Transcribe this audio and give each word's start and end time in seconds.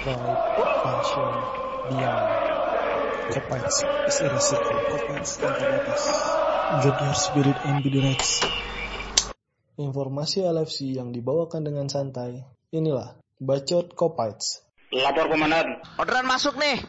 pride, 0.00 0.40
passion, 0.56 1.28
beyond. 1.92 2.28
Kopites 3.28 3.84
is 4.08 4.16
irresistible. 4.24 4.80
Kopites 4.88 5.36
tanpa 5.36 5.64
batas. 5.68 6.02
Junior 6.80 7.14
Spirit 7.14 7.58
and 7.68 7.84
Reds. 7.84 8.30
Informasi 9.76 10.44
LFC 10.48 10.96
yang 10.96 11.12
dibawakan 11.12 11.68
dengan 11.68 11.86
santai. 11.92 12.48
Inilah 12.72 13.20
Bacot 13.36 13.92
Kopites. 13.92 14.64
Lapor 14.90 15.28
komandan. 15.28 15.84
Orderan 16.00 16.24
masuk 16.24 16.56
nih. 16.56 16.80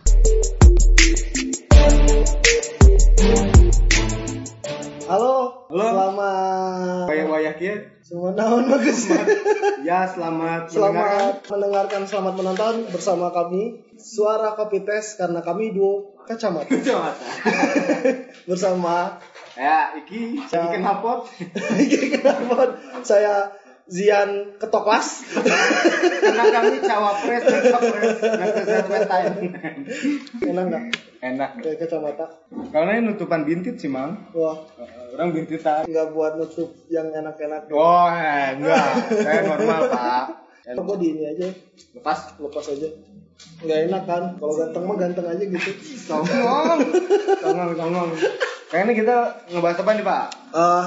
Halo, 5.12 5.61
Halo. 5.72 5.88
selamat 5.88 7.06
Kayak 7.08 7.26
wayak 7.32 7.58
ya. 7.64 7.76
Selamat 8.04 8.34
tahun 8.36 8.64
bagus. 8.76 9.00
Ya, 9.88 10.04
selamat, 10.04 10.62
mendengarkan. 10.68 10.68
Selamat 10.68 11.34
mendengarkan, 11.48 12.02
selamat 12.12 12.34
menonton 12.36 12.76
bersama 12.92 13.32
kami 13.32 13.80
Suara 13.96 14.52
Kopi 14.60 14.84
Tes 14.84 15.16
karena 15.16 15.40
kami 15.40 15.72
duo 15.72 16.20
kacamata 16.28 16.68
Kacamata. 16.68 17.24
bersama 18.52 19.16
Ya, 19.56 19.96
iki 19.96 20.44
Ya. 20.52 20.60
iki 20.60 20.68
kenapa? 20.76 21.24
kenapa 22.20 22.76
saya 23.08 23.48
Zian 23.92 24.56
Ketoklas 24.56 25.28
Karena 26.22 26.44
kami 26.50 26.80
cawapres 26.80 27.44
time. 29.04 29.36
enak 30.42 30.64
nggak 30.66 30.84
Enak. 31.22 31.50
kayak 31.60 31.78
kacamata 31.78 32.26
Karena 32.72 32.92
ini 32.96 33.12
nutupan 33.12 33.44
bintit 33.44 33.78
sih, 33.78 33.86
Mang. 33.86 34.32
wah 34.32 34.58
Orang 35.12 35.36
bintitan. 35.36 35.84
nggak 35.86 36.08
buat 36.10 36.40
nutup 36.40 36.72
yang 36.88 37.12
enak-enak 37.12 37.68
Oh, 37.70 38.08
eh, 38.08 38.56
enggak. 38.56 39.12
Saya 39.12 39.40
normal, 39.46 39.80
Pak. 39.86 40.24
kok 40.72 40.98
di 40.98 41.08
ini 41.10 41.24
aja 41.28 41.48
Lepas. 41.92 42.20
lepas 42.38 42.66
aja 42.66 42.88
nggak 43.60 43.80
enak 43.90 44.04
kan 44.06 44.24
kalau 44.38 44.54
ganteng 44.56 44.84
mah 44.86 44.96
ganteng 44.96 45.26
aja 45.28 45.44
gitu 45.44 45.72
Songong. 46.00 46.80
Songong, 47.38 47.70
songong. 47.76 48.10
Kayaknya 48.68 48.94
kita 48.96 49.16
ngebahas 49.50 49.78
apa 49.78 49.92
nih, 49.92 50.06
Pak? 50.06 50.26
Eh, 50.54 50.86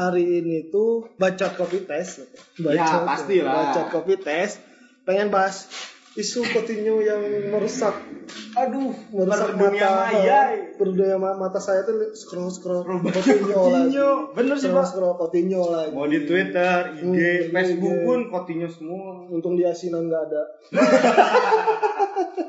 hari 0.00 0.38
ini 0.38 0.68
tuh 0.68 1.06
bacot 1.14 1.54
kopi 1.54 1.82
tes. 1.82 2.22
Ya, 2.56 3.02
pastilah. 3.02 3.74
Bacot 3.74 3.86
kopi 3.90 4.14
tes. 4.16 4.56
Pengen 5.02 5.28
bahas 5.28 5.66
isu 6.14 6.42
Coutinho 6.44 6.98
yang 6.98 7.22
merusak 7.48 7.94
Aduh, 8.52 8.90
merusak 9.08 9.54
dunia 9.54 9.86
mata 9.86 10.12
maya. 10.12 10.40
berdunia 10.74 11.16
mata 11.16 11.56
saya 11.56 11.80
tuh 11.82 12.12
scroll 12.12 12.50
scroll 12.50 12.82
Coutinho. 12.82 13.14
Coutinho 13.14 13.60
lagi. 13.70 13.96
Bener 14.34 14.54
sih, 14.58 14.68
Pak. 14.68 14.84
scroll 14.84 15.14
Coutinho 15.14 15.62
lagi. 15.70 15.94
Mau 15.94 16.04
di 16.04 16.26
Twitter, 16.26 16.92
IG, 16.92 17.00
Hmm, 17.00 17.14
Facebook 17.54 17.94
IG. 17.94 18.02
pun 18.02 18.18
Coutinho 18.28 18.66
semua. 18.68 19.24
Untung 19.28 19.54
di 19.54 19.62
asinan 19.62 20.06
nggak 20.06 20.22
ada. 20.26 20.42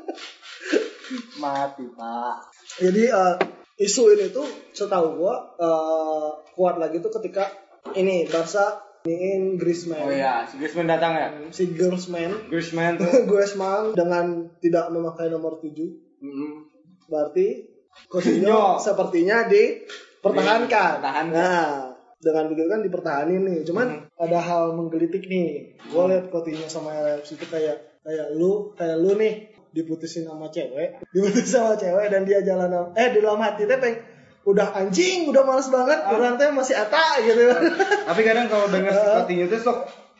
Mati, 1.38 1.84
Pak. 1.90 2.34
Jadi 2.78 3.02
eh, 3.06 3.34
isu 3.80 4.12
ini 4.12 4.28
tuh 4.28 4.44
setahu 4.76 5.24
gua 5.24 5.56
eh, 5.56 6.28
kuat 6.52 6.76
lagi 6.76 7.00
tuh 7.00 7.08
ketika 7.16 7.48
ini 7.96 8.28
Barca 8.28 8.90
iniin 9.08 9.56
Griezmann. 9.56 10.04
Oh 10.04 10.12
iya, 10.12 10.44
si 10.44 10.60
Griezmann 10.60 10.88
datang 10.92 11.16
ya? 11.16 11.28
Si 11.48 11.72
Griezmann 11.72 12.52
Griezmann 12.52 13.00
tuh. 13.00 13.08
Griezmann 13.30 13.96
dengan 13.96 14.52
tidak 14.60 14.92
memakai 14.92 15.32
nomor 15.32 15.56
7 15.60 16.12
Mm. 16.20 16.68
berarti 17.08 17.64
Coutinho. 18.12 18.76
Sepertinya 18.76 19.48
dipertahankan. 19.48 21.00
Dipertahankan. 21.00 21.24
Nah, 21.32 21.96
dengan 22.20 22.44
begitu 22.52 22.68
kan 22.68 22.80
dipertahanin 22.84 23.42
nih. 23.48 23.58
Cuman 23.64 24.04
ada 24.20 24.38
hal 24.38 24.76
menggelitik 24.76 25.24
nih. 25.26 25.80
Gue 25.88 26.04
liat 26.12 26.28
Coutinho 26.28 26.68
sama 26.68 26.92
LFC 26.92 27.40
itu 27.40 27.48
kayak 27.48 28.04
kayak 28.04 28.36
lu, 28.36 28.72
kayak 28.76 29.00
lu 29.00 29.16
nih 29.16 29.49
diputusin 29.70 30.24
sama 30.24 30.48
cewek, 30.48 30.98
diputusin 31.08 31.46
sama 31.56 31.74
cewek 31.74 32.06
dan 32.08 32.22
dia 32.22 32.40
jalan 32.40 32.66
sama- 32.66 32.92
eh 32.92 33.08
di 33.08 33.18
dalam 33.18 33.38
hati 33.38 33.64
teh 33.64 33.76
peng 33.76 33.96
udah 34.42 34.72
anjing, 34.72 35.28
udah 35.28 35.42
males 35.42 35.68
banget, 35.68 36.00
orang 36.02 36.34
teh 36.34 36.48
masih 36.48 36.74
ata 36.74 37.20
gitu. 37.20 37.44
Tapi 38.08 38.20
kadang 38.20 38.46
kalau 38.46 38.66
denger 38.66 38.90
si 38.90 39.06
Coutinho 39.06 39.46
tuh 39.46 39.60
sok 39.60 39.78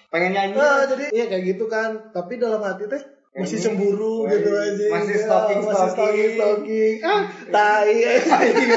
pengen 0.09 0.33
nyanyi. 0.33 0.55
Nah, 0.55 0.85
jadi 0.85 1.05
iya 1.11 1.25
kayak 1.27 1.45
gitu 1.49 1.65
kan. 1.67 2.11
Tapi 2.11 2.37
dalam 2.37 2.61
hati 2.61 2.85
teh 2.87 3.01
masih 3.33 3.57
Ini, 3.57 3.65
cemburu 3.65 4.23
wah, 4.23 4.29
gitu 4.29 4.51
aja. 4.51 4.87
masih 4.93 5.15
Ya, 5.15 5.23
stalking, 5.23 5.61
masih 5.63 5.89
stalking. 5.89 6.31
stalking. 6.35 6.95
Ah, 7.01 7.21
tai. 7.55 7.95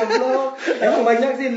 Belum. 0.05 0.47
Emang 0.79 1.03
banyak 1.03 1.31
sih 1.35 1.49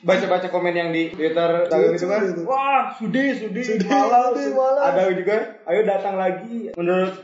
baca-baca 0.00 0.48
komen 0.48 0.72
yang 0.72 0.90
di 0.90 1.08
Twitter 1.08 1.48
Instagram 1.62 1.94
itu 1.94 2.06
kan. 2.06 2.20
Gitu. 2.26 2.42
Wah, 2.44 2.82
sudi, 2.92 3.24
sudi, 3.36 3.60
Sudi, 3.62 3.86
malas. 3.86 4.34
Ada 4.82 5.12
juga, 5.12 5.36
ayo 5.62 5.80
datang 5.84 6.14
lagi. 6.16 6.72
Menurut 6.72 7.14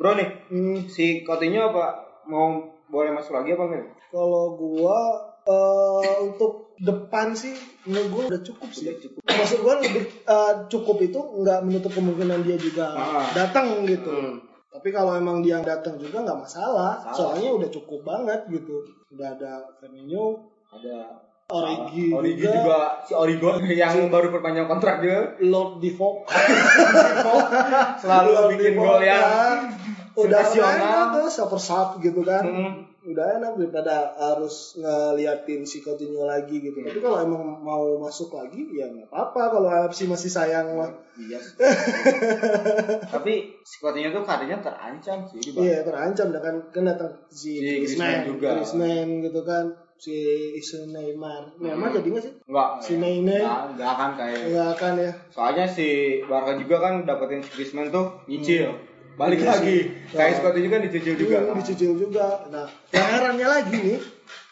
Bro 0.00 0.16
nih, 0.16 0.28
Hmm, 0.48 0.88
si 0.88 1.20
Coutinho 1.20 1.60
apa 1.66 1.92
mau 2.24 2.56
boleh 2.88 3.12
masuk 3.12 3.36
lagi 3.36 3.52
apa 3.52 3.68
enggak? 3.68 3.84
kalau 4.08 4.56
gua 4.56 4.96
eh, 5.40 6.14
untuk 6.20 6.74
depan 6.76 7.30
sih 7.30 7.52
menurut 7.84 8.08
gua 8.08 8.22
udah 8.26 8.42
cukup 8.42 8.68
sih. 8.70 8.88
Udah 8.88 8.96
cukup. 8.98 9.20
Maksud 9.22 9.58
gua 9.60 9.74
lebih 9.78 10.02
eh, 10.08 10.52
cukup 10.66 10.96
itu 10.98 11.20
nggak 11.36 11.60
menutup 11.62 11.92
kemungkinan 11.92 12.40
dia 12.40 12.56
juga 12.56 12.90
Ah. 12.90 13.28
datang 13.30 13.84
gitu. 13.84 14.08
Hmm. 14.08 14.40
Tapi 14.70 14.88
kalau 14.88 15.12
emang 15.14 15.44
dia 15.44 15.60
datang 15.60 15.94
juga 15.94 16.24
nggak 16.24 16.40
masalah. 16.40 17.04
Masalah. 17.04 17.12
Soalnya 17.12 17.50
udah 17.52 17.68
cukup 17.68 18.00
banget 18.02 18.40
gitu. 18.48 18.80
Udah 19.10 19.36
ada 19.36 19.52
Firmino, 19.76 20.48
Ada 20.70 20.96
Origi, 21.50 22.14
Origi 22.14 22.46
juga, 22.46 22.54
juga, 22.56 22.78
si 23.02 23.12
Origo 23.12 23.50
yang 23.68 24.06
baru 24.06 24.30
perpanjang 24.30 24.64
kontrak 24.64 25.02
juga 25.02 25.34
Lord 25.40 25.82
Divock. 25.82 26.30
selalu 27.98 28.28
Lord 28.30 28.48
bikin 28.54 28.74
gol 28.74 29.02
yang 29.02 29.18
kan. 29.20 29.58
Udah 30.26 30.42
enak 30.44 31.04
tuh 31.16 31.26
super 31.30 31.60
sub 31.60 31.88
gitu 32.02 32.20
kan. 32.26 32.44
Hmm. 32.44 32.74
udah 33.00 33.40
enak 33.40 33.56
daripada 33.56 34.12
harus 34.12 34.76
ngeliatin 34.76 35.64
si 35.64 35.80
Coutinho 35.80 36.28
lagi 36.28 36.60
gitu. 36.60 36.84
Tapi 36.84 37.00
kalau 37.00 37.24
emang 37.24 37.64
mau 37.64 37.96
masuk 37.96 38.36
lagi 38.36 38.60
ya 38.76 38.92
nggak 38.92 39.08
apa-apa 39.08 39.56
kalau 39.56 39.68
LFC 39.72 40.04
masih 40.04 40.28
sayang 40.28 40.76
mah. 40.76 40.92
Iya. 41.16 41.40
Tapi 43.16 43.56
si 43.64 43.76
Coutinho 43.80 44.12
tuh 44.12 44.24
karirnya 44.28 44.60
terancam 44.60 45.24
sih 45.24 45.40
di 45.40 45.50
Iya 45.56 45.80
terancam 45.80 46.28
dah 46.28 46.42
kan 46.44 46.56
kan 46.68 46.84
datang 46.84 47.12
si, 47.32 47.56
Si 47.56 47.80
Griezmann 47.80 48.28
juga. 48.28 48.60
Griezmann 48.60 49.08
gitu 49.24 49.40
kan 49.48 49.64
si 50.00 50.16
isu 50.56 50.88
Neymar. 50.88 51.60
Neymar 51.60 51.92
jadi 51.92 52.08
nggak 52.08 52.24
sih? 52.24 52.32
Enggak. 52.48 52.68
Si 52.80 52.92
Neymar. 52.96 53.36
Enggak, 53.36 53.60
enggak 53.76 53.90
akan 53.92 54.10
kayak. 54.16 54.40
Enggak 54.48 54.68
akan 54.76 54.92
ya. 54.96 55.12
Soalnya 55.28 55.66
si 55.68 55.88
Barca 56.24 56.52
juga 56.56 56.76
kan 56.80 56.94
dapetin 57.04 57.44
si 57.44 57.50
Griezmann 57.52 57.92
tuh 57.92 58.24
nyicil. 58.24 58.72
Balik 59.20 59.38
Iya 59.38 59.48
lagi. 59.52 59.78
Kayak 60.10 60.32
si 60.32 60.40
Coutinho 60.40 60.68
kan 60.68 60.80
dicicil 60.80 61.14
juga. 61.14 61.36
Iya, 61.38 61.52
dicicil 61.54 61.92
juga. 61.94 62.26
Nah, 62.48 62.66
yang 62.90 63.08
herannya 63.10 63.46
lagi 63.46 63.76
nih 63.76 63.98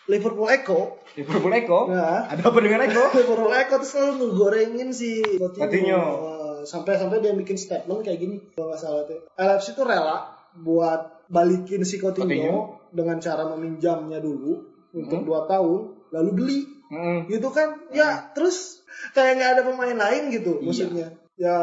Liverpool 0.06 0.48
Echo. 0.48 1.00
Liverpool 1.14 1.52
Eko. 1.52 1.80
Nah, 1.88 2.28
Ada 2.28 2.42
apa 2.44 2.58
dengan 2.60 2.84
Eko? 2.84 3.02
Liverpool 3.16 3.50
Echo 3.50 3.74
tuh 3.78 3.88
selalu 3.88 4.12
ngegorengin 4.22 4.88
si 4.90 5.24
Coutinho. 5.34 5.64
Coutinho. 5.64 6.02
Eh, 6.04 6.36
Sampai-sampai 6.60 7.18
dia 7.18 7.32
bikin 7.32 7.56
statement 7.56 8.02
kayak 8.02 8.18
gini. 8.18 8.36
Kalau 8.52 8.68
nggak 8.68 8.78
salah 8.78 9.02
tuh. 9.02 9.24
LFC 9.32 9.72
tuh 9.72 9.84
rela 9.84 10.36
buat 10.54 11.24
balikin 11.26 11.80
si 11.82 11.96
Coutinho, 11.96 12.28
Coutinho. 12.28 12.56
dengan 12.90 13.16
cara 13.18 13.48
meminjamnya 13.48 14.18
dulu 14.18 14.68
untuk 14.90 15.18
Hmm. 15.18 15.24
dua 15.24 15.40
tahun, 15.44 15.80
lalu 16.10 16.30
beli. 16.34 16.60
Hmm. 16.88 17.24
Gitu 17.24 17.48
kan? 17.48 17.88
Ya, 17.88 18.32
terus 18.32 18.84
kayak 19.12 19.38
nggak 19.38 19.50
ada 19.50 19.62
pemain 19.62 19.96
lain 19.98 20.28
gitu 20.28 20.56
Iya. 20.56 20.64
maksudnya. 20.66 21.08
Ya 21.38 21.54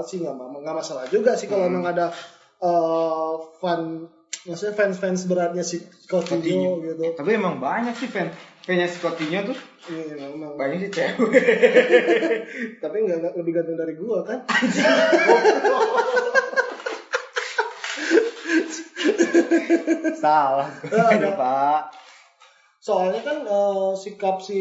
sih 0.00 0.22
nggak 0.22 0.36
masalah 0.70 1.08
juga 1.08 1.34
sih 1.34 1.48
kalau 1.48 1.66
Hmm. 1.66 1.74
emang 1.74 1.90
ada 1.90 2.14
eh, 2.64 3.32
fan 3.58 4.08
maksudnya 4.44 4.74
fans-fans 4.74 5.24
beratnya 5.24 5.62
si 5.62 5.80
Coutinho, 6.04 6.36
Coutinho. 6.36 6.72
gitu. 6.82 7.04
Tapi 7.14 7.30
emang 7.32 7.56
banyak 7.58 7.92
sih 7.94 8.08
fan. 8.08 8.28
Kayaknya 8.60 8.86
si 8.86 8.98
Coutinho 8.98 9.40
tuh 9.46 9.58
Iya, 9.84 10.28
emang. 10.30 10.52
banyak 10.54 10.78
sih 10.82 10.90
cewek. 10.90 11.32
Tapi 12.82 12.96
nggak 12.98 13.36
lebih 13.36 13.52
ganteng 13.52 13.76
dari 13.76 13.94
gua 13.94 14.24
kan? 14.24 14.38
Salah. 20.16 20.68
Ada. 20.84 21.28
Pak. 21.34 21.80
Soalnya 22.78 23.20
kan 23.20 23.38
eh, 23.42 23.90
sikap 23.96 24.36
si 24.38 24.60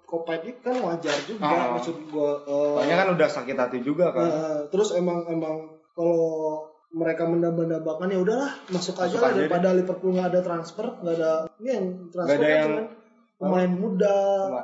Kopet 0.00 0.46
kan 0.62 0.78
wajar 0.78 1.16
juga 1.26 1.42
Ah. 1.44 1.74
maksud 1.74 2.06
gua. 2.06 2.38
eh, 2.40 2.70
Soalnya 2.78 2.96
kan 2.96 3.08
udah 3.12 3.28
sakit 3.28 3.56
hati 3.56 3.78
juga 3.80 4.14
kan. 4.14 4.26
eh, 4.26 4.58
terus 4.70 4.94
emang 4.94 5.26
emang 5.26 5.56
kalau 5.90 6.62
mereka 6.94 7.26
mendamba-dambakan 7.26 8.06
ya 8.06 8.18
udahlah 8.18 8.50
masuk 8.70 8.94
aja 8.96 9.10
Masuk 9.10 9.18
lah 9.18 9.28
aja 9.28 9.38
daripada 9.42 9.68
Liverpool 9.74 10.14
nggak 10.14 10.28
ada 10.30 10.40
transfer 10.40 10.86
nggak 10.96 11.14
ada 11.16 11.30
ini 11.58 11.68
yang 11.68 11.86
transfer 12.08 12.38
ada 12.38 12.46
kan 12.46 12.54
yang- 12.70 12.90
pemain 13.34 13.66
muda 13.68 14.16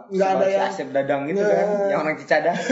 Nggak 0.09 0.31
ada 0.31 0.47
si 0.47 0.55
yang 0.55 0.65
Asep 0.65 0.88
Dadang 0.91 1.21
gitu 1.27 1.43
Nggak. 1.43 1.59
kan, 1.59 1.69
yang 1.91 2.00
orang 2.00 2.17
Cicadas. 2.17 2.59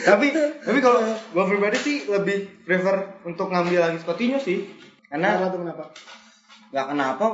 tapi 0.00 0.26
tapi 0.60 0.78
kalau 0.78 1.00
gue 1.02 1.44
pribadi 1.46 1.78
sih 1.78 1.96
lebih 2.04 2.62
prefer 2.62 2.96
untuk 3.22 3.48
ngambil 3.48 3.80
lagi 3.82 3.98
Coutinho 4.00 4.36
sih. 4.36 4.68
Karena 5.08 5.34
kenapa 5.34 5.48
tuh 5.48 5.60
kenapa 5.60 5.84
nggak 6.70 6.86
kenapa 6.86 7.26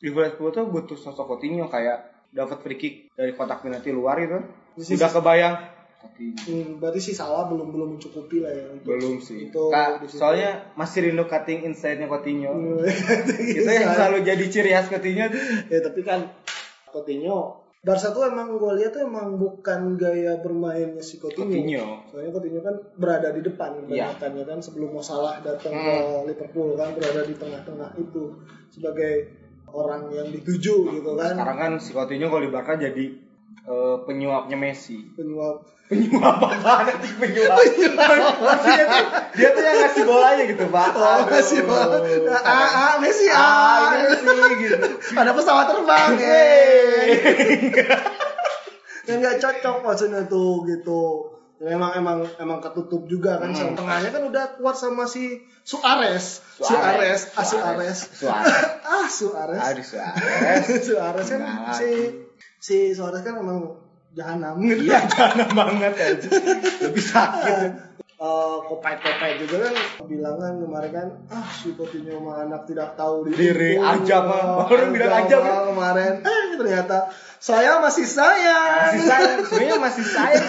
Liverpool 0.00 0.48
tuh 0.50 0.64
butuh 0.66 0.96
sosok 0.96 1.28
Coutinho 1.28 1.68
kayak 1.68 2.08
dapat 2.30 2.58
free 2.60 2.78
kick 2.78 2.94
dari 3.12 3.32
kotak 3.32 3.60
penalti 3.60 3.90
luar 3.90 4.16
gitu. 4.18 4.40
Di 4.74 4.82
sisi- 4.82 4.96
Udah 4.96 5.10
kebayang 5.10 5.54
Hmm, 6.00 6.76
berarti 6.76 7.00
si 7.02 7.12
salah 7.12 7.44
belum 7.46 7.68
belum 7.70 7.88
mencukupi 7.94 8.40
lah 8.40 8.48
ya. 8.50 8.64
untuk- 8.70 8.88
Belum 8.90 9.16
sih. 9.16 9.46
Itu 9.46 9.68
Kak, 9.68 10.00
situ. 10.02 10.16
soalnya 10.16 10.72
masih 10.74 11.06
rindu 11.06 11.24
cutting 11.24 11.60
inside-nya 11.62 12.06
Coutinho. 12.06 12.50
Hmm, 12.50 12.80
Itu 12.82 13.64
yang 13.74 13.88
selalu 13.90 14.20
jadi 14.22 14.44
ciri 14.46 14.70
khas 14.70 14.88
Coutinho 14.88 15.28
ya 15.72 15.78
tapi 15.78 16.00
kan 16.00 16.24
Coutinho 16.86 17.60
Barca 17.80 18.12
tuh 18.12 18.20
emang 18.22 18.52
gue 18.54 18.76
lihat 18.76 18.92
tuh 18.92 19.00
emang 19.02 19.36
bukan 19.36 19.96
gaya 19.96 20.36
bermainnya 20.38 21.00
si 21.00 21.16
Coutinho. 21.16 21.48
Coutinho. 21.48 21.84
Soalnya 22.06 22.30
Coutinho 22.30 22.60
kan 22.60 22.76
berada 22.94 23.28
di 23.30 23.40
depan 23.42 23.70
Iya. 23.82 24.12
kebanyakannya 24.12 24.44
kan 24.46 24.58
sebelum 24.58 24.88
mau 24.90 25.00
salah 25.02 25.40
datang 25.40 25.72
Hmm. 25.72 25.84
ke 25.86 25.96
Liverpool 26.26 26.76
kan 26.76 26.92
berada 26.92 27.22
di 27.22 27.32
tengah-tengah 27.34 27.90
itu 27.94 28.36
sebagai 28.68 29.32
orang 29.66 30.10
yang 30.10 30.28
dituju 30.28 30.92
gitu 30.92 31.10
kan. 31.14 31.32
Sekarang 31.32 31.56
kan 31.58 31.72
si 31.76 31.90
Coutinho 31.90 32.26
kalau 32.26 32.42
di 32.42 32.50
Barca 32.50 32.74
jadi 32.74 33.04
eh, 33.60 33.96
penyuapnya 34.04 34.56
Messi. 34.56 35.10
Penyuap 35.12 35.66
Penyuap 35.86 36.38
apa? 36.38 36.86
Nanti 36.86 37.08
penyuap. 37.18 37.58
dia, 38.62 38.84
tuh, 38.86 39.04
dia 39.34 39.48
tuh 39.50 39.58
yang 39.60 39.76
ngasih 39.82 40.04
bolanya 40.06 40.44
gitu, 40.46 40.64
Pak. 40.70 40.88
Oh, 40.94 41.18
masih 41.26 41.60
bola. 41.66 41.98
Ah, 42.30 42.46
ah, 42.46 42.92
Messi, 43.02 43.26
Ah, 43.26 43.34
ah. 43.34 43.82
Messi 43.98 44.30
gitu. 44.60 44.86
Ada 45.12 45.34
pesawat 45.34 45.66
terbang, 45.66 46.10
Yeay. 46.14 47.08
yang 49.02 49.18
nggak 49.18 49.42
cocok 49.42 49.76
maksudnya 49.82 50.22
tuh 50.24 50.62
gitu 50.64 51.02
memang 51.58 51.90
emang 51.92 52.18
emang 52.38 52.62
ketutup 52.62 53.04
juga 53.04 53.36
kan 53.36 53.50
Hmm. 53.50 53.74
Tengahnya 53.74 54.08
kan 54.08 54.22
udah 54.24 54.44
kuat 54.56 54.78
sama 54.78 55.04
si 55.04 55.34
Suarez 55.60 56.38
Suarez. 56.54 56.70
Suarez 56.70 57.20
ah 57.34 57.44
Suarez 57.44 57.98
Suarez. 58.14 58.64
ah 58.80 59.08
Suarez 59.10 59.60
Aduh, 59.60 59.82
Suarez. 59.82 60.64
Suarez 60.86 61.26
kan 61.26 61.40
Nah, 61.42 61.74
si 61.74 61.90
si 62.60 62.92
Suarez 62.92 63.24
kan 63.24 63.40
emang 63.40 63.72
jahanam 64.12 64.60
gitu 64.60 64.84
Iya, 64.84 65.00
jangan 65.16 65.48
banget 65.56 65.94
aja. 65.96 66.28
Lebih 66.84 67.04
sakit. 67.04 67.70
Eh, 68.20 68.56
kopet-kopet 68.68 69.40
juga 69.48 69.64
kan 69.64 69.74
bilang 70.04 70.36
kan 70.36 70.52
kemarin 70.60 70.90
kan 70.92 71.08
ah 71.32 71.48
si 71.48 71.72
Coutinho 71.72 72.20
mah 72.20 72.44
anak 72.44 72.68
tidak 72.68 72.92
tahu 72.92 73.24
Diri 73.32 73.80
aja, 73.80 74.16
mah. 74.28 74.68
Baru 74.68 74.92
bilang 74.92 75.24
aja, 75.24 75.40
kan? 75.40 75.72
kemarin 75.72 76.12
eh 76.20 76.52
ternyata 76.60 77.08
saya 77.40 77.80
masih 77.80 78.04
sayang 78.04 78.92
Masih 78.92 79.08
sayang, 79.08 79.40
sebenarnya 79.48 79.76
masih 79.80 80.04
sayang. 80.04 80.48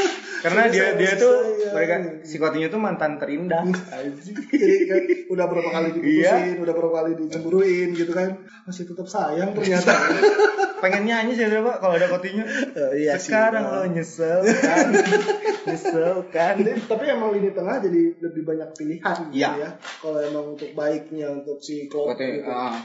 Karena 0.44 0.68
dia 0.68 0.92
dia 0.92 1.16
tuh 1.16 1.32
masih 1.32 1.56
sayang. 1.56 1.72
mereka 1.72 1.94
si 2.20 2.36
Coutinho 2.36 2.68
tuh 2.68 2.76
mantan 2.76 3.16
terindah. 3.16 3.64
jadi 3.64 4.84
kan 4.84 5.02
udah 5.32 5.44
berapa 5.48 5.70
kali 5.72 5.88
diputusin, 5.96 6.60
udah 6.60 6.74
berapa 6.76 6.92
kali 6.94 7.10
dicemburuin 7.16 7.88
gitu 7.92 8.12
kan 8.12 8.28
masih 8.62 8.84
tetap 8.84 9.08
sayang 9.08 9.56
ternyata 9.56 9.92
Pengen 10.84 11.08
nyanyi 11.08 11.32
sih 11.32 11.48
Pak 11.48 11.80
kalau 11.80 11.96
ada 11.96 12.12
Coutinho. 12.12 12.44
Eh, 12.44 13.08
iya 13.08 13.16
sih. 13.16 13.32
Sekarang 13.32 13.64
lo 13.64 13.88
nyesel 13.88 14.44
kan. 14.44 14.92
nyesel 15.72 16.28
kan. 16.28 16.60
Jadi, 16.60 16.76
tapi 16.84 17.04
emang 17.08 17.32
lini 17.32 17.48
tengah 17.50 17.80
jadi 17.80 18.20
lebih 18.20 18.42
banyak 18.44 18.68
pilihan 18.76 19.16
gitu 19.24 19.32
Iya. 19.32 19.50
ya 19.56 19.68
kalau 19.98 20.20
emang 20.20 20.44
untuk 20.52 20.68
baiknya 20.76 21.32
untuk 21.32 21.56
si 21.58 21.88
Coutinho, 21.88 22.44
gitu. 22.44 22.52
ah. 22.52 22.76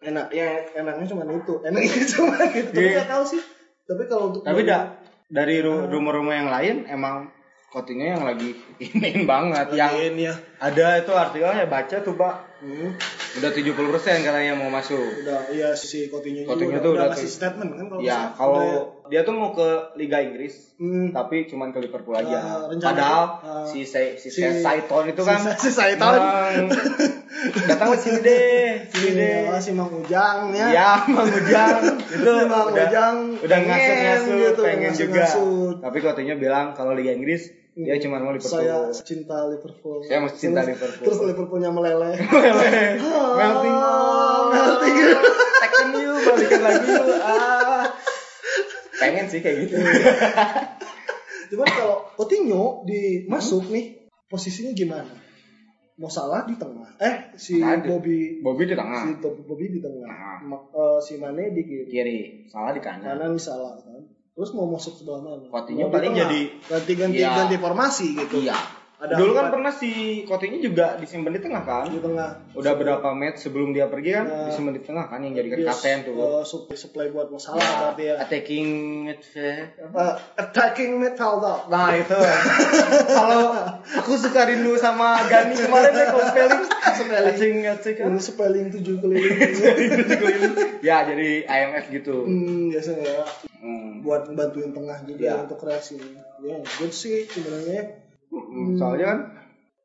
enak 0.00 0.32
ya 0.32 0.48
enaknya 0.74 1.06
cuma 1.06 1.22
itu 1.28 1.54
enaknya 1.60 2.02
cuma 2.16 2.34
gitu 2.48 2.72
tapi 2.72 2.80
Iya. 2.80 2.92
nggak 2.98 3.10
tahu 3.12 3.24
sih 3.28 3.42
tapi 3.84 4.02
kalau 4.08 4.24
untuk 4.32 4.42
Tapi 4.42 4.60
dah 4.64 4.82
dari 5.32 5.58
ru- 5.58 5.88
rumor-rumor 5.88 6.34
yang 6.34 6.50
lain 6.50 6.76
emang 6.86 7.32
Coutinho 7.66 8.04
yang 8.06 8.20
lagi 8.20 8.52
inin 8.78 9.24
banget 9.24 9.72
yang 9.72 9.96
ini 9.96 10.28
ya 10.28 10.36
ada 10.60 11.00
itu 11.00 11.08
artikelnya 11.10 11.64
baca 11.64 11.96
tuh 11.98 12.12
Pak. 12.12 12.34
hmm, 12.60 12.90
Udah 13.32 13.48
70% 13.48 13.72
katanya 14.22 14.52
mau 14.52 14.68
masuk. 14.68 15.00
udah 15.24 15.48
iya 15.48 15.72
si 15.72 16.04
Coutinho 16.06 16.44
juga 16.44 16.52
tuh 16.52 16.68
udah, 16.68 16.80
udah 16.84 17.06
ngasih 17.10 17.30
statement 17.32 17.72
kan 17.72 17.86
kalau 17.88 17.98
Ya, 17.98 18.12
nggak 18.12 18.28
salah. 18.28 18.36
kalau 18.36 18.60
ya. 18.62 18.80
Dia 19.12 19.20
tuh 19.22 19.30
mau 19.30 19.52
ke 19.52 19.68
Liga 19.94 20.18
Inggris, 20.18 20.72
Hmm. 20.74 21.12
tapi 21.12 21.44
cuman 21.44 21.68
ke 21.68 21.78
Liverpool 21.78 22.16
aja. 22.16 22.32
Ya, 22.32 22.42
rencana 22.64 22.88
Padahal 22.88 23.24
uh, 23.38 23.62
si 23.62 23.84
Sai- 23.84 24.16
si, 24.16 24.26
si- 24.26 24.40
Saiton 24.40 25.04
itu 25.06 25.20
si- 25.20 25.28
kan 25.28 25.40
si 25.54 25.68
Saiton. 25.70 26.16
emang 26.16 26.72
datang 27.68 27.88
ke 27.92 27.98
sini 28.00 28.18
deh, 28.18 28.66
sini 28.88 29.10
deh. 29.12 29.36
Iya, 29.46 29.56
si 29.58 29.70
Mang 29.70 29.92
Ujang 29.92 30.50
ya 30.50 30.66
Ya, 30.70 30.90
Mang 31.06 31.28
Ujang 31.28 31.76
itu 32.08 32.30
Si 32.32 32.44
Mang 32.46 32.66
udah, 32.66 32.86
Ujang 32.88 33.16
udah 33.36 33.58
pengen 33.58 33.68
ngasut-ngasut, 33.68 34.32
gitu, 34.34 34.62
pengen 34.62 34.90
juga. 34.90 35.12
ngasut-ngasut. 35.20 35.74
Tapi 35.78 35.96
Coutinho 35.98 36.34
bilang 36.36 36.66
kalau 36.72 36.92
Liga 36.92 37.12
Inggris 37.12 37.42
dia 37.74 37.96
cuma 37.98 38.16
mau 38.18 38.30
Liverpool. 38.30 38.58
saya 38.58 38.84
cinta 38.94 39.36
Liverpool 39.46 40.00
Saya 40.02 40.18
masih 40.20 40.38
cinta 40.42 40.60
Terus- 40.60 40.70
Liverpool. 40.72 41.04
terus 41.04 41.18
Liverpoolnya 41.22 41.70
meleleh 41.70 42.16
melting, 43.38 43.76
melting. 44.50 44.96
Tekken 45.58 45.88
yuk, 45.96 46.16
balikan 46.22 46.60
lagi. 46.60 46.90
Ah. 47.18 47.84
Pengen 49.02 49.26
sih 49.26 49.40
kayak 49.40 49.56
gitu. 49.64 49.74
Cuman 51.50 51.68
kalau 51.68 51.96
Coutinho 52.14 52.80
di 52.82 53.26
masuk 53.26 53.68
nih 53.68 54.08
posisinya 54.26 54.72
gimana? 54.72 55.12
Mau 56.00 56.08
salah 56.08 56.48
di 56.48 56.56
tengah. 56.56 56.88
Eh 56.96 57.36
si 57.36 57.60
Ada. 57.60 57.84
Bobby 57.84 58.40
Bobby 58.40 58.64
di 58.64 58.72
si 58.72 58.78
tengah, 58.78 59.02
Toby 59.18 59.42
Bobby 59.44 59.66
di 59.68 59.78
tengah. 59.78 60.08
Nah. 60.08 60.38
Ma- 60.42 60.64
eh, 60.66 60.98
si 60.98 61.20
Mane 61.20 61.52
di 61.52 61.62
kiri. 61.62 61.84
kiri, 61.86 62.18
salah 62.48 62.72
di 62.72 62.80
kanan. 62.80 63.20
Kanan 63.20 63.36
salah 63.36 63.76
kan. 63.76 64.00
Terus 64.32 64.56
mau 64.56 64.64
masuk 64.64 64.96
sebelah 64.96 65.20
mana? 65.20 65.44
Coutinho 65.44 65.92
paling 65.92 66.16
jadi- 66.16 66.56
ganti 66.64 66.92
ganti 66.96 67.20
Iya. 67.20 67.36
ganti 67.36 67.56
formasi 67.60 68.16
gitu. 68.16 68.40
Iya. 68.40 68.56
Ada 69.02 69.18
Dulu 69.18 69.34
kan 69.34 69.50
pernah 69.50 69.72
si 69.72 69.90
Coutinho 70.22 70.62
juga 70.62 70.94
disimpan 70.94 71.34
di 71.34 71.40
tengah 71.40 71.62
kan? 71.62 71.84
di 71.84 71.98
tengah. 71.98 72.38
Udah 72.54 72.72
berapa 72.72 73.08
match 73.10 73.42
sebelum 73.42 73.70
dia 73.70 73.86
pergi 73.86 74.14
kan 74.14 74.24
Nah. 74.24 74.46
disimpan 74.46 74.72
di 74.72 74.80
tengah 74.80 75.04
kan 75.04 75.18
yang 75.18 75.34
jadi 75.34 75.48
kapten 75.60 76.06
tuh. 76.06 76.14
eh, 76.14 76.44
supply, 76.44 76.76
supply 76.76 77.06
buat 77.08 77.26
masalah 77.28 77.58
berarti 77.58 78.04
ya. 78.04 78.14
Attacking 78.16 78.66
midfield. 79.04 79.74
Eh, 79.74 80.14
attacking 80.36 80.90
midfielder. 80.96 81.66
Nah 81.66 81.90
itu 81.92 82.14
kalau 83.10 83.42
aku 83.82 84.12
suka 84.14 84.46
rindu 84.46 84.76
sama 84.76 85.18
Gani 85.26 85.54
kemarin 85.56 85.90
deh 85.90 86.06
kalau 86.06 86.24
spelling 86.24 86.62
Spelling. 86.92 87.26
Attacking 87.26 87.56
attacking 87.64 88.06
Ini 88.06 88.20
spelling 88.20 88.66
tujuh 88.70 88.94
keliling. 88.98 89.38
Ya 90.80 91.02
jadi 91.02 91.30
IMF 91.42 91.90
gitu. 91.90 92.22
hmm, 92.22 92.70
biasanya 92.70 93.02
ya. 93.02 93.24
Hmm. 93.58 94.02
buat 94.02 94.26
bantuin 94.28 94.70
tengah 94.70 94.98
juga 95.04 95.22
Iya. 95.22 95.34
untuk 95.42 95.58
kreasi. 95.58 95.94
Ya, 96.38 96.58
good 96.76 96.90
sih 96.90 97.22
sebenarnya. 97.24 98.01
Hmm, 98.32 98.74
Soalnya 98.74 99.06
kan 99.06 99.18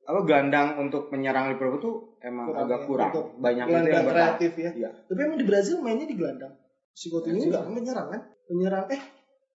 apa 0.02 0.20
gelandang 0.24 0.68
untuk 0.80 1.12
menyerang 1.12 1.52
Liverpool 1.52 1.78
tuh 1.78 1.96
emang 2.20 2.48
Kurang 2.48 2.64
agak 2.64 2.80
ya, 2.80 2.86
kurang. 2.86 3.10
untuk 3.12 3.26
Banyak 3.38 3.66
itu 3.66 3.76
yang 3.90 4.08
kreatif 4.08 4.52
ya. 4.56 4.72
Iya. 4.74 4.90
Tapi 5.04 5.20
emang 5.22 5.36
di 5.36 5.46
Brazil 5.46 5.76
mainnya 5.80 6.04
di 6.04 6.16
gelandang. 6.16 6.56
Si 6.90 7.08
Coutinho 7.08 7.44
enggak 7.44 7.68
menyerang 7.68 8.08
kan? 8.08 8.22
Penyerang 8.46 8.88
eh 8.88 9.02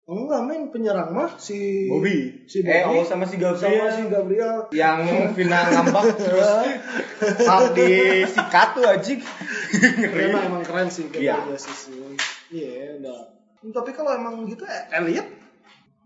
enggak 0.03 0.41
main 0.41 0.63
penyerang 0.67 1.09
mah 1.11 1.37
si 1.37 1.85
Bobby. 1.85 2.41
si 2.43 2.59
Eh, 2.59 2.81
Bobby 2.81 2.97
oh 2.97 3.05
sama 3.05 3.23
si 3.23 3.37
Gabriel. 3.37 3.61
sama 3.77 3.93
si 3.93 4.03
Gabriel. 4.07 4.55
yang 4.71 4.99
final 5.31 5.63
ngambak 5.69 6.17
terus 6.19 6.49
hak 7.39 7.63
di 7.71 7.89
sikat 8.25 8.69
tuh 8.73 8.83
anjing. 8.83 9.21
Emang 10.09 10.43
emang 10.49 10.63
keren 10.63 10.89
sih 10.89 11.05
Iya. 11.07 11.37
Gabriel 11.37 11.53
Jesus. 11.55 11.93
Iya, 12.49 12.97
enggak. 12.97 13.21
Tapi 13.61 13.91
kalau 13.91 14.11
emang 14.11 14.43
gitu 14.43 14.65
eh, 14.65 14.89
Elliot 14.91 15.29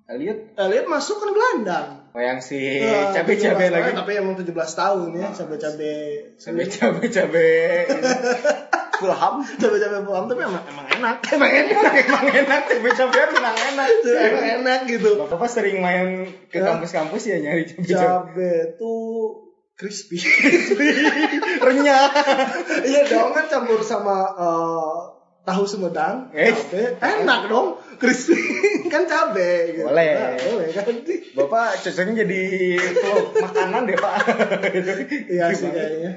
Elliot 0.04 0.60
Elliot 0.60 0.88
masuk 0.92 1.16
kan 1.24 1.32
gelandang. 1.32 1.88
oh 2.12 2.20
yang 2.20 2.44
si 2.44 2.60
Nah, 2.84 3.16
cabe-cabe 3.16 3.72
17 3.72 3.74
lagi. 3.74 3.92
Tapi 3.96 4.12
emang 4.20 4.36
17 4.36 4.52
tahun 4.52 5.10
ya, 5.16 5.28
cabe-cabe. 5.32 5.96
Cabe-cabe 6.36 7.04
cabe. 7.08 7.50
Fulham. 9.00 9.36
Cabe-cabe 9.48 9.98
Fulham 10.08 10.26
tapi 10.28 10.42
emang 10.44 10.64
emang 10.68 10.88
enak. 10.92 11.18
Emang 11.40 11.52
enak. 11.52 11.94
Emang 12.04 12.26
enak 12.28 12.62
cabe-cabe 12.68 13.20
emang 13.32 13.56
enak. 13.56 13.88
emang 14.28 14.46
enak 14.60 14.80
gitu. 14.92 15.10
Bapak 15.24 15.48
sering 15.48 15.80
main 15.80 16.28
ke 16.52 16.60
kampus-kampus 16.60 17.24
ya 17.24 17.40
nyari 17.40 17.64
cabe-cabe. 17.64 17.96
Cabe 17.96 18.52
tuh 18.76 19.40
crispy. 19.80 20.20
Renyah. 21.64 22.12
iya 22.84 23.02
dong 23.08 23.32
kan 23.32 23.48
campur 23.48 23.80
sama 23.82 24.36
eh, 24.36 25.13
tahu 25.44 25.64
Sumedang, 25.64 26.32
Eh. 26.32 26.50
cabe, 26.50 26.96
enak 26.98 27.48
dong, 27.48 27.76
crispy 28.00 28.40
kan 28.94 29.04
cabe. 29.04 29.76
Gitu. 29.76 29.84
Boleh. 29.84 30.12
Nah, 30.16 30.32
boleh 30.40 30.68
kan? 30.72 30.86
Bapak 31.36 31.84
cocoknya 31.84 32.24
jadi 32.24 32.44
makanan 33.38 33.82
deh 33.84 33.98
pak. 33.98 34.16
Iya 35.34 35.52
sih 35.52 35.68
kayaknya 35.68 36.12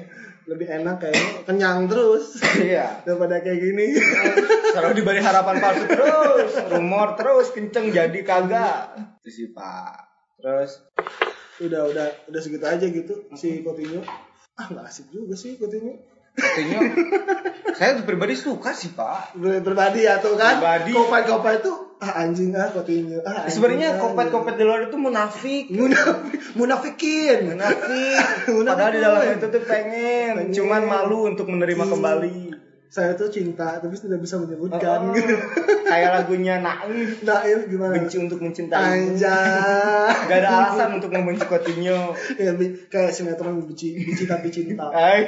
lebih 0.47 0.63
enak 0.63 0.95
kayaknya 0.97 1.43
kenyang 1.43 1.91
terus 1.91 2.39
Iya. 2.55 3.03
daripada 3.03 3.43
kayak 3.43 3.59
gini. 3.59 3.99
Selalu 4.71 4.91
diberi 4.95 5.19
harapan 5.19 5.59
palsu 5.59 5.83
terus, 5.85 6.51
rumor 6.71 7.19
terus 7.19 7.51
kenceng 7.51 7.91
jadi 7.91 8.19
kagak. 8.23 8.95
Itu 9.19 9.29
sih 9.29 9.47
pak. 9.51 10.07
Terus 10.39 10.87
udah 11.59 11.89
udah 11.91 12.07
udah 12.31 12.39
segitu 12.39 12.63
aja 12.63 12.85
gitu 12.85 13.27
si 13.33 13.59
Coutinho. 13.59 14.05
Ah 14.55 14.71
nggak 14.71 14.87
asik 14.87 15.11
juga 15.11 15.35
sih 15.35 15.59
Coutinho. 15.59 15.99
Katanya 16.37 16.79
saya 17.73 18.01
pribadi 18.01 18.33
suka 18.33 18.71
sih 18.71 18.93
pak. 18.93 19.33
Pribadi 19.37 20.05
ya 20.05 20.21
tuh 20.21 20.37
kan. 20.37 20.61
Pribadi. 20.61 20.91
Kopet-kopet 20.93 21.53
itu 21.61 21.73
ah 21.97 22.13
anjing 22.21 22.53
ah 22.53 22.69
Coutinho. 22.69 23.21
Ah, 23.25 23.49
Sebenarnya 23.49 23.97
ah, 23.97 24.01
kopet-kopet 24.01 24.53
di 24.55 24.63
luar 24.63 24.85
itu 24.85 24.97
munafik. 24.97 25.65
Munafik, 25.69 26.41
munafikin. 26.53 27.53
Munafik. 27.53 28.21
Munafik. 28.55 28.77
Padahal 28.77 28.91
di 28.93 28.99
dalam 29.01 29.21
itu 29.33 29.45
tuh 29.49 29.63
pengen, 29.65 30.31
Pengen. 30.37 30.53
cuman 30.53 30.81
malu 30.85 31.25
untuk 31.25 31.49
menerima 31.49 31.83
Iya. 31.83 31.91
kembali. 31.93 32.35
Saya 32.87 33.11
tuh 33.13 33.27
cinta 33.27 33.77
tapi 33.77 33.93
tidak 33.93 34.17
bisa 34.17 34.35
Oh, 34.35 34.41
menyebutkan 34.41 34.99
gitu. 35.17 35.35
kayak 35.83 36.09
lagunya 36.13 36.55
Naif 36.57 37.19
Naif 37.19 37.59
gimana? 37.65 37.93
benci 37.93 38.17
untuk 38.17 38.39
mencintai 38.39 39.11
Anjay. 39.11 40.07
Gak 40.25 40.37
ada 40.37 40.49
alasan 40.65 40.89
untuk 40.95 41.09
membenci 41.09 41.43
Coutinho 41.43 42.15
Ya, 42.33 42.51
kayak 42.87 43.11
sinetron 43.11 43.59
benci, 43.61 43.95
benci 43.97 44.23
tapi 44.23 44.47
cinta. 44.47 44.87
Ay, 44.95 45.27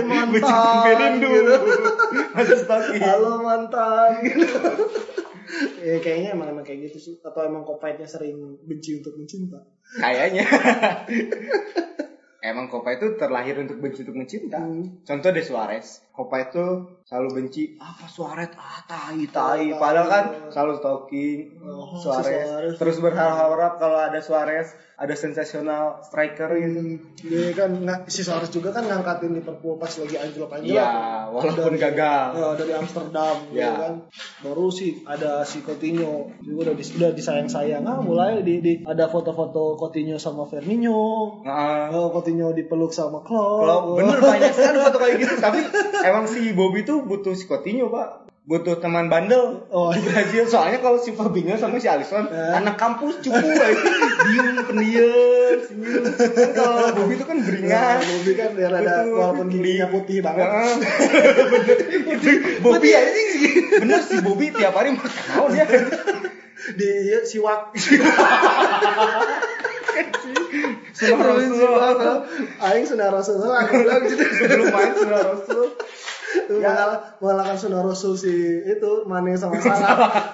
benci 0.00 0.38
mantan. 0.38 0.42
tapi 0.42 0.90
rindu 0.94 1.28
gitu. 1.28 1.54
Masa 2.32 2.54
stalking 2.56 3.00
Halo 3.00 3.32
mantan 3.40 4.10
gitu. 4.22 4.46
ya, 5.84 5.96
kayaknya 5.98 6.28
emang 6.32 6.48
emang 6.50 6.62
kayak 6.62 6.86
gitu 6.86 6.98
sih. 6.98 7.14
Atau 7.18 7.42
emang 7.42 7.62
kopaitnya 7.62 8.06
sering 8.06 8.38
benci 8.62 8.96
untuk 8.96 9.16
mencinta. 9.16 9.58
Kayaknya 9.92 10.46
Emang 12.42 12.66
Copa 12.66 12.90
itu 12.90 13.14
terlahir 13.14 13.54
untuk 13.56 13.78
benci 13.78 14.02
untuk 14.02 14.18
mencinta 14.18 14.58
Hmm. 14.58 14.98
Contoh 15.00 15.30
deh 15.30 15.40
Suarez 15.40 16.02
Copa 16.12 16.36
itu 16.42 16.66
selalu 17.02 17.28
benci 17.34 17.74
Apa 17.74 18.04
Suarez? 18.06 18.52
Ah 18.52 18.78
tai 18.82 19.24
tai. 19.26 19.72
Padahal 19.72 20.06
kan 20.06 20.24
selalu 20.48 20.72
stalking 20.76 21.40
Oh, 21.58 21.88
Suarez 21.94 22.44
Suarez. 22.44 22.74
Terus 22.76 22.96
berharap 22.98 23.48
kalau 23.76 23.96
ada 23.98 24.18
Suarez 24.18 24.68
Ada 24.94 25.16
sensasional 25.16 25.98
striker 26.00 26.46
gitu 26.54 26.78
Hmm, 26.78 26.94
dia 27.18 27.50
kan 27.52 27.74
nggak 27.74 28.06
si 28.06 28.22
Suarez 28.22 28.46
juga 28.48 28.70
kan 28.70 28.84
ngangkatin 28.84 29.32
Liverpool 29.32 29.74
pas 29.74 29.90
lagi 29.90 30.14
anjlok-anjlok. 30.14 30.68
Iya 30.68 30.90
walaupun 31.28 31.74
Dari- 31.74 31.80
gagal 31.82 32.26
Ya, 32.32 32.48
dari 32.54 32.72
Amsterdam 32.72 33.36
Ya. 33.50 33.72
kan. 33.74 33.94
Baru 34.38 34.68
sih 34.68 35.02
ada 35.02 35.42
si 35.42 35.58
Coutinho 35.60 36.30
juga 36.38 36.58
udah, 36.62 36.74
dis- 36.76 36.92
udah 36.92 37.10
disayang-sayang. 37.10 37.82
Ah, 37.82 37.98
mulai 37.98 38.42
di, 38.42 38.60
di 38.60 38.72
ada 38.84 39.08
foto-foto 39.08 39.74
Coutinho 39.74 40.14
sama 40.16 40.46
Firmino. 40.46 41.40
Nah, 41.42 41.90
Coutinho 41.90 42.52
dipeluk 42.52 42.92
sama 42.92 43.22
Klopp. 43.22 43.58
Kalau 43.58 43.96
bener 43.96 44.18
banyak 44.18 44.52
sekali 44.52 44.78
foto 44.78 44.96
kayak 44.98 45.16
gitu, 45.18 45.34
tapi 45.36 45.58
emang 46.02 46.24
si 46.26 46.50
Bobby 46.52 46.82
tuh 46.82 47.02
butuh 47.02 47.32
si 47.32 47.46
Coutinho, 47.46 47.88
Pak. 47.88 48.22
Butuh 48.42 48.82
teman 48.82 49.06
bandel. 49.06 49.70
Oh, 49.70 49.94
di 49.94 50.02
Brazil 50.02 50.42
soalnya 50.44 50.82
kalau 50.82 50.98
si 50.98 51.14
Fabinho 51.14 51.54
sama 51.54 51.78
si 51.78 51.86
Alisson 51.86 52.26
Eh. 52.26 52.58
anak 52.58 52.74
kampus 52.74 53.22
cupu 53.22 53.38
aja. 53.38 53.70
diem 54.26 54.58
pendiam 54.66 55.58
senyum 55.62 56.02
kan 56.02 56.50
kalau 56.50 56.90
Bobby 56.90 57.14
tuh 57.22 57.26
kan 57.30 57.38
beringat 57.38 58.02
Bobby 58.02 58.32
kan 58.34 58.50
biar 58.58 58.72
ada 58.74 59.06
walaupun 59.06 59.46
giginya 59.46 59.86
putih 59.94 60.26
banget. 60.26 60.50
Bener 60.50 62.34
Bobby 62.66 62.88
ya 62.90 63.00
ini 63.06 63.22
bener 63.78 64.02
si 64.02 64.18
Bobby 64.18 64.50
tiap 64.50 64.74
hari 64.74 64.90
makan 64.90 65.10
mau 65.38 65.46
dia 65.46 65.62
Di 66.62 66.90
iya, 67.10 67.22
siwak. 67.22 67.74
Sunnah 70.92 71.18
Rasul. 71.22 72.16
Aing 72.58 72.84
sunnah 72.84 73.08
Rasulullah 73.08 73.58
aku 73.62 73.74
bilang 73.78 74.02
gitu. 74.04 74.24
sebelum 74.24 74.66
main 74.68 74.92
sudah 74.92 75.20
Rasul 75.26 75.64
Ya. 76.32 76.48
Mengal- 76.64 77.00
mengalahkan 77.18 77.56
sunnah 77.58 77.82
Rasul 77.82 78.12
si 78.14 78.32
itu 78.62 78.90
Mane 79.04 79.34
sama 79.34 79.56
Salah. 79.58 80.32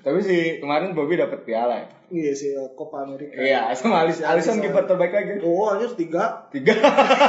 tapi 0.00 0.18
si 0.20 0.36
kemarin 0.58 0.92
Bobby 0.92 1.14
dapat 1.14 1.42
piala 1.42 1.76
ya 1.76 1.86
Iya 2.10 2.32
sih 2.32 2.50
Copa 2.74 3.06
America. 3.06 3.30
Iya, 3.32 3.70
sama 3.72 4.02
Alisson, 4.02 4.26
Alisson 4.26 4.58
kiper 4.58 4.82
terbaik 4.84 5.14
lagi. 5.14 5.38
Oh, 5.40 5.70
anjir 5.70 5.94
tiga. 5.94 6.50
Tiga. 6.50 6.74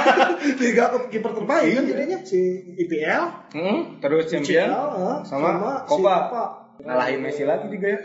Tiga 0.57 0.83
kiper 1.05 1.37
terbaik 1.37 1.69
kan 1.71 1.83
Iya. 1.83 1.89
jadinya 1.93 2.17
si 2.23 2.41
IPL, 2.79 3.23
Hmm, 3.53 4.01
terus 4.01 4.25
champion 4.25 4.73
ah, 4.73 5.21
sama, 5.21 5.85
si 5.85 5.93
Copa. 5.93 6.60
Ngalahin 6.81 7.19
Messi 7.19 7.43
lagi 7.43 7.69
juga 7.69 7.87
ya. 7.87 7.99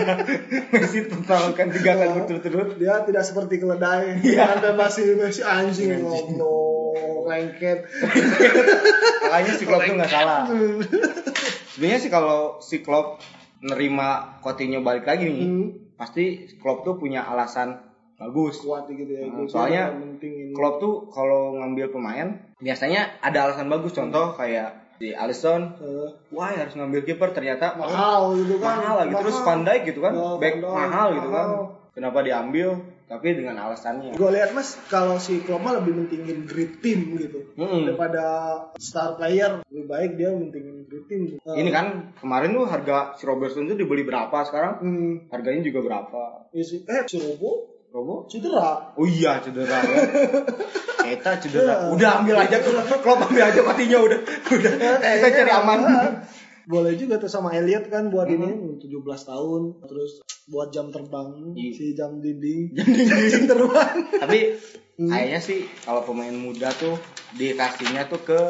Messi 0.74 0.98
tertalukan 1.06 1.66
tiga 1.70 1.92
kali 1.94 2.10
berturut-turut. 2.12 2.68
Dia 2.76 3.02
tidak 3.02 3.22
seperti 3.22 3.54
keledai. 3.56 4.18
Iya. 4.20 4.58
Anda 4.58 4.70
masih 4.74 5.14
masih 5.14 5.42
anjing 5.42 5.94
Anjing. 5.94 6.02
ngobrol 6.02 7.26
lengket. 7.26 7.86
Makanya 9.24 9.52
si 9.54 9.64
Klopp 9.64 9.84
tuh 9.84 9.94
nggak 9.94 10.10
salah. 10.10 10.42
Sebenarnya 11.70 11.98
sih 11.98 12.10
kalau 12.10 12.58
si 12.58 12.82
Klopp 12.82 13.22
nerima 13.60 14.40
Coutinho 14.40 14.80
balik 14.80 15.04
lagi 15.04 15.28
nih, 15.28 15.46
Hmm. 15.46 15.68
pasti 15.94 16.48
Klopp 16.58 16.82
tuh 16.82 16.96
punya 16.96 17.22
alasan 17.22 17.78
bagus. 18.16 18.60
Kuat 18.60 18.90
gitu 18.90 19.06
ya. 19.06 19.28
Gua 19.28 19.46
soalnya. 19.46 19.94
Klopp 20.50 20.82
tuh 20.82 20.94
kalau 21.08 21.54
ngambil 21.56 21.94
pemain 21.94 22.28
biasanya 22.58 23.22
ada 23.22 23.46
alasan 23.46 23.70
bagus. 23.70 23.94
Contoh 23.94 24.34
kayak 24.34 24.89
si 25.00 25.10
Alisson, 25.10 25.80
Eh, 25.80 26.08
wah 26.28 26.52
harus 26.52 26.76
ngambil 26.76 27.00
kiper 27.02 27.32
ternyata 27.32 27.72
oh, 27.72 27.82
mahal 27.82 28.36
gitu 28.36 28.54
kan. 28.54 28.76
mahal 28.76 28.94
lagi 29.00 29.14
terus 29.16 29.36
Dijk 29.40 29.80
gitu 29.86 30.00
kan 30.00 30.12
Ya, 30.12 30.28
back 30.36 30.54
Dijk, 30.54 30.68
mahal 30.68 31.08
gitu 31.16 31.28
kan 31.30 31.46
mahal. 31.48 31.64
kenapa 31.90 32.18
diambil 32.20 32.68
tapi 33.06 33.34
dengan 33.34 33.58
alasannya 33.58 34.14
Gue 34.14 34.30
lihat 34.30 34.52
mas, 34.52 34.78
kalau 34.86 35.16
si 35.16 35.40
Klopp 35.40 35.64
mah 35.64 35.74
lebih 35.74 35.96
mentingin 35.96 36.44
grit 36.44 36.78
team 36.78 37.16
gitu 37.16 37.42
Mm-mm. 37.56 37.82
daripada 37.82 38.22
star 38.76 39.16
player. 39.16 39.66
Lebih 39.66 39.86
baik 39.88 40.10
dia 40.14 40.30
mentingin 40.30 40.86
grit 40.86 41.08
team. 41.08 41.20
Eh, 41.34 41.56
ini 41.56 41.72
kan 41.72 42.14
kemarin 42.14 42.54
tuh 42.54 42.68
harga 42.68 43.16
si 43.16 43.24
Robertson 43.24 43.66
tuh 43.66 43.74
dibeli 43.74 44.04
berapa 44.04 44.36
sekarang 44.44 44.72
Hmm, 44.78 45.12
harganya 45.26 45.58
juga 45.60 45.80
berapa. 45.80 46.22
Eh, 46.52 46.62
si 46.62 46.84
Robo 47.16 47.79
Robo? 47.90 48.30
Cedera. 48.30 48.94
oh 48.94 49.06
iya 49.06 49.42
cedera 49.42 49.82
ya. 49.82 49.98
Kita 51.10 51.30
cedera. 51.42 51.90
Udah 51.90 52.22
ambil 52.22 52.38
aja 52.38 52.62
Klopp 53.02 53.26
ambil 53.26 53.50
aja 53.50 53.60
patinya 53.66 53.98
udah. 53.98 54.20
Udah 54.46 54.72
kita 55.18 55.28
cari 55.42 55.50
aman. 55.50 55.78
Boleh 56.70 56.94
juga 56.94 57.18
tuh 57.18 57.26
sama 57.26 57.50
Elliot 57.50 57.90
kan 57.90 58.14
buat 58.14 58.30
ini 58.30 58.78
17 58.78 58.86
tahun 59.02 59.62
terus 59.90 60.22
buat 60.46 60.70
jam 60.70 60.94
terbang 60.94 61.54
Iya. 61.58 61.70
si 61.74 61.84
jam 61.98 62.22
dinding. 62.22 62.78
Jam 62.78 62.86
dinding. 62.86 63.26
jam 63.34 63.44
terbang. 63.50 63.94
Tapi 64.22 64.38
kayaknya 64.94 65.40
sih 65.42 65.66
kalau 65.82 66.06
pemain 66.06 66.30
muda 66.30 66.70
tuh 66.70 66.94
dikasihnya 67.34 68.06
tuh 68.06 68.22
ke 68.22 68.40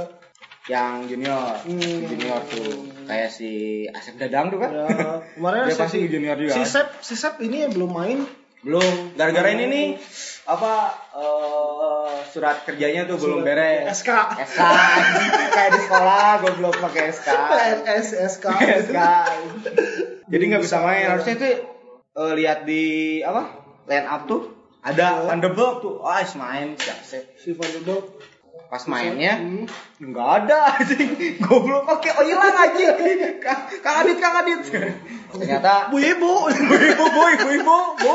yang 0.68 1.08
junior. 1.08 1.56
Hmm. 1.64 1.80
junior 1.80 2.44
tuh. 2.44 2.92
Kayak 3.08 3.32
si 3.32 3.50
Asep 3.88 4.20
Dadang 4.20 4.52
tuh 4.52 4.60
kan? 4.60 4.68
Ya 4.68 5.24
kemarin 5.32 5.72
Dia 5.72 5.76
pasti 5.80 5.98
junior 6.04 6.36
juga 6.36 6.52
si 6.52 6.60
kan? 6.60 6.68
Sep 6.68 6.88
si 7.00 7.14
Sep 7.16 7.40
ini 7.40 7.64
yang 7.64 7.72
belum 7.72 7.88
main 7.88 8.18
belum. 8.64 9.16
Gara-gara 9.16 9.48
ini 9.56 9.64
nih 9.68 9.86
apa 10.50 10.72
eh, 11.14 12.14
surat 12.32 12.66
kerjanya 12.66 13.06
tuh 13.06 13.16
belum 13.22 13.46
beres. 13.46 14.02
SK 14.02 14.10
SK 14.50 14.60
kayak 15.54 15.70
di 15.76 15.80
sekolah 15.86 16.42
gue 16.42 16.52
belum 16.58 16.74
pakai 16.80 17.14
SK 17.14 17.28
PNS 17.28 18.06
SK 18.38 18.46
SK 18.90 18.98
jadi 20.30 20.42
nggak 20.50 20.62
bisa 20.62 20.78
main. 20.82 21.06
Harusnya 21.10 21.34
itu 21.38 21.50
eh, 22.16 22.32
lihat 22.38 22.66
di 22.66 22.84
apa 23.22 23.42
line 23.86 24.08
up 24.08 24.24
tuh. 24.26 24.42
Ada 24.80 25.28
Van 25.28 25.44
de 25.44 25.52
Beek 25.52 25.74
tuh. 25.84 26.00
Ah 26.00 26.24
main. 26.40 26.72
Siap 26.72 26.98
siap. 27.04 27.24
Si 27.36 27.52
Van 27.52 27.68
de 27.68 27.80
Beek 27.84 28.04
pas 28.70 28.86
mainnya? 28.86 29.34
Hmm. 29.34 29.66
nggak 29.98 30.28
ada 30.46 30.58
anjing. 30.78 31.42
Goblok 31.42 31.90
pakai 31.90 32.14
oh 32.14 32.24
hilang 32.24 32.54
anjing. 32.54 32.86
Kang 33.82 34.06
Adit 34.06 34.16
Kang 34.22 34.46
Adit. 34.46 34.62
Ternyata 35.34 35.90
Bu 35.90 35.98
Ibu 35.98 36.32
bu 36.70 36.74
ibu 36.78 37.04
bu 37.10 37.22
ibu 37.34 37.48
ibu 37.50 37.78
bu. 37.98 38.14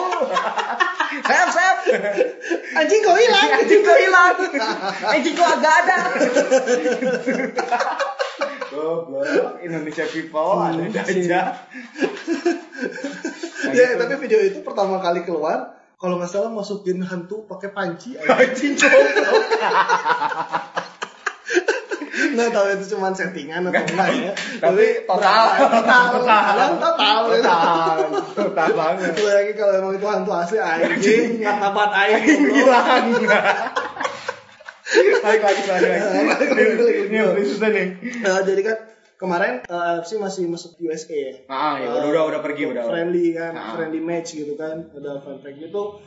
Sep 1.28 1.48
sep. 1.52 1.78
Anjing 2.72 3.00
kau 3.04 3.20
hilang? 3.20 3.50
Anjing 3.52 3.84
kok 3.84 4.00
hilang. 4.00 4.34
Anjing 5.12 5.34
kok 5.36 5.50
agak 5.60 5.76
ada. 5.84 5.98
Goblok 8.72 9.60
Indonesia 9.60 10.08
people 10.08 10.56
ada 10.64 10.88
aja 13.66 13.84
ya 13.92 13.96
tapi 13.98 14.14
video 14.22 14.40
itu 14.40 14.60
pertama 14.62 15.02
kali 15.04 15.24
keluar 15.24 15.76
kalau 15.96 16.20
nggak 16.20 16.32
salah 16.32 16.52
masukin 16.52 17.00
hantu 17.02 17.48
pakai 17.48 17.72
panci 17.72 18.20
anjing 18.20 18.76
goblok 18.76 19.44
nggak 22.36 22.50
tahu 22.52 22.68
itu 22.76 22.86
cuma 22.96 23.16
settingan 23.16 23.68
atau 23.70 23.80
enggak 23.80 24.10
ya 24.12 24.32
tapi 24.60 25.08
total 25.08 25.44
total 25.72 26.04
total 26.20 26.70
total 26.80 27.20
total 27.32 27.98
total 28.36 28.70
banget 28.76 29.16
lagi 29.20 29.52
kalau 29.56 29.74
emang 29.80 29.94
itu 29.96 30.08
hantu 30.08 30.32
asli 30.36 30.60
anjing 30.60 31.40
nggak 31.40 31.58
tabat 31.60 31.92
air 31.96 32.20
hilang 32.24 33.06
balik 35.26 35.42
lagi 35.42 35.64
lagi 35.66 35.90
lagi, 35.90 37.10
ini 37.10 37.44
susah 37.50 37.70
nih 37.74 37.88
Nah, 38.22 38.46
jadi 38.46 38.62
kan 38.62 38.78
kemarin 39.26 39.54
eh, 39.62 39.90
AFC 39.98 40.12
masih 40.16 40.46
masuk 40.46 40.78
USA 40.80 41.12
ya. 41.12 41.34
ah 41.50 41.76
ya 41.76 41.90
udah 41.92 42.08
udah 42.08 42.24
udah 42.30 42.42
pergi 42.42 42.64
udah 42.70 42.86
friendly 42.86 43.34
kan, 43.34 43.52
Ah. 43.52 43.74
friendly 43.74 44.00
match 44.00 44.34
gitu 44.34 44.54
kan. 44.54 44.88
Ada 44.94 45.20
fun 45.20 45.42
fact 45.42 45.58
gitu 45.58 46.00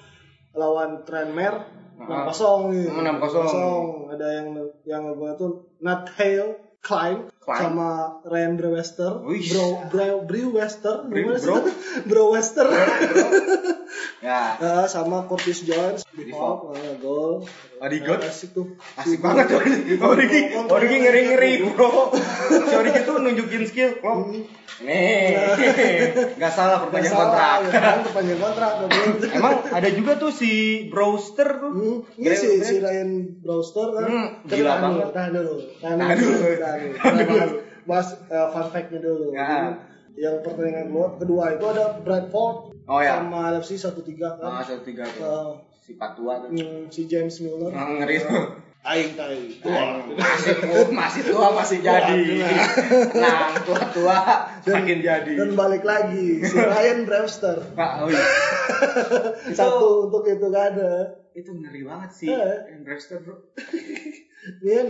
lawan 0.55 1.03
Tranmere 1.03 1.59
Ah. 1.99 2.31
6-0 2.31 2.71
gitu. 2.79 2.95
Hmm, 2.95 3.19
6-0. 3.19 3.43
6-0. 3.43 4.15
Ada 4.15 4.27
yang 4.39 4.47
yang 4.87 5.03
gue 5.13 5.31
tuh 5.35 5.51
Nathaniel 5.83 6.55
Klein. 6.79 7.27
Fine. 7.49 7.65
sama 7.65 7.89
Ryan 8.29 8.53
Brewster, 8.61 9.13
Wih. 9.25 9.41
Bro 9.49 9.67
Bro 9.89 10.15
Brewster, 10.29 10.97
Bre- 11.09 11.25
gimana 11.25 11.39
sih? 11.41 11.49
bro? 11.49 11.57
Brewster. 12.13 12.67
Ya. 14.19 14.59
Nah, 14.59 14.85
sama 14.85 15.25
Curtis 15.31 15.65
Jones, 15.65 16.03
Di 16.11 16.29
Hawk, 16.35 16.75
nah, 16.75 16.93
gol. 16.99 17.47
Bodyguard. 17.79 18.21
Nah, 18.21 18.29
asik 18.29 18.51
tuh. 18.51 18.75
Asik 18.99 19.23
banget 19.23 19.49
tuh. 19.49 19.63
Origi, 20.03 20.41
Origi 20.59 20.97
ngeri-ngeri, 20.99 21.53
bro. 21.73 22.13
Si 22.67 22.75
Origi 22.75 23.01
tuh 23.07 23.23
nunjukin 23.23 23.63
skill, 23.65 23.97
bro. 24.03 24.29
Nih, 24.79 25.35
nggak 26.39 26.53
salah 26.55 26.87
perpanjang 26.87 27.11
kontrak. 27.11 27.59
ya 27.67 27.71
kan, 27.75 27.99
perpanjang 28.07 28.39
kontrak. 28.39 28.71
Emang 29.35 29.55
ada 29.75 29.89
juga 29.91 30.13
tuh 30.15 30.31
si 30.31 30.87
Brewster 30.87 31.49
tuh. 31.59 31.71
Hmm, 31.75 31.99
ini 32.15 32.35
si, 32.39 32.47
si 32.63 32.79
Ryan 32.79 33.11
Brewster 33.43 33.91
kan. 33.91 34.07
Hmm, 34.07 34.29
gila 34.47 34.79
dulu, 34.79 34.83
banget. 34.83 35.07
Tahan 35.11 35.31
dulu. 35.35 35.55
Tahan 35.83 35.97
dulu. 35.99 36.39
Tahan 36.59 36.79
dulu. 37.27 37.38
Dulu. 37.41 37.59
Bahas 37.85 38.09
eh, 38.19 38.49
fun 38.49 38.67
fact-nya 38.69 39.01
dulu. 39.01 39.29
Ya. 39.31 39.47
Jadi, 39.47 39.87
Yang 40.19 40.35
pertandingan 40.43 40.85
kedua, 40.89 41.07
kedua 41.15 41.45
itu 41.55 41.65
ada 41.69 41.85
Bradford 41.97 42.57
Oh, 42.85 42.99
ya. 42.99 43.21
sama 43.21 43.55
LFC 43.55 43.77
1-3 43.77 43.95
kan. 44.35 44.49
Ah, 44.51 44.63
satu 44.63 44.83
tiga 44.83 45.05
tuh. 45.07 45.23
Eh, 45.23 45.49
Si 45.79 45.93
Patua 45.95 46.43
tuh. 46.43 46.51
hmm, 46.51 46.91
si 46.91 47.07
James 47.07 47.33
Milner. 47.39 47.71
Ah, 47.71 47.87
ngeri 47.89 48.17
tuh. 48.19 48.61
Aing 48.79 49.15
tai. 49.15 49.59
Wah, 49.63 50.01
masih 50.07 50.55
tua, 50.59 50.81
masih 50.89 51.23
tua 51.27 51.47
masih 51.51 51.79
jadi. 51.83 52.19
Nah, 53.13 53.51
tua-tua 53.61 54.17
makin 54.65 54.99
jadi. 55.01 55.33
Dan 55.35 55.53
balik 55.53 55.83
lagi 55.83 56.41
si 56.41 56.57
Ryan 56.73 57.03
Brewster. 57.05 57.59
Pak, 57.75 57.93
oh 58.01 58.09
iya. 58.09 58.25
Satu 59.59 60.09
untuk 60.09 60.25
itu 60.25 60.47
gak 60.49 60.77
ada. 60.77 61.21
Itu 61.33 61.55
ngeri 61.55 61.83
banget 61.85 62.11
sih. 62.13 62.29
Eh. 62.31 62.59
Yang 62.71 62.81
Brewster, 62.85 63.19
bro. 63.21 63.37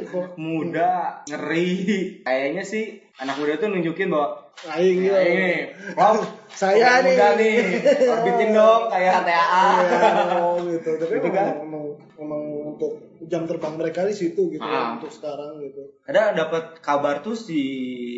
Kok 0.04 0.36
Muda, 0.36 1.22
ngeri. 1.24 1.70
Kayaknya 2.22 2.62
sih 2.62 2.84
anak 3.16 3.36
muda 3.36 3.56
tuh 3.56 3.68
nunjukin 3.68 4.08
bahwa 4.08 4.46
Aing 4.68 5.00
Ya, 5.00 5.14
ya. 5.14 5.22
ini, 5.22 5.50
Rob, 5.94 6.18
Saya 6.50 6.98
pemain 6.98 7.06
muda 7.06 7.28
nih. 7.38 7.54
nih, 7.62 8.08
orbitin 8.08 8.50
dong 8.50 8.82
kayak 8.88 9.22
TAA. 9.22 9.66
Iya, 9.70 10.10
oh, 10.36 10.58
gitu. 10.60 10.90
Tapi 10.98 11.14
Gitu 11.14 11.28
kan? 11.30 11.46
emang, 11.62 11.84
emang 12.16 12.42
untuk 12.68 12.92
jam 13.22 13.46
terbang 13.46 13.74
mereka 13.74 14.02
di 14.02 14.10
situ 14.12 14.50
gitu 14.50 14.58
Ah. 14.60 14.74
ya, 14.90 14.98
untuk 14.98 15.10
sekarang 15.12 15.62
gitu. 15.62 15.94
Ada 16.04 16.34
dapat 16.34 16.78
kabar 16.80 17.22
tuh 17.22 17.34
si 17.34 17.60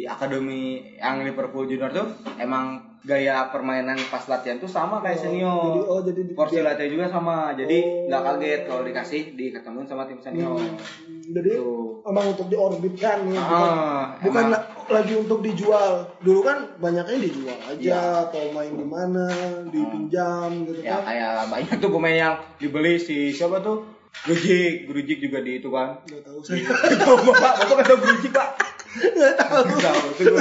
akademi 0.03 0.97
yang 0.97 1.21
Liverpool 1.21 1.65
Junior 1.67 1.91
tuh 1.91 2.09
emang 2.37 2.89
gaya 3.01 3.49
permainan 3.49 4.01
pas 4.09 4.25
latihan 4.25 4.57
tuh 4.57 4.69
sama 4.69 5.01
kayak 5.01 5.17
senior. 5.19 5.61
Jadi 5.67 5.81
oh 5.83 6.01
jadi 6.03 6.21
di- 6.23 6.33
Porsi 6.33 6.61
latihan 6.61 6.89
juga 6.91 7.07
sama, 7.11 7.53
jadi 7.53 7.77
Oh. 7.79 8.09
nggak 8.09 8.23
kaget 8.23 8.61
kalau 8.65 8.83
dikasih 8.83 9.23
diketemuin 9.35 9.85
sama 9.85 10.05
tim 10.05 10.17
senior. 10.19 10.57
Hmm. 10.57 11.20
Jadi 11.33 11.53
Tuh. 11.57 12.03
emang 12.03 12.27
untuk 12.29 12.47
diorbitkan 12.47 13.19
ya, 13.27 13.41
bukan, 13.41 13.71
Ah, 13.71 14.05
bukan 14.19 14.45
la- 14.49 14.67
lagi 14.91 15.15
untuk 15.15 15.39
dijual. 15.41 16.11
Dulu 16.19 16.41
kan 16.41 16.59
banyaknya 16.77 17.19
dijual 17.21 17.59
aja 17.61 17.79
Iya. 17.79 18.03
atau 18.25 18.51
main 18.51 18.73
di 18.73 18.83
mana, 18.83 19.27
dipinjam 19.65 20.49
gitu 20.65 20.81
Ya 20.81 20.99
kan. 20.99 21.03
kayak 21.07 21.33
banyak 21.49 21.77
tuh 21.79 21.91
pemain 21.91 22.17
yang 22.17 22.37
dibeli 22.57 22.97
si 22.97 23.31
siapa 23.31 23.59
tuh? 23.59 23.87
Grujik, 24.21 24.87
Grujik 24.87 25.19
juga 25.21 25.39
di 25.39 25.57
itu 25.57 25.69
kan. 25.69 26.03
Gak 26.03 26.21
tahu 26.21 26.43
saya. 26.43 26.67
Tahu 27.01 27.17
Bapak, 27.23 27.53
Bapak 27.63 27.77
kata 27.79 27.95
Grujik, 27.97 28.33
Pak. 28.33 28.49
Gak 29.17 29.35
tahu. 29.39 29.63
Tahu. 29.79 30.01
Itu, 30.17 30.35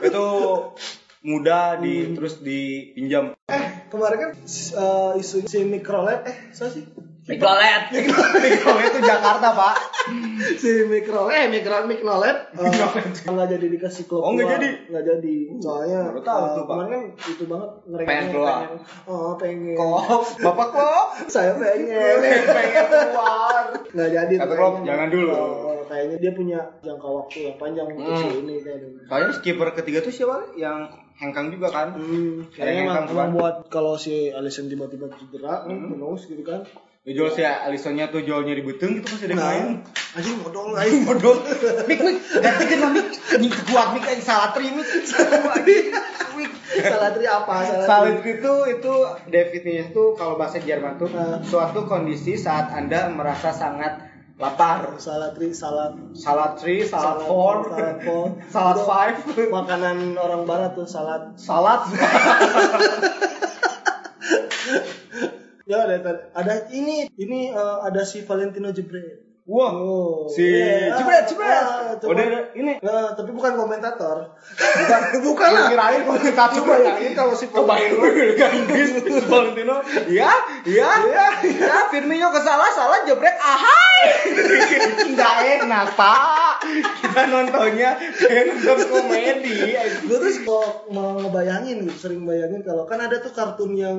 itu 0.00 0.26
muda 1.22 1.74
di 1.76 2.14
terus 2.14 2.38
dipinjam. 2.38 3.34
Eh, 3.44 3.64
kemarin 3.88 4.18
kan 4.20 4.30
eh, 4.38 5.12
isu 5.18 5.42
si 5.42 5.58
Mikrolet 5.60 6.22
eh 6.22 6.36
siapa 6.50 6.70
sih? 6.70 6.86
Mikrolet. 7.26 7.82
Mikrolet 7.90 8.52
itu 8.86 9.00
Jakarta, 9.02 9.48
Pak. 9.52 9.76
si 10.56 10.86
mikro 10.86 11.26
eh 11.26 11.48
mikro 11.48 11.82
mikrolet 11.84 12.54
eh, 12.54 12.70
nggak 13.26 13.48
jadi 13.50 13.66
dikasih 13.68 14.06
klub 14.06 14.22
Oh, 14.22 14.30
nggak 14.30 14.46
gua. 14.46 14.54
jadi? 14.54 14.68
nggak 14.86 15.04
jadi 15.04 15.36
soalnya 15.58 15.98
baru 16.06 16.20
tahu 16.22 16.38
eh, 16.38 16.46
tuh, 16.46 16.62
Pak. 16.62 16.70
kemarin 16.70 16.90
kan 16.92 17.02
itu 17.26 17.44
banget 17.44 17.70
ngerengek 17.84 18.06
Pengen 18.08 18.26
keluar. 18.30 18.58
oh 19.04 19.30
pengen 19.34 19.74
Kok, 19.74 20.22
Bapak 20.40 20.68
kok 20.70 21.04
saya 21.26 21.52
pengen 21.56 22.16
pengen 22.46 22.84
keluar. 22.86 23.64
nggak 23.88 24.08
jadi 24.12 24.34
Kata 24.36 24.46
klub, 24.48 24.62
kayaknya. 24.72 24.86
jangan 24.86 25.08
dulu. 25.10 25.32
Oh, 25.32 25.82
kayaknya 25.84 26.16
dia 26.16 26.32
punya 26.32 26.58
jangka 26.80 27.08
waktu 27.08 27.38
yang 27.42 27.56
panjang 27.56 27.86
untuk 27.88 28.06
Hmm. 28.06 28.22
si 28.22 28.28
ini 28.36 28.54
kayaknya 28.60 28.88
Soalnya 29.04 29.30
skipper 29.32 29.68
ketiga 29.74 29.98
tuh 30.00 30.12
siapa? 30.12 30.36
Yang 30.54 30.78
hengkang 31.16 31.46
juga 31.50 31.68
kan? 31.68 31.88
Hmm, 31.92 32.46
kayaknya 32.48 32.82
emang, 33.02 33.32
buat 33.32 33.54
kalau 33.66 33.96
si 33.96 34.28
Alisson 34.28 34.68
tiba-tiba 34.68 35.10
cedera, 35.10 35.64
Hmm. 35.64 35.90
knows 35.92 36.22
gitu 36.24 36.42
kan. 36.42 36.62
Jual 37.06 37.30
si 37.30 37.38
Alisonnya 37.38 38.10
tuh 38.10 38.18
jualnya 38.20 38.50
di 38.50 38.60
beteng 38.60 38.98
gitu 38.98 39.06
pas 39.06 39.22
ada 39.22 39.28
yang 39.28 39.38
Nah, 39.38 39.46
main. 39.46 39.78
anjing 40.12 40.36
modal 40.42 40.74
aing. 40.74 41.04
Bodoh. 41.06 41.38
Mik, 41.86 41.98
mik, 42.02 42.16
gantikan 42.36 42.78
lah 42.82 42.90
mik. 42.90 43.06
Mik 43.38 43.54
kuat 43.64 43.88
mik 43.94 44.04
aja 44.04 44.22
salah 44.26 44.48
tri 44.50 44.68
mik. 44.68 44.84
Salah 45.06 45.54
tri 47.14 47.24
apa? 47.24 47.54
Salah 47.86 48.10
tri. 48.18 48.32
itu 48.32 48.52
itu 48.68 48.92
definisinya 49.24 49.82
itu 49.86 50.02
kalau 50.12 50.34
bahasa 50.34 50.58
Jerman 50.58 50.96
tuh 50.96 51.08
Nah. 51.08 51.40
suatu 51.40 51.84
kondisi 51.84 52.34
saat 52.34 52.70
Anda 52.70 53.08
merasa 53.08 53.48
sangat 53.48 53.96
lapar. 54.34 54.98
Salah 54.98 55.30
tri, 55.30 55.54
salah 55.54 55.94
Salad 56.12 56.58
3, 56.58 56.84
salad 56.84 57.22
4, 57.22 57.70
salad 57.70 57.96
four. 58.02 58.24
salad 58.50 58.76
5, 59.22 59.48
Makanan 59.48 60.12
orang 60.12 60.42
barat 60.42 60.74
tuh 60.74 60.84
salad. 60.84 61.38
salad. 61.38 61.86
Ya 65.66 65.82
ada 65.82 65.98
ada 66.30 66.54
ini 66.70 67.10
ini 67.12 67.50
eh, 67.50 67.76
ada 67.82 68.02
si 68.02 68.22
Valentino 68.22 68.70
Jebret. 68.70 69.26
Wah, 69.46 69.70
Oh, 69.70 70.26
si 70.26 70.42
iya. 70.42 70.90
Jebret, 70.92 71.26
Jebret. 71.26 71.46
Ah, 71.56 71.94
Oh, 71.96 72.10
dia- 72.12 72.50
ini. 72.52 72.78
Nah, 72.78 73.14
tapi 73.14 73.30
bukan 73.30 73.54
komentator. 73.54 74.34
bukan. 74.58 75.00
Bukan 75.26 75.48
lah. 75.48 75.66
kirain 75.68 76.02
komentator 76.02 76.58
Coba 76.60 76.74
bayangin 76.76 77.14
kalau 77.14 77.30
si 77.30 77.46
gue 77.46 77.62
kan 78.34 78.50
Valentino 79.22 79.76
Iya 80.06 80.30
Iya 80.62 80.88
Iya. 81.04 81.26
Ya 81.62 81.76
Firmino 81.88 82.30
kesalah 82.30 82.70
Salah 82.70 83.02
jebrek 83.02 83.34
Ahai. 83.36 84.02
Nggak 85.14 85.34
enak 85.62 85.86
pak. 85.94 86.62
Kita 87.02 87.22
nontonnya 87.26 87.90
Kayak 88.16 88.44
nonton 88.56 88.78
komedi 88.88 89.54
gue 89.78 90.16
tuh 90.16 90.30
kok 90.42 90.66
mau 90.90 91.14
ngebayangin 91.16 91.82
gitu 91.82 91.94
sering 92.00 92.22
bayangin 92.22 92.62
kalau 92.62 92.82
kan 92.82 92.98
ada 92.98 93.18
tuh 93.18 93.30
kartun 93.30 93.74
yang 93.74 93.98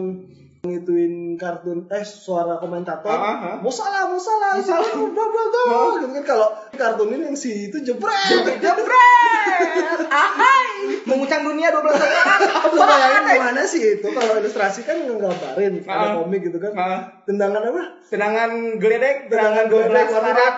ngituin 0.65 1.38
kartun 1.38 1.86
eh 1.89 2.02
suara 2.02 2.58
komentator. 2.58 3.13
Ah, 3.13 3.20
ah. 3.20 3.56
mau 3.62 3.70
salah 3.70 4.10
mau 4.10 4.17
salah 4.17 4.58
salah. 4.58 4.89
bla 4.89 5.26
bla 5.30 5.43
bla 5.54 6.02
gitu 6.02 6.13
kan 6.17 6.24
kalau 6.26 6.48
kartun 6.74 7.13
ini 7.13 7.30
yang 7.30 7.38
si 7.38 7.70
itu 7.70 7.78
jebret. 7.82 8.58
Jebrek 8.58 9.60
Ahai. 10.24 10.65
Mengucang 11.08 11.41
dunia 11.43 11.70
12 11.72 11.84
orang. 11.88 12.41
Lu 12.76 12.82
bayangin 12.84 13.24
gimana 13.38 13.62
sih 13.63 13.82
itu? 14.00 14.08
Kalau 14.12 14.34
ilustrasi 14.39 14.82
kan 14.84 14.98
nggambarin 15.04 15.84
Ah. 15.86 15.93
ada 15.93 16.08
komik 16.22 16.41
gitu 16.46 16.58
kan. 16.58 16.72
Ah. 16.74 17.00
tendangan 17.24 17.62
apa? 17.62 17.84
Tendangan 18.08 18.50
geledek 18.80 19.28
Tendangan 19.30 19.65
12 19.67 19.93
karat 19.93 20.54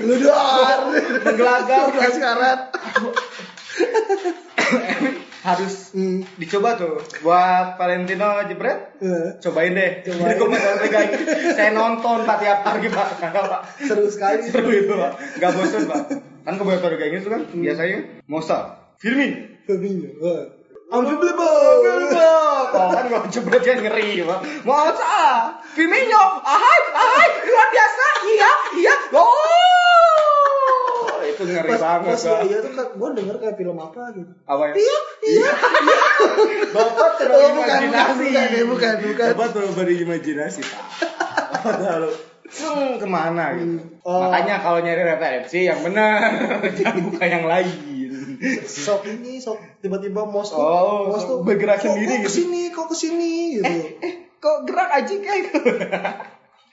ludar 0.00 0.78
Menggelagar. 1.22 1.84
12 1.96 2.24
karat 2.24 2.60
Harus 5.46 5.94
hmm. 5.94 6.26
dicoba 6.42 6.74
tuh 6.74 6.98
Buat 7.22 7.78
Valentino 7.78 8.42
jebret 8.50 8.98
Eh, 8.98 9.38
Cobain 9.38 9.76
deh. 9.76 10.02
Cobain. 10.02 10.34
Jadi. 10.88 11.52
Saya 11.52 11.70
nonton 11.76 12.24
pak 12.24 12.36
tiap 12.40 12.64
hari 12.64 12.88
pak. 12.88 13.20
Karena 13.20 13.44
pak 13.44 13.60
seru 13.84 14.08
sekali 14.08 14.40
seru 14.42 14.72
itu 14.72 14.90
pak. 14.96 15.12
Gak 15.38 15.50
bosan 15.54 15.84
pak. 15.86 16.00
Kan 16.48 16.54
komentar 16.56 16.90
kayak 16.96 17.20
gitu 17.20 17.28
kan 17.28 17.42
biasanya 17.52 18.24
Mosa, 18.24 18.88
Firmin. 18.96 19.60
Fabinho 19.66 20.14
wah. 20.22 20.46
unbelievable 20.86 22.06
Kalau 22.70 22.88
kan 22.94 23.04
kalau 23.10 23.26
jebret 23.26 23.62
kan 23.66 23.78
ngeri 23.82 24.22
pak. 24.22 24.40
Mosa, 24.62 25.58
Firmino, 25.74 26.24
ahai, 26.40 26.80
ahai, 26.94 27.28
luar 27.46 27.68
biasa. 27.74 28.06
Iya, 28.26 28.50
iya. 28.80 28.94
Oh, 29.14 30.15
itu 31.36 31.44
ngeri 31.48 31.70
pas, 31.70 31.80
banget 31.80 32.08
pas 32.10 32.22
pak. 32.22 32.38
iya 32.42 32.56
tuh 32.58 32.70
gue 32.72 33.08
denger 33.14 33.36
kayak 33.36 33.54
film 33.54 33.76
apa 33.78 34.02
gitu 34.10 34.32
Apa 34.42 34.62
ya? 34.64 34.74
iya 34.74 34.98
iya 35.26 35.50
Bapak 36.74 37.10
terlalu 37.16 37.38
Oh, 37.38 37.50
bukan, 37.54 37.78
imajinasi. 37.82 38.16
bukan, 38.16 38.24
bukan, 38.24 38.64
bukan, 38.66 38.94
bukan. 39.04 39.26
Bapak 39.30 39.48
terlalu 39.50 39.72
berimajinasi 39.74 40.60
pak. 40.62 40.80
Bapak 41.52 41.74
terlalu 41.78 42.10
hmm, 42.46 42.90
ke 42.96 43.06
mana 43.06 43.44
gitu. 43.54 43.76
Oh. 44.02 44.20
Makanya 44.22 44.54
kalau 44.58 44.78
nyari 44.78 45.02
referensi 45.04 45.58
yang 45.62 45.80
benar, 45.80 46.20
jangan 46.78 46.96
buka 47.02 47.24
yang 47.24 47.44
lain. 47.44 47.74
sok 48.62 49.02
ini 49.06 49.36
sok 49.36 49.56
tiba-tiba 49.80 50.22
mos 50.22 50.48
tuh 50.48 50.60
Oh, 50.60 51.08
mos 51.08 51.24
tuh 51.24 51.40
bergerak 51.40 51.78
kok- 51.78 51.88
sendiri 51.90 52.06
kok 52.12 52.20
gitu. 52.20 52.26
ke 52.26 52.32
sini 52.34 52.60
kok 52.68 52.86
ke 52.86 52.94
sini 52.94 53.30
gitu 53.54 53.64
Eh, 53.98 54.12
kok 54.36 54.62
gerak 54.62 54.92
aja 54.94 55.14
kayak 55.16 55.44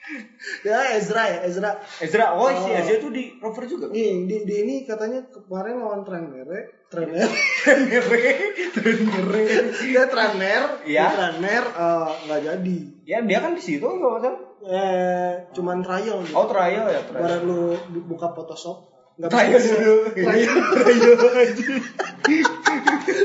ya 0.66 0.92
Ezra 0.92 1.22
ya 1.24 1.38
Ezra 1.42 1.70
Ezra, 1.98 2.24
oh, 2.34 2.48
si 2.48 2.66
Oh. 2.66 2.76
Ezra 2.76 2.96
tuh 2.98 3.08
di 3.08 3.36
rover 3.36 3.64
juga. 3.64 3.88
nih 3.88 4.24
di, 4.24 4.36
di 4.42 4.54
ini 4.58 4.74
katanya 4.82 5.24
kemarin 5.26 5.78
lawan 5.78 6.02
Tranmere 6.02 6.84
Tranmere 6.86 7.32
Ngeri, 7.64 8.26
terus 8.70 8.98
ngeri. 9.00 9.44
dia 9.82 10.04
Tranmere 10.06 10.84
Iya. 10.84 11.04
di 11.04 11.14
Tranmere 11.14 11.68
eh, 11.70 12.08
nggak 12.22 12.40
jadi 12.42 12.78
Ya 13.02 13.18
dia 13.20 13.38
kan 13.38 13.52
di 13.52 13.60
situ 13.60 13.82
nggak 13.82 14.12
masalah. 14.14 14.40
eh 14.64 15.32
cuman 15.52 15.80
trial 15.80 16.20
gitu. 16.20 16.32
Oh 16.32 16.46
trial 16.46 16.84
ya 16.86 17.00
trial. 17.02 17.20
Baru 17.20 17.38
lu 17.42 17.60
bu- 17.90 18.06
buka 18.10 18.28
Photoshop 18.30 18.76
nggak 19.14 19.28
Trial 19.30 19.60
dulu. 19.60 19.96
trial 20.12 20.54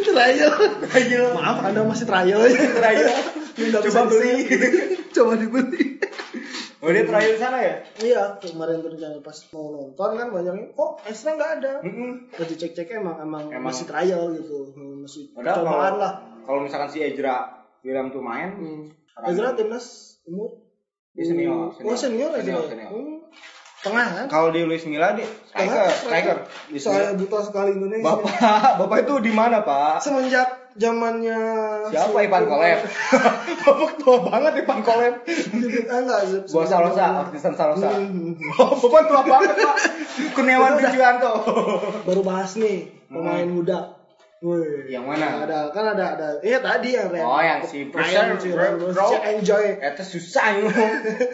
trial 0.05 0.53
trial 0.83 1.25
maaf 1.33 1.57
anda 1.61 1.81
masih 1.83 2.05
trial 2.05 2.39
ya 2.41 2.59
Trial. 2.71 3.09
Coba 3.81 4.01
beli. 4.05 4.35
coba 5.09 5.33
dibeli 5.35 5.99
Oh 6.79 6.87
dia 6.95 7.03
di 7.03 7.35
sana 7.35 7.59
ya? 7.59 7.75
iya 7.99 8.23
kemarin 8.39 8.79
tuh 8.79 8.95
pas 9.19 9.35
mau 9.51 9.67
nonton 9.75 10.09
kan 10.15 10.27
banyaknya 10.31 10.71
kok 10.71 10.91
extra 11.03 11.35
nggak 11.35 11.51
ada 11.59 11.73
Mm-mm. 11.83 12.31
Pas 12.31 12.47
dicek-cek 12.47 12.87
emang, 12.95 13.19
emang 13.19 13.51
Emang. 13.51 13.67
masih 13.67 13.83
trial 13.83 14.31
gitu 14.31 14.71
Hmm, 14.71 15.03
masih 15.03 15.35
Padahal 15.35 15.59
percobaan 15.59 15.75
kalau 15.75 15.99
lah 15.99 16.13
kalau 16.47 16.59
misalkan 16.63 16.89
si 16.89 17.03
Ezra 17.03 17.35
William 17.83 18.07
tuh 18.09 18.23
main, 18.23 18.55
hmm. 18.55 18.83
Ezra 19.27 19.59
timnas 19.59 20.17
umur 20.23 20.55
Dia 21.11 21.27
senior, 21.27 21.75
oh 21.75 21.95
senior 21.99 22.31
Senior, 22.39 22.63
ya? 22.63 22.69
senior. 22.71 22.89
Hmm. 22.95 23.17
tengah 23.79 24.07
kan 24.11 24.25
kalau 24.31 24.47
di 24.51 24.63
Luis 24.63 24.83
Milla 24.87 25.15
dia 25.15 25.27
striker, 25.51 25.87
striker. 25.91 26.37
Di 26.71 26.79
saya 26.79 27.15
buta 27.15 27.39
sekali 27.43 27.75
Indonesia 27.75 28.07
Bapak, 28.07 28.35
bapak 28.83 28.97
itu 29.03 29.15
di 29.23 29.31
mana 29.35 29.63
pak? 29.63 29.99
semenjak 29.99 30.47
zamannya 30.77 31.39
Siapa 31.89 32.13
si- 32.13 32.25
Ivan 32.25 32.43
Kolep? 32.45 32.79
bapak 33.65 33.91
tua 34.01 34.17
banget 34.21 34.53
Ivan 34.61 34.79
Kolep. 34.83 35.13
enggak 35.87 36.19
Gua 36.45 36.65
Salosa, 36.65 37.05
artisan 37.25 37.53
Salosa. 37.55 37.89
Hmm. 37.89 38.37
Oh, 38.59 38.77
bapak 38.77 39.01
tua 39.07 39.21
banget 39.23 39.55
pak. 39.57 39.75
Kurniawan 40.35 40.77
Tujuanto. 40.77 41.31
baru 42.05 42.21
bahas 42.21 42.53
nih 42.55 42.89
pemain 43.07 43.47
muda 43.47 43.97
Woi, 44.39 44.87
Yang 44.87 45.03
mana? 45.03 45.43
Ada 45.43 45.67
kan 45.75 45.83
ada 45.83 46.15
ada. 46.15 46.27
Iya 46.39 46.63
tadi 46.63 46.95
yang 46.95 47.11
Ryan. 47.11 47.27
Oh, 47.27 47.43
yang 47.43 47.59
si 47.59 47.91
si 48.39 48.55
bro, 48.55 48.79
enjoy. 49.19 49.83
Itu 49.83 50.03
susah 50.07 50.55
ini. 50.55 50.71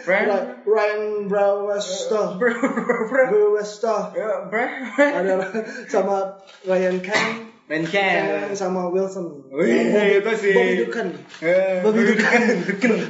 Friend. 0.02 0.26
Ryan, 0.26 0.42
Ryan 0.66 1.02
Brewster. 1.30 2.34
Bro, 2.34 2.50
bro, 2.50 2.98
bro. 3.06 3.24
Brewster. 3.30 4.10
Ya, 4.10 4.50
bro. 4.50 4.66
Ada 4.98 5.34
sama 5.86 6.42
Ryan 6.66 6.98
Kang. 6.98 7.54
Ben 7.66 7.82
Kang 7.82 7.90
Chen. 7.90 8.54
sama 8.54 8.86
Wilson. 8.86 9.50
Wih, 9.50 9.90
itu 10.16 10.32
sih. 10.38 10.54
Bobby 10.54 10.74
Dukan. 10.80 11.06
Eh, 11.42 11.82
Bobby 11.82 12.02
Dukan. 12.06 12.40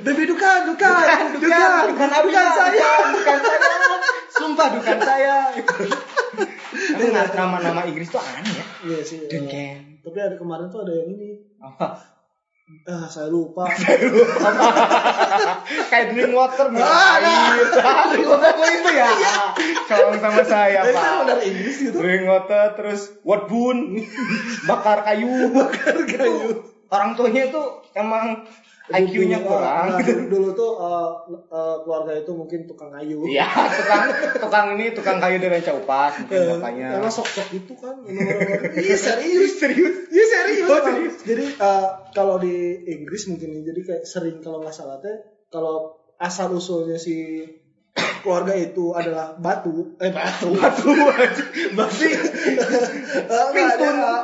Bobby 0.01 0.25
Dukan, 0.25 0.59
Dukan, 0.65 0.97
Dukan, 0.97 1.25
Dukan, 1.37 1.37
bukan 1.37 1.85
Dukan 1.93 2.09
Abidal, 2.11 2.49
saya. 2.51 2.89
bukan 3.13 3.39
saya. 3.39 3.69
Sumpah 4.33 4.69
bukan 4.73 4.99
saya. 4.99 5.37
Emang 6.89 7.29
nama-nama 7.31 7.85
Inggris 7.85 8.09
tuh 8.09 8.17
aneh 8.17 8.49
ya. 8.49 8.65
Iya 8.83 8.99
sih. 9.03 9.19
eh, 9.23 9.29
Duncan. 9.29 9.77
Tapi 10.01 10.19
ada 10.19 10.37
kemarin 10.37 10.67
tuh 10.67 10.81
ada 10.83 10.93
yang 10.95 11.09
ini. 11.11 11.37
Apa? 11.59 12.17
Ah, 12.83 13.07
saya 13.07 13.29
lupa. 13.29 13.63
Kayak 15.91 16.07
drink 16.11 16.33
water 16.33 16.67
Ah, 16.75 17.15
air. 17.17 17.63
Oh 18.97 19.13
itu 19.13 19.23
ya. 19.23 19.35
Tolong 19.87 20.17
sama 20.17 20.43
saya 20.43 20.81
Tapi 20.83 20.93
kan 20.93 21.03
pak. 21.05 21.17
benar 21.27 21.39
Inggris 21.45 21.77
gitu. 21.83 21.99
Water 22.01 22.65
terus 22.75 23.01
what 23.23 23.45
bun 23.47 24.01
bakar 24.65 25.05
kayu. 25.05 25.53
Bakar 25.53 25.97
kayu. 26.05 26.65
Orang 26.87 27.19
tuanya 27.19 27.51
itu 27.51 27.63
emang 27.93 28.47
IQ-nya 28.87 29.43
Dulu, 29.43 29.51
kurang. 29.51 29.87
nah, 29.91 29.99
dulu, 29.99 30.23
dulu 30.31 30.49
tuh 30.55 30.79
uh, 30.79 31.11
uh, 31.51 31.83
keluarga 31.83 32.23
itu 32.23 32.31
mungkin 32.31 32.71
tukang 32.71 32.95
kayu. 32.95 33.19
Iya, 33.27 33.43
tukang 33.51 34.03
tukang 34.39 34.67
ini 34.79 34.95
tukang 34.95 35.19
kayu 35.19 35.43
dari 35.43 35.59
Caupas 35.59 36.23
mungkin 36.23 36.39
Eh, 36.39 36.47
bapaknya. 36.55 36.89
Karena 36.95 37.11
sok-sok 37.11 37.49
itu 37.51 37.75
kan. 37.75 37.99
Iya 38.79 38.95
serius. 38.95 39.59
serius. 39.59 40.07
Iya 40.07 40.25
serius. 40.31 40.67
Oh, 40.71 40.79
serius. 40.87 41.15
Jadi 41.27 41.45
uh, 41.59 42.07
kalau 42.15 42.39
di 42.39 42.55
Inggris 42.87 43.27
mungkin 43.27 43.67
jadi 43.67 43.81
kayak 43.83 44.05
sering 44.07 44.39
kalau 44.39 44.63
nggak 44.63 44.71
salah 44.79 45.03
teh 45.03 45.19
kalau 45.51 45.99
asal 46.23 46.55
usulnya 46.55 46.95
si 46.95 47.43
keluarga 48.21 48.53
itu 48.53 48.93
adalah 48.93 49.33
batu 49.35 49.97
eh 49.99 50.11
batu 50.11 50.53
Batu 50.53 50.91
ada 53.27 53.47
Pintun. 53.53 53.97
uh, 53.97 54.23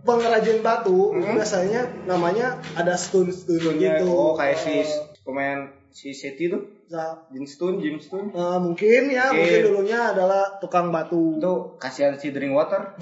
pengrajin 0.00 0.58
batu 0.60 0.98
Hmm. 1.10 1.34
biasanya 1.34 1.82
namanya 2.04 2.56
ada 2.72 2.94
stun 2.94 3.28
stun 3.28 3.58
Tunnya, 3.58 3.98
gitu 3.98 4.08
oh 4.08 4.32
kayak 4.32 4.56
si 4.56 4.84
pemain 5.22 5.68
si 5.88 6.12
Seti 6.12 6.48
tuh 6.48 6.62
nah, 6.88 7.20
Jim 7.28 7.44
Stone, 7.44 7.76
Jim 7.78 7.96
Stone. 7.98 8.28
eh, 8.30 8.58
mungkin 8.58 9.02
ya 9.08 9.28
Mungkin. 9.28 9.36
mungkin 9.38 9.60
dulunya 9.66 10.00
adalah 10.08 10.56
tukang 10.56 10.88
batu 10.88 11.36
Itu 11.36 11.76
kasihan 11.76 12.16
si 12.16 12.30
drink 12.30 12.52
water. 12.52 12.96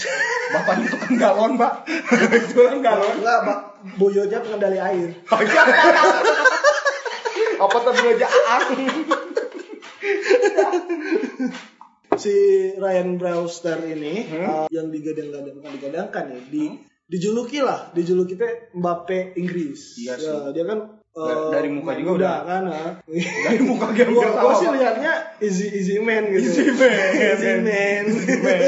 Bapaknya 0.47 0.87
tukang 0.91 1.15
galon, 1.17 1.53
Pak. 1.55 1.87
Jualan 2.51 2.79
galon. 2.81 3.15
enggak 3.19 3.39
Pak. 3.43 3.59
boyonya 3.95 4.39
pengendali 4.41 4.79
air 4.79 5.11
Apa 7.57 7.77
tuh 7.79 7.93
aja 7.95 8.27
aang. 8.27 8.75
si 12.17 12.33
Ryan 12.75 13.17
Brewster 13.17 13.77
ini 13.85 14.25
Hmm? 14.27 14.45
uh, 14.45 14.67
yang 14.69 14.89
digadang-gadang 14.89 15.55
bukan 15.55 15.71
digadangkan 15.75 16.25
ya 16.29 16.39
di 16.47 16.63
dijuluki 17.07 17.59
lah 17.61 17.91
dijuluki 17.93 18.35
teh 18.35 18.73
Mbappe 18.73 19.37
Inggris 19.37 19.95
Iya 19.97 20.15
Ya, 20.17 20.33
dia 20.51 20.65
kan 20.65 20.79
uh, 21.13 21.51
Dari- 21.51 21.69
muka 21.69 21.93
juga 21.93 22.11
muda 22.11 22.17
udah. 22.17 22.37
kan 22.43 22.63
ha? 22.67 22.85
Dari 23.47 23.59
muka 23.61 23.85
dia 23.91 24.07
hampir 24.07 24.29
gua 24.33 24.53
sih 24.55 24.69
liatnya 24.71 25.13
easy 25.39 25.67
easy 25.71 25.95
man 25.99 26.25
gitu 26.27 26.47
Easy 26.51 26.71
man. 26.73 26.91
easy 28.09 28.35
man 28.39 28.63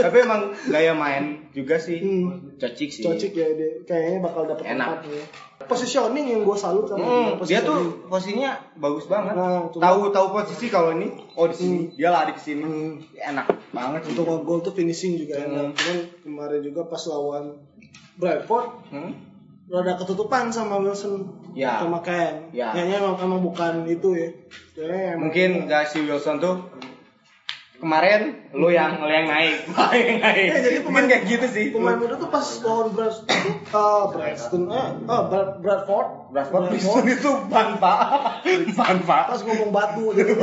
Tapi 0.00 0.16
emang 0.18 0.40
gaya 0.66 0.92
main 0.92 1.47
juga 1.58 1.74
sih. 1.76 1.98
Hmm. 1.98 2.54
Cocik 2.54 2.88
sih. 2.88 3.02
cocok 3.02 3.32
ya 3.32 3.46
dia 3.52 3.70
kayaknya 3.82 4.18
bakal 4.20 4.42
dapet 4.44 4.64
Enak. 4.68 4.86
tempat 4.86 5.00
nih 5.04 5.24
positioning 5.60 6.26
yang 6.28 6.42
gue 6.42 6.56
salut 6.56 6.86
sama 6.86 7.02
Hmm, 7.02 7.28
dia 7.42 7.58
dia 7.58 7.60
tuh 7.60 7.78
posisinya 8.06 8.50
bagus 8.76 9.04
banget. 9.04 9.34
Nah, 9.34 9.66
cuma- 9.68 9.82
tahu 9.82 10.00
tahu 10.08 10.26
posisi 10.32 10.66
kalau 10.68 10.90
ini 10.92 11.10
oh 11.32 11.44
di 11.44 11.54
sini, 11.54 11.78
Hmm. 11.80 11.92
dia 11.92 12.08
lari 12.08 12.32
ke 12.32 12.40
sini. 12.40 12.62
Hmm. 12.62 12.92
Enak 13.12 13.46
banget 13.68 14.00
untuk 14.06 14.24
ngegol 14.24 14.58
tuh 14.60 14.72
finishing 14.72 15.16
juga 15.16 15.36
Hmm. 15.36 15.50
enak 15.50 15.66
cuman 15.74 15.96
kemarin 16.20 16.60
juga 16.62 16.80
pas 16.84 17.02
lawan 17.04 17.58
Brentford 18.14 18.68
Hmm? 18.88 19.12
rada 19.68 19.94
ketutupan 19.94 20.48
sama 20.48 20.78
Wilson 20.78 21.28
Ya. 21.52 21.76
sama 21.78 22.00
Ken. 22.00 22.48
Ya. 22.50 22.72
Kayaknya 22.72 22.96
emang, 22.98 23.14
emang 23.20 23.40
bukan 23.42 23.84
itu 23.84 24.08
ya. 24.12 24.28
Kayaknya 24.72 25.00
emang- 25.10 25.20
Mungkin 25.22 25.50
gak 25.66 25.84
si 25.86 25.98
Wilson 26.00 26.38
tuh 26.38 26.56
kemarin 27.78 28.20
lu 28.50 28.68
yang 28.68 28.98
lu 28.98 29.06
yang 29.06 29.24
naik, 29.24 29.62
Gua 29.68 29.90
yang 29.90 30.18
naik. 30.18 30.46
Ya, 30.48 30.58
jadi 30.60 30.78
pemain- 30.80 31.06
kayak 31.06 31.24
gitu 31.24 31.46
sih. 31.46 31.66
pemain 31.70 31.94
muda 31.94 32.14
tuh 32.14 32.26
pas 32.26 32.42
lawan 32.60 32.90
Brad 32.90 33.14
uh, 33.68 34.04
Bradstone 34.08 34.66
eh 34.68 34.86
oh, 35.04 35.22
Brad, 35.26 35.48
Bradford 35.58 36.08
Bradford 36.28 36.62
Wilson 36.70 37.04
itu 37.06 37.30
ban 37.46 37.68
pak, 37.76 37.98
ban 38.78 38.98
pak. 39.00 39.24
pas 39.28 39.40
ngomong 39.40 39.70
batu 39.70 40.10
jadi 40.10 40.32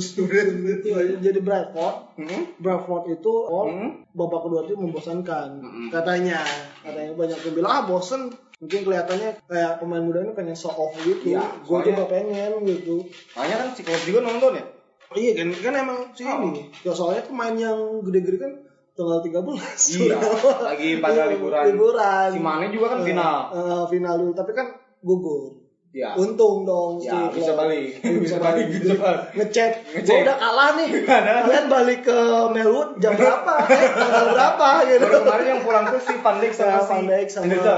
Stone 0.00 0.30
gitu 0.62 0.88
aja. 0.92 1.14
jadi 1.20 1.38
Bradford 1.40 1.96
Hmm? 2.14 2.42
Bradford 2.56 3.10
itu 3.10 3.32
oh, 3.32 3.66
Hmm? 3.66 4.06
babak 4.10 4.46
kedua 4.46 4.62
itu 4.62 4.74
membosankan 4.74 5.48
Hmm. 5.58 5.88
katanya 5.90 6.38
katanya 6.80 7.10
banyak 7.12 7.38
yang 7.40 7.54
bilang 7.54 7.72
ah 7.72 7.82
bosen 7.84 8.30
mungkin 8.56 8.80
kelihatannya 8.80 9.42
kayak 9.42 9.72
pemain 9.76 10.00
muda 10.00 10.22
ini 10.22 10.32
pengen 10.32 10.54
show 10.54 10.70
off 10.70 10.94
gitu 10.96 11.34
Iya, 11.34 11.42
gue 11.60 11.78
juga 11.84 12.06
pengen 12.06 12.62
gitu 12.62 13.02
Soalnya 13.28 13.56
kan 13.58 13.68
si 13.72 13.82
Klopp 13.82 14.04
juga 14.04 14.22
nonton 14.22 14.54
ya. 14.54 14.64
Iya 15.10 15.32
kan, 15.34 15.48
kan 15.52 15.74
emang 15.76 15.98
sih 16.10 16.24
Oh. 16.24 16.42
ini. 16.44 16.72
Ya, 16.80 16.90
soalnya 16.90 17.22
pemain 17.22 17.52
yang 17.52 17.76
gede-gede 18.00 18.38
kan 18.38 18.52
tanggal 18.92 19.20
13. 19.20 20.00
Iya, 20.00 20.16
lagi 20.70 20.88
pada 20.98 21.28
liburan. 21.28 21.64
Liburan. 21.68 22.28
Si 22.30 22.38
Mane 22.38 22.66
juga 22.68 22.86
kan 22.88 23.00
Eh, 23.00 23.06
final. 23.06 23.36
eh, 23.52 23.84
final 23.88 24.14
dulu, 24.16 24.32
tapi 24.32 24.52
kan 24.52 24.66
gugur. 25.00 25.63
Ya. 25.94 26.10
Untung 26.18 26.66
dong 26.66 26.98
Ya, 26.98 27.30
si 27.30 27.38
bisa 27.38 27.54
balik. 27.54 27.94
Iya, 28.02 28.18
Bisa 28.18 28.36
balik, 28.42 28.66
bisa 28.66 28.98
balik. 28.98 29.30
Ngecek. 29.38 29.72
Ngecek. 29.94 30.10
Gua 30.10 30.26
udah 30.26 30.36
kalah 30.42 30.68
nih. 30.74 30.88
Kalian 31.46 31.66
balik 31.70 32.00
ke 32.02 32.18
Melwood 32.50 32.98
jam 32.98 33.14
berapa? 33.14 33.54
eh, 33.70 33.90
tanggal 33.94 34.26
berapa 34.34 34.68
gitu. 34.90 35.06
Baru 35.06 35.18
kemarin 35.22 35.46
yang 35.54 35.62
pulang 35.62 35.84
tuh 35.86 36.02
si 36.02 36.14
Van 36.18 36.36
Dijk 36.42 36.50
sama 36.50 36.82
si 36.82 36.90
Van 36.90 37.02
Dijk 37.06 37.28
sama 37.30 37.44
Endo. 37.46 37.76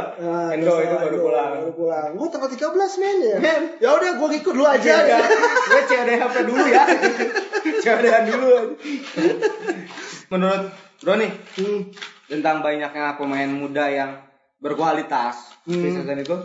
Endo 0.49 0.73
sama 0.73 0.81
itu 0.81 0.97
baru 0.97 1.17
pulang. 1.21 1.51
Baru 1.61 1.73
pulang. 1.77 2.09
Gua 2.17 2.29
tanggal 2.33 2.49
13 2.49 3.01
men 3.05 3.17
ya. 3.21 3.37
Men. 3.37 3.63
Ya 3.85 3.89
udah 3.93 4.11
gua 4.17 4.29
ikut 4.33 4.53
dulu 4.57 4.65
aja. 4.65 4.95
Ya, 5.05 5.19
gue 5.69 5.81
CODHP 5.85 6.37
dulu 6.49 6.65
ya. 6.73 6.83
CODH 7.85 8.17
dulu. 8.33 8.53
Menurut 10.33 10.63
Bro 10.97 11.21
nih, 11.21 11.29
Hmm. 11.61 11.93
tentang 12.25 12.65
banyaknya 12.65 13.21
pemain 13.21 13.47
muda 13.47 13.85
yang 13.87 14.17
berkualitas 14.57 15.53
di 15.69 15.77
Hmm. 15.77 15.93
season 15.93 16.17
itu, 16.17 16.37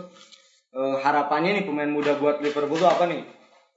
eh, 0.72 0.96
harapannya 0.98 1.50
nih 1.54 1.64
pemain 1.64 1.88
muda 1.88 2.16
buat 2.16 2.40
Liverpool 2.40 2.76
tuh 2.76 2.88
apa 2.88 3.06
nih? 3.06 3.22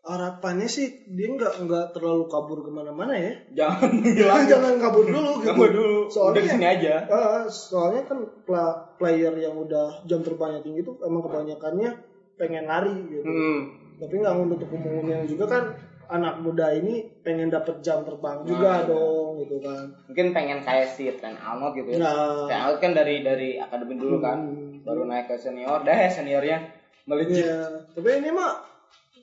harapannya 0.05 0.69
sih 0.69 0.85
dia 1.03 1.27
nggak 1.27 1.65
nggak 1.65 1.85
terlalu 1.91 2.29
kabur 2.29 2.61
ke 2.61 2.69
mana-mana 2.69 3.17
ya 3.17 3.33
Jangan 3.51 3.89
jangan 4.21 4.43
jangan 4.45 4.73
kabur 4.77 5.01
dulu 5.03 5.41
gitu 5.41 5.49
Kabur 5.49 5.69
dulu. 5.71 5.99
soalnya 6.07 6.29
Udah 6.29 6.41
di 6.41 6.49
sini 6.51 6.65
aja. 6.67 6.93
Ah, 7.09 7.43
soalnya 7.49 8.01
kan 8.05 8.17
pla- 8.45 8.85
player 8.95 9.33
yang 9.33 9.57
udah 9.57 10.05
jam 10.05 10.21
terbangnya 10.21 10.61
tinggi 10.61 10.79
itu 10.79 10.93
emang 11.01 11.25
kebanyakannya 11.25 11.89
pengen 12.35 12.65
lari 12.65 12.93
gitu 13.09 13.25
Hmm. 13.25 13.59
tapi 13.97 14.13
nggak 14.13 14.35
menutup 14.37 14.69
kemungkinan 14.69 15.25
juga 15.25 15.45
kan 15.49 15.63
anak 16.05 16.37
muda 16.37 16.69
ini 16.69 16.93
pengen 17.19 17.49
dapet 17.49 17.81
jam 17.81 18.05
terbang 18.05 18.45
juga 18.45 18.77
Nah. 18.77 18.85
dong 18.85 19.41
gitu 19.41 19.57
kan 19.57 19.89
Mungkin 20.05 20.27
pengen 20.29 20.59
kayak 20.61 20.85
si 20.85 21.09
Trent 21.09 21.39
Arnold 21.39 21.73
gitu 21.73 21.89
ya. 21.89 21.97
nah 21.97 22.45
Trent 22.45 22.61
Arnold 22.61 22.77
kan 22.77 22.91
dari 22.93 23.15
dari 23.19 23.49
akademi 23.57 23.97
dulu 23.97 24.19
kan, 24.19 24.37
Hmm. 24.37 24.85
baru 24.85 25.01
naik 25.03 25.25
ke 25.25 25.35
senior, 25.35 25.81
dah 25.81 25.97
seniornya 26.07 26.74
melejit. 27.05 27.41
Iya, 27.41 27.61
tapi 27.91 28.09
ini 28.15 28.29
mah 28.29 28.65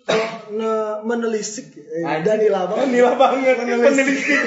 kalau 0.03 0.27
ne- 0.51 0.99
menelisik 1.05 1.75
eh, 1.75 2.03
Anjing. 2.03 2.25
Danila 2.25 2.67
banget. 2.67 2.83
Danila 2.85 3.13
banget. 3.15 3.55
Menelisik. 3.63 4.39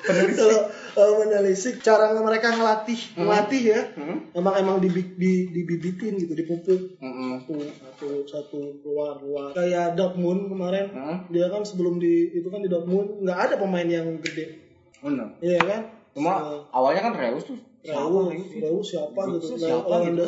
Kalau 0.00 0.60
eh, 0.90 1.12
menelisik 1.18 1.74
cara 1.80 2.10
mereka 2.14 2.50
ngelatih, 2.50 2.98
ngelatih 3.14 3.62
ya. 3.64 3.80
Hmm. 3.94 4.16
Emang 4.32 4.54
emang 4.56 4.76
dibi- 4.78 5.14
di, 5.14 5.32
dibibitin 5.48 6.18
gitu, 6.18 6.32
dipupuk. 6.32 6.96
Mm-mm. 6.98 7.40
Satu, 7.40 7.54
satu, 7.70 8.08
satu 8.26 8.60
keluar 8.80 9.16
keluar. 9.16 9.52
Kayak 9.52 9.94
Dortmund 9.94 10.48
kemarin, 10.48 10.86
Hmm. 10.90 11.16
dia 11.28 11.46
kan 11.46 11.62
sebelum 11.62 11.96
di 11.96 12.32
itu 12.32 12.48
kan 12.48 12.60
di 12.60 12.68
Dortmund 12.68 13.20
nggak 13.20 13.38
ada 13.40 13.54
pemain 13.56 13.86
yang 13.86 14.18
gede, 14.20 14.60
Bener. 14.98 15.36
iya 15.40 15.60
kan? 15.60 15.80
Cuma 16.10 16.32
awalnya 16.70 17.02
kan 17.02 17.14
Reus 17.14 17.44
tuh. 17.44 17.58
Reus, 17.80 17.96
Reus 18.28 18.46
sih? 18.46 18.60
Reus 18.60 18.86
siapa 18.88 19.20
Reus 19.22 19.40
gitu, 19.46 19.56
siapa 19.58 19.94
gitu? 20.02 20.24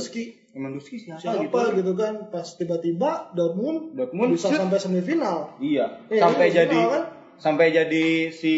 Lewandowski 0.52 1.00
siapa, 1.00 1.16
siapa 1.18 1.72
gitu 1.72 1.92
kan? 1.92 2.28
Pas 2.28 2.44
tiba-tiba 2.44 3.32
Dortmund, 3.32 3.96
Dortmund 3.96 4.36
bisa 4.36 4.48
set. 4.48 4.60
sampai 4.60 4.76
semifinal. 4.76 5.56
Iya. 5.56 6.04
Iya, 6.06 6.20
sampai 6.22 6.46
jadi 6.48 6.78
kan? 6.78 7.02
sampai 7.34 7.72
jadi 7.72 8.06
si 8.30 8.54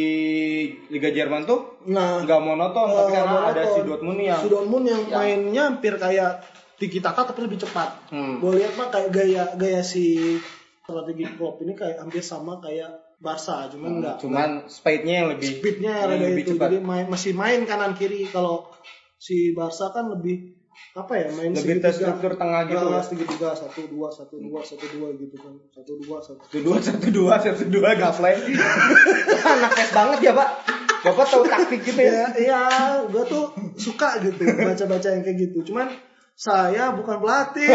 Liga 0.91 1.09
Jerman 1.09 1.47
tuh 1.47 1.81
Nah, 1.87 2.21
nggak 2.21 2.41
monoton 2.43 2.85
tapi 2.85 3.09
eh, 3.09 3.15
karena 3.15 3.39
ada 3.49 3.63
si 3.65 3.81
Dortmund 3.81 4.21
yang 4.21 4.41
si 4.43 4.49
Dortmund 4.49 4.85
yang 4.85 5.03
yang- 5.07 5.17
mainnya 5.17 5.63
hampir 5.69 5.95
kayak 5.95 6.43
tiki 6.75 6.99
taka 6.99 7.25
tapi 7.25 7.47
lebih 7.47 7.63
cepat. 7.63 8.11
Hmm. 8.11 8.43
Gue 8.43 8.59
lihat 8.59 8.75
mah 8.75 8.91
kayak 8.91 9.09
gaya 9.09 9.45
gaya 9.55 9.81
si 9.81 10.37
strategi 10.83 11.25
Klopp 11.31 11.63
ini 11.63 11.73
kayak 11.73 11.97
hampir 11.97 12.21
sama 12.21 12.59
kayak 12.59 12.91
Barca, 13.17 13.71
cuman 13.73 14.03
enggak. 14.03 14.17
cuman 14.21 14.49
speednya 14.67 15.15
yang 15.23 15.29
lebih 15.33 15.49
speednya 15.49 15.95
yang 16.05 16.21
lebih 16.21 16.45
itu 16.45 16.53
cepat. 16.53 16.67
jadi 16.69 16.79
main 16.83 17.07
masih 17.09 17.33
main 17.33 17.63
kanan 17.65 17.95
kiri 17.95 18.29
kalau 18.29 18.69
si 19.17 19.55
Barca 19.57 19.89
kan 19.89 20.13
lebih 20.13 20.54
apa 20.93 21.13
ya 21.15 21.29
main 21.31 21.51
lebih 21.51 21.61
segitiga. 21.77 21.85
terstruktur 21.85 22.33
tengah 22.35 22.61
gitu 22.65 22.85
Ah, 22.85 22.93
ya. 22.93 23.01
segitiga 23.01 23.49
satu 23.51 23.81
dua 23.87 24.09
satu 24.09 24.35
dua 24.37 24.61
satu 24.61 24.87
dua 24.89 25.09
gitu 25.15 25.37
kan. 25.37 25.55
Satu 25.71 25.93
dua 25.99 26.19
satu. 26.19 26.43
Dua 26.57 26.79
satu 26.79 27.07
dua 27.09 27.35
satu 27.37 27.65
dua 27.67 27.91
gaplay 27.93 28.35
anak 29.53 29.73
es 29.77 29.91
banget 29.91 30.19
ya 30.23 30.33
pak. 30.33 30.49
Bapak 31.03 31.27
tahu 31.27 31.45
taktik 31.45 31.81
gitu 31.83 32.01
ya. 32.01 32.13
Ya 32.13 32.27
iya. 32.35 32.61
Gue 33.05 33.25
tuh 33.25 33.45
suka 33.75 34.19
gitu 34.19 34.41
baca 34.41 34.85
baca 34.87 35.09
yang 35.09 35.21
kayak 35.21 35.39
gitu. 35.43 35.59
Cuman 35.67 35.93
saya 36.35 36.91
bukan 36.91 37.21
pelatih. 37.21 37.69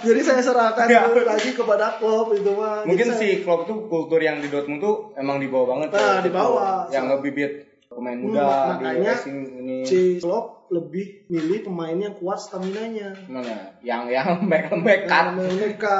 Jadi 0.00 0.20
saya 0.20 0.40
serahkan 0.40 0.86
Ya. 0.86 1.08
lagi 1.08 1.50
kepada 1.52 1.96
klub 1.96 2.30
itu 2.32 2.50
mah 2.50 2.84
mungkin 2.84 3.08
saya- 3.08 3.18
si 3.18 3.42
Klopp 3.42 3.64
tuh 3.64 3.88
kultur 3.88 4.18
yang 4.18 4.38
di 4.38 4.46
Dortmund 4.46 4.78
tuh 4.78 4.96
emang 5.14 5.38
dibawa 5.38 5.64
banget 5.72 5.88
Nah, 5.90 5.98
ya. 5.98 6.20
dibawa. 6.20 6.68
yang 6.88 7.08
ngebibit 7.08 7.52
pemain 7.86 8.14
Hmm, 8.14 8.26
muda 8.28 8.46
di 8.74 8.84
makanya 8.84 9.12
racing 9.12 9.38
ini. 9.56 9.76
si 9.82 9.98
klub 10.18 10.63
lebih 10.72 11.28
milih 11.28 11.68
pemain 11.68 11.96
yang 11.96 12.14
kuat 12.16 12.40
stamina 12.40 12.88
nya 12.88 13.08
mana? 13.28 13.76
Yang 13.84 14.02
yang 14.14 14.26
lembek 14.40 14.62
lembek 14.72 15.00
kan 15.08 15.36
mereka 15.36 15.94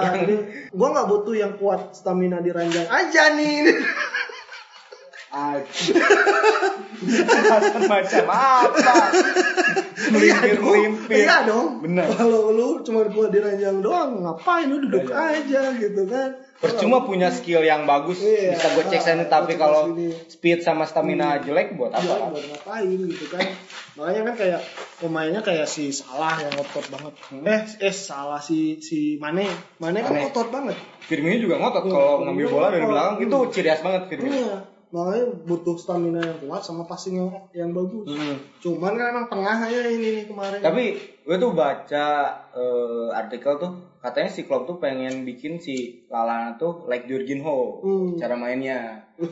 gue 0.73 0.89
nggak 0.95 1.09
butuh 1.09 1.35
yang 1.37 1.53
kuat 1.61 1.93
stamina 1.93 2.41
di 2.41 2.51
ranjang 2.55 2.89
aja 2.89 3.37
nih. 3.37 3.69
Macam 7.91 8.27
apa? 8.31 8.95
Melimpir 10.15 10.63
melimpir 10.63 11.27
iya 11.27 11.43
dong. 11.43 11.83
Bener. 11.83 12.07
kalau 12.15 12.55
lu 12.55 12.87
cuma 12.87 13.03
kuat 13.11 13.35
di 13.35 13.43
ranjang 13.43 13.83
doang 13.83 14.23
ngapain? 14.23 14.71
Lu 14.71 14.79
duduk 14.87 15.11
Iya. 15.11 15.43
aja 15.43 15.63
gitu 15.75 16.07
kan. 16.07 16.39
Percuma 16.63 17.03
punya 17.03 17.35
skill 17.35 17.67
yang 17.67 17.83
bagus. 17.85 18.23
Iya. 18.23 18.55
bisa 18.55 18.67
gue 18.79 18.85
cek 18.95 19.03
sana 19.03 19.27
tapi 19.27 19.59
kalau 19.59 19.91
speed 20.31 20.63
sama 20.63 20.87
stamina 20.87 21.43
jelek 21.43 21.75
buat 21.75 21.91
apa? 21.91 22.31
buat 22.31 22.45
ngapain 22.55 22.95
gitu 22.95 23.27
kan 23.35 23.43
makanya 23.95 24.21
kan 24.33 24.35
kayak 24.35 24.61
pemainnya 24.99 25.41
kayak 25.41 25.67
si 25.71 25.95
Salah 25.95 26.35
yang 26.43 26.53
ngotot 26.59 26.87
banget. 26.91 27.15
Eh 27.31 27.63
eh 27.91 27.95
salah 27.95 28.43
si 28.43 28.83
si 28.83 29.17
Mane. 29.23 29.47
Mane 29.79 30.03
kan 30.03 30.13
Mane. 30.13 30.23
ngotot 30.27 30.49
banget. 30.51 30.77
Firmino 31.05 31.39
juga 31.39 31.63
ngotot 31.63 31.85
Iya, 31.87 31.93
kalau 31.95 32.13
ngambil 32.27 32.47
bola 32.51 32.69
dari 32.75 32.87
belakang. 32.87 33.17
Itu 33.23 33.39
ciri 33.55 33.69
khas 33.71 33.83
banget 33.87 34.03
Firmino. 34.11 34.35
Iya 34.35 34.75
makanya 34.95 35.27
butuh 35.43 35.75
stamina 35.75 36.23
yang 36.23 36.39
kuat 36.39 36.63
sama 36.63 36.87
passing 36.87 37.19
yang, 37.19 37.31
yang 37.51 37.71
bagus. 37.75 38.07
Hmm. 38.15 38.39
cuman 38.63 38.95
kan 38.95 39.07
emang 39.11 39.27
tengahnya 39.27 39.91
ini 39.91 40.23
nih 40.23 40.25
kemarin. 40.31 40.63
Tapi 40.63 40.85
gue 41.27 41.37
tuh 41.43 41.51
baca 41.51 42.07
eh, 42.55 43.09
artikel 43.11 43.59
tuh 43.59 43.73
katanya 44.05 44.29
si 44.29 44.45
Klopp 44.45 44.69
tuh 44.69 44.77
pengen 44.77 45.25
bikin 45.25 45.57
si 45.57 46.05
Lalana 46.07 46.55
tuh 46.55 46.85
like 46.85 47.09
Jorginho 47.09 47.81
Hmm. 47.81 48.15
cara 48.15 48.37
mainnya. 48.37 49.01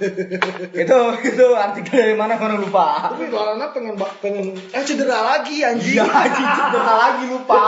itu 0.72 0.98
itu 1.20 1.46
artikel 1.52 1.92
dari 1.92 2.14
mana 2.14 2.34
gue 2.34 2.56
lupa. 2.56 3.10
tapi 3.10 3.28
Lalana 3.28 3.68
pengen 3.68 3.92
pengen 4.18 4.54
eh 4.54 4.80
cedera 4.80 5.20
lagi 5.28 5.60
anjing 5.60 5.92
Iya 5.92 6.06
anjing 6.06 6.48
cedera 6.48 6.94
lagi 6.96 7.24
lupa. 7.28 7.60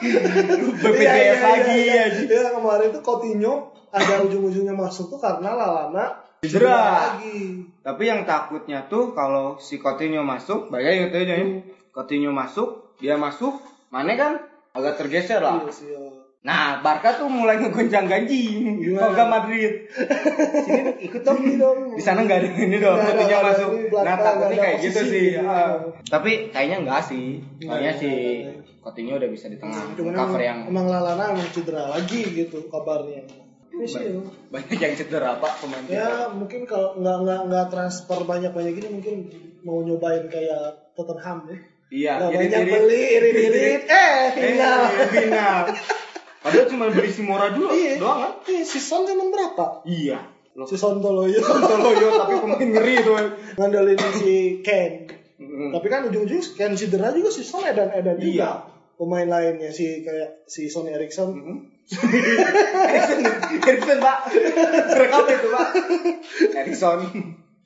BPJS 0.00 0.96
Iya, 0.96 1.12
iya, 1.12 1.32
lagi 1.36 1.60
anjing. 1.60 1.78
iya. 1.84 2.04
Iya, 2.24 2.48
kemarin 2.54 2.88
tuh 2.90 3.02
Coutinho 3.02 3.52
ada 3.88 4.20
ujung-ujungnya 4.22 4.72
masuk 4.72 5.10
tuh 5.10 5.20
karena 5.20 5.52
Lalana 5.52 6.06
Cedera. 6.38 7.12
lagi 7.12 7.66
Tapi 7.82 8.02
yang 8.04 8.22
takutnya 8.22 8.86
tuh 8.86 9.10
kalau 9.10 9.58
si 9.58 9.76
Coutinho 9.76 10.22
masuk, 10.22 10.68
bayangin 10.68 11.08
itu 11.08 11.16
aja 11.18 11.34
ya. 11.34 11.46
Coutinho 11.90 12.30
masuk, 12.30 12.94
dia 12.96 13.16
masuk, 13.16 13.58
mana 13.90 14.14
kan 14.14 14.32
agak 14.70 14.94
tergeser 14.96 15.40
lah. 15.40 15.58
Iya 15.58 15.72
iya. 15.88 15.98
Nah, 16.38 16.78
Barca 16.78 17.18
tuh 17.18 17.26
mulai 17.26 17.58
ngegoncang 17.58 18.06
ganjing. 18.06 18.78
Gimana? 18.78 19.10
Moga 19.10 19.24
Madrid. 19.28 19.90
Sini 19.90 20.80
ikut 21.02 21.20
dong. 21.20 21.34
Ini 21.36 21.54
dong. 21.58 21.78
Di 21.92 22.02
sana 22.02 22.22
nggak 22.22 22.38
ada 22.38 22.48
ini 22.56 22.78
dong, 22.78 22.94
Nggak 22.94 23.14
nggak 23.18 23.26
ada 23.34 23.48
masuk. 23.50 23.70
belakang, 23.90 24.06
Nah, 24.06 24.16
takutnya 24.16 24.46
nggak 24.46 24.62
kayak 24.62 24.78
gitu 24.80 25.00
sih. 25.04 25.26
iya. 25.34 25.42
Ah. 25.42 25.74
Tapi 26.06 26.30
kayaknya 26.48 26.76
enggak 26.78 27.02
sih. 27.04 27.42
Kayaknya 27.58 27.90
Nggak, 27.90 28.00
si 28.00 28.10
nggak, 28.38 28.54
Coutinho 28.78 29.14
udah 29.18 29.30
bisa 29.30 29.46
di 29.46 29.58
tengah. 29.58 29.82
Cuman 29.92 30.14
Cover 30.14 30.40
yang 30.40 30.58
emang 30.64 30.86
Lalana 30.86 31.24
emang 31.34 31.48
cedera 31.50 31.82
lagi 31.90 32.20
gitu 32.24 32.58
kabarnya. 32.70 33.22
Ini 33.68 33.84
sih 33.84 34.00
ya. 34.00 34.22
banyak 34.48 34.78
yang 34.78 34.94
cedera 34.94 35.30
Pak 35.36 35.52
pemain. 35.60 35.84
Ya 35.86 36.30
mungkin 36.30 36.62
kalau 36.64 36.96
nggak 36.96 37.16
nggak 37.20 37.40
nggak 37.46 37.66
transfer 37.68 38.18
banyak 38.22 38.50
banyak 38.50 38.72
gini 38.74 38.88
mungkin 38.90 39.14
mau 39.60 39.82
nyobain 39.82 40.24
kayak 40.26 40.94
Tottenham 40.94 41.46
ya. 41.46 41.56
Iya, 41.88 42.12
Nggak 42.20 42.30
banyak 42.30 42.62
beli 42.68 43.02
irit-irit, 43.12 43.82
eh 43.90 44.22
final. 44.30 44.78
Eh, 44.86 45.08
final. 45.10 45.62
Padahal 46.38 46.66
cuma 46.66 46.86
beli 46.88 47.08
si 47.08 47.20
Mora 47.20 47.50
dulu 47.50 47.68
Iya. 47.68 47.98
doang 47.98 48.18
kan? 48.20 48.32
Eh, 48.46 48.62
si 48.62 48.78
Son 48.78 49.02
emang 49.04 49.28
berapa? 49.28 49.82
Iya. 49.82 50.22
Loh, 50.54 50.66
Si 50.66 50.74
Sontoloyo 50.74 51.38
Toloyo 51.38 52.08
tapi 52.16 52.34
pemain 52.36 52.66
ngeri 52.68 52.94
tuh. 53.00 53.14
ngandelin 53.54 53.94
si 54.12 54.34
Ken. 54.60 55.06
Mm. 55.36 55.70
Tapi 55.70 55.86
kan 55.86 56.02
ujung-ujung 56.04 56.42
Ken 56.52 56.74
cedera 56.74 57.10
juga 57.10 57.30
si 57.30 57.42
Son 57.42 57.62
edan 57.62 57.90
edan 57.90 58.16
Iya. 58.16 58.24
juga. 58.24 58.50
Pemain 58.96 59.22
lainnya 59.24 59.70
si 59.70 60.02
kayak 60.02 60.42
si 60.44 60.66
Son 60.66 60.86
Eriksson. 60.86 61.30
Mm-hmm. 61.30 61.58
Erikson, 62.90 63.20
Erikson 63.60 63.98
Pak. 63.98 64.18
Rekam 64.92 65.24
itu 65.24 65.48
Pak. 65.48 65.68
Erikson. 66.54 66.98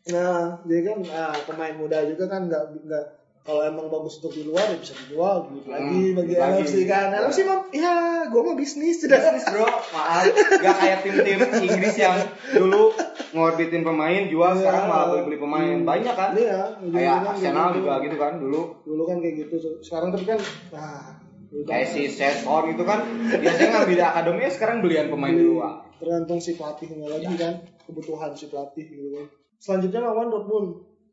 Nah, 0.05 0.61
jadi 0.63 0.81
kan 0.85 0.99
ah, 1.09 1.35
pemain 1.43 1.73
muda 1.73 2.05
juga 2.05 2.29
kan 2.29 2.47
nggak 2.47 2.65
nggak 2.83 3.05
kalau 3.43 3.59
emang 3.61 3.87
bagus 3.89 4.17
untuk 4.17 4.33
di 4.33 4.45
luar 4.45 4.65
ya 4.65 4.77
bisa 4.77 4.95
dijual 4.97 5.47
duit 5.47 5.67
lagi 5.67 5.83
Hmm, 5.85 6.15
bagi 6.15 6.35
lagi. 6.35 6.63
LFC 6.63 6.77
kan. 6.85 7.07
Ya. 7.09 7.19
LFC 7.21 7.39
mah 7.43 7.59
ya 7.71 7.95
gua 8.27 8.41
mah 8.45 8.55
bisnis 8.55 8.97
sudah. 8.97 9.19
Bisnis 9.19 9.45
bro, 9.49 9.67
maaf. 9.67 10.25
Gak 10.57 10.75
kayak 10.77 10.99
tim-tim 11.03 11.39
Inggris 11.61 11.97
yang 11.97 12.15
dulu 12.49 12.95
ngorbitin 13.31 13.83
pemain, 13.83 14.23
jual 14.25 14.47
Iya. 14.49 14.59
sekarang 14.59 14.85
malah 14.87 15.07
beli-beli 15.11 15.39
pemain. 15.39 15.77
Banyak 15.83 16.15
kan? 16.15 16.31
Iya, 16.33 16.61
Kayak 16.79 16.79
ujung-ujungnya 16.81 17.29
Arsenal 17.29 17.67
gitu. 17.67 17.77
juga 17.77 17.93
gitu 18.01 18.17
kan 18.17 18.33
dulu. 18.39 18.61
Dulu 18.83 19.03
kan 19.05 19.17
kayak 19.19 19.35
gitu. 19.41 19.55
Sekarang 19.81 20.09
tapi 20.09 20.25
kan 20.25 20.39
nah 20.71 21.03
udah. 21.51 21.69
Kayak 21.69 21.89
si 21.89 22.03
Sethorn 22.09 22.67
itu 22.71 22.83
kan 22.83 22.99
biasanya 23.35 23.69
ngambil 23.75 23.99
akademi 24.05 24.43
sekarang 24.49 24.77
belian 24.81 25.07
pemain 25.09 25.33
di 25.33 25.43
luar. 25.43 25.75
tergantung 25.95 26.39
si 26.39 26.55
pelatihnya 26.55 27.07
lagi 27.07 27.27
Ya. 27.29 27.39
kan 27.41 27.55
kebutuhan 27.85 28.31
si 28.33 28.47
pelatih 28.47 28.83
gitu 28.85 29.09
kan. 29.13 29.27
Selanjutnya 29.57 30.01
lawan 30.01 30.27
Dortmund 30.29 30.69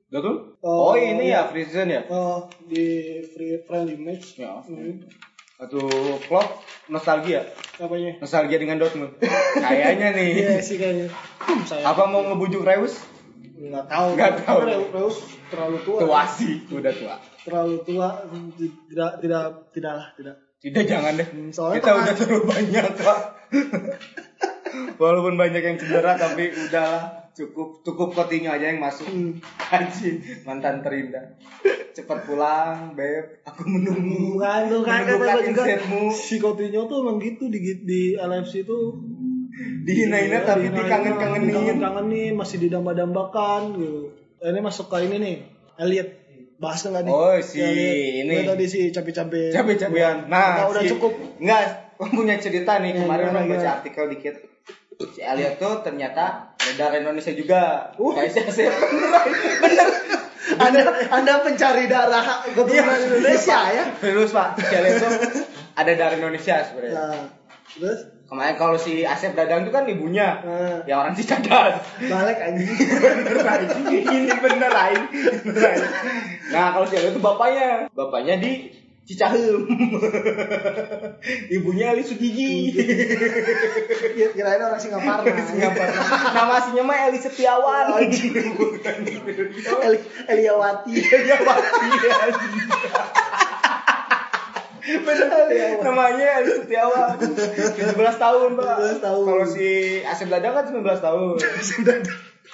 Betul? 0.09 0.57
Oh, 0.59 0.91
Oh, 0.91 0.95
ini 0.97 1.29
ya 1.29 1.45
free 1.47 1.63
season 1.63 1.89
ya? 1.89 2.01
Eh, 2.01 2.37
di 2.65 2.85
free 3.29 3.61
friendly 3.61 3.93
match. 3.95 4.37
Ya. 4.37 4.57
Hmm. 4.59 5.05
Atau 5.59 5.85
Klopp 6.23 6.63
nostalgia, 6.87 7.43
Apanya? 7.75 8.15
nostalgia 8.17 8.57
dengan 8.57 8.79
Dortmund. 8.79 9.19
Kayaknya 9.53 10.13
nih. 10.17 10.29
Iya 10.39 10.53
sih 10.63 10.79
kayaknya. 10.79 11.11
Hmm, 11.37 11.61
saya 11.61 11.83
Apa 11.83 12.07
mau 12.07 12.23
ngebujuk 12.25 12.63
Reus? 12.63 12.95
nggak 13.59 13.85
tahu. 13.85 14.07
Nggak 14.15 14.33
tahu. 14.47 14.59
Reus 14.87 15.17
terlalu 15.51 15.77
tua. 15.83 15.99
Tua 15.99 16.21
sih, 16.25 16.63
udah 16.65 16.93
tua. 16.95 17.15
Terlalu 17.43 17.75
tua. 17.83 18.07
Tidak 18.55 19.11
tidak 19.19 19.43
tidaklah 19.75 20.07
tidak. 20.15 20.35
Tidak 20.59 20.83
jangan 20.87 21.11
deh. 21.19 21.27
Hmm, 21.27 21.51
soalnya 21.51 21.75
Kita 21.83 21.91
udah 21.93 22.13
terlalu 22.15 22.43
banyak 22.47 22.85
pak. 22.95 23.19
Walaupun 25.01 25.35
banyak 25.35 25.59
yang 25.59 25.75
cedera 25.75 26.15
tapi 26.15 26.51
udahlah 26.51 27.18
cukup 27.39 27.81
cukup 27.81 28.11
Coutinho 28.11 28.49
aja 28.49 28.67
yang 28.67 28.77
masuk. 28.77 29.05
Hmm. 29.05 29.39
Anjing 29.71 30.19
mantan 30.43 30.81
terindah. 30.81 31.39
Cepat 31.89 32.23
pulang, 32.23 32.91
beb. 32.93 33.39
Aku 33.43 33.63
menunggu. 33.65 34.35
Bukan 34.35 34.61
tuh 34.67 34.81
kan 34.81 35.01
Menunggu 35.01 35.19
kata 35.21 35.33
gua 35.33 35.41
juga 35.41 35.63
insertmu. 35.65 36.03
si 36.11 36.35
Coutinho 36.37 36.81
tuh 36.85 36.97
emang 36.99 37.17
gitu 37.17 37.47
di 37.47 37.59
di 37.79 38.01
LFC 38.13 38.63
tuh 38.63 38.99
Dihina-hina 39.59 40.39
tapi 40.41 40.69
dikangen-kangenin. 40.69 41.47
dikangen-kangenin 41.49 42.33
masih 42.33 42.57
didamba-dambakan 42.59 43.75
gitu 43.75 44.13
ini 44.41 44.59
masuk 44.61 44.87
ke 44.87 45.03
ini 45.03 45.15
nih 45.17 45.35
Elliot 45.75 46.09
bahas 46.55 46.79
nggak 46.81 47.03
nih 47.03 47.11
Oh, 47.11 47.35
si 47.41 47.57
Elliot. 47.57 47.95
ini. 48.21 48.35
Tadi 48.45 48.65
si 48.65 48.79
cabe-cabe 48.89 49.49
Cabe-cabean. 49.49 50.27
Nah, 50.27 50.63
udah 50.65 50.79
si- 50.79 50.89
cukup 50.89 51.11
Enggak, 51.37 51.91
punya 51.97 52.35
cerita 52.37 52.77
nih 52.77 52.91
Ya, 52.93 52.99
kemarin 53.01 53.25
baca 53.33 53.69
artikel 53.73 54.05
dikit. 54.09 54.35
Si 54.99 55.23
Elliot 55.23 55.55
tuh 55.63 55.79
ternyata 55.79 56.51
dari 56.75 56.99
Indonesia 56.99 57.31
juga. 57.31 57.87
Uh. 57.95 58.11
Guys, 58.11 58.35
ya, 58.35 58.43
bener. 59.63 59.87
Anda 60.59 60.81
Anda 61.07 61.33
pencari 61.39 61.87
darah 61.87 62.43
keturunan 62.43 62.99
Indonesia 63.07 63.59
ya. 63.71 63.95
Terus 63.95 64.35
Pak, 64.35 64.59
si 64.59 64.75
Elliot 64.75 64.99
tuh 64.99 65.11
ada 65.79 65.91
dari 65.95 66.19
Indonesia 66.19 66.59
sebenarnya. 66.67 66.99
Nah, 66.99 67.23
terus 67.71 67.99
Kemarin 68.29 68.61
kalau 68.61 68.77
si 68.77 69.01
Asep 69.07 69.33
Dadang 69.33 69.65
itu 69.65 69.73
kan 69.73 69.89
ibunya, 69.89 70.43
Nah. 70.45 70.85
ya 70.85 71.01
orang 71.01 71.15
Cicadas. 71.17 71.81
balik 71.97 72.37
anjing. 72.37 72.69
bener 73.25 73.41
anjing. 73.41 73.83
Ini 74.03 74.35
bener. 74.37 74.69
Bener 74.69 74.71
aing. 74.75 75.05
Nah, 76.51 76.75
kalau 76.75 76.85
si 76.85 76.99
Elliot 76.99 77.15
itu 77.15 77.23
bapaknya, 77.23 77.87
bapaknya 77.89 78.35
di 78.37 78.67
Cicahem. 79.09 79.65
Ibunya 81.57 81.97
Eli 81.97 82.05
Sugigi. 82.05 82.69
Kira- 84.13 84.33
Kirain 84.37 84.61
orang 84.61 84.77
Singaparna. 84.77 85.33
Singapura. 85.41 85.89
Nama 86.29 86.53
aslinya 86.61 86.85
mah 86.85 87.09
Eli 87.09 87.17
Setiawan. 87.17 88.05
Eli 89.81 89.97
Eliawati. 90.29 90.93
Bener 94.79 95.81
namanya 95.81 96.27
Eli 96.45 96.51
Setiawan. 96.61 97.17
17 97.17 97.97
tahun, 97.97 98.49
Pak. 98.61 98.77
17 99.01 99.01
tahun. 99.01 99.23
Kalau 99.25 99.45
si 99.49 99.67
Asep 100.05 100.29
Dadang 100.29 100.53
kan 100.53 100.69
19 100.69 100.85
tahun. 100.85 101.33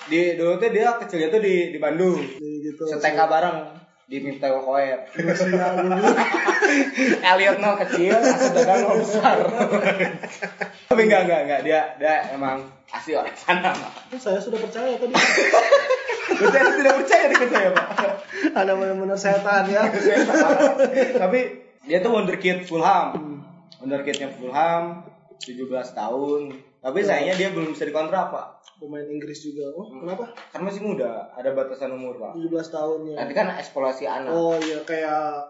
Di 0.07 0.39
dulu 0.39 0.55
tuh 0.55 0.71
dia 0.71 0.95
kecilnya 1.03 1.27
tuh 1.27 1.43
di 1.43 1.75
di 1.75 1.79
Bandung. 1.83 2.15
Jadi 2.15 2.63
gitu. 2.63 2.87
Seteka 2.87 3.27
bareng 3.27 3.74
di 4.05 4.21
Miftahul 4.21 4.61
Khoer. 4.61 5.09
Elliot 7.33 7.57
no 7.57 7.73
kecil, 7.81 8.21
Asep 8.21 8.53
Dadang 8.53 8.85
no 8.85 8.93
besar. 9.01 9.37
Tapi 10.89 11.01
enggak 11.09 11.25
enggak 11.25 11.41
enggak 11.49 11.61
dia 11.65 11.81
dia 11.97 12.29
emang 12.37 12.61
asli 12.93 13.17
orang 13.17 13.33
sana. 13.33 13.73
Saya 14.21 14.37
sudah 14.37 14.61
percaya 14.61 14.93
tadi. 15.01 15.13
Anda 16.35 16.73
tidak 16.73 16.95
percaya 17.05 17.25
dengan 17.29 17.49
saya, 17.53 17.69
Pak. 17.73 17.87
Anda 18.57 18.73
benar-benar 18.77 19.17
setan 19.17 19.63
ya. 19.69 19.89
Tapi 21.17 21.39
dia 21.85 21.97
tuh 22.01 22.11
wonderkid 22.13 22.65
Fulham. 22.65 23.41
Wonderkidnya 23.81 24.33
Fulham 24.33 25.05
17 25.45 25.69
tahun. 25.91 26.41
Tapi 26.79 26.99
sayangnya 26.99 27.35
dia 27.35 27.49
belum 27.49 27.69
bisa 27.69 27.83
dikontrak, 27.83 28.29
Pak. 28.29 28.47
Pemain 28.75 29.05
Inggris 29.05 29.39
juga. 29.39 29.69
Oh, 29.71 29.87
kenapa? 29.95 30.33
Kan 30.49 30.61
masih 30.61 30.81
muda, 30.81 31.29
ada 31.31 31.49
batasan 31.51 31.91
umur, 31.91 32.17
Pak. 32.17 32.33
17 32.35 32.49
tahun 32.67 32.99
ya. 33.07 33.15
Nanti 33.17 33.33
kan 33.33 33.47
eksplorasi 33.53 34.03
anak. 34.03 34.29
Oh 34.29 34.57
iya 34.57 34.81
kayak 34.81 35.45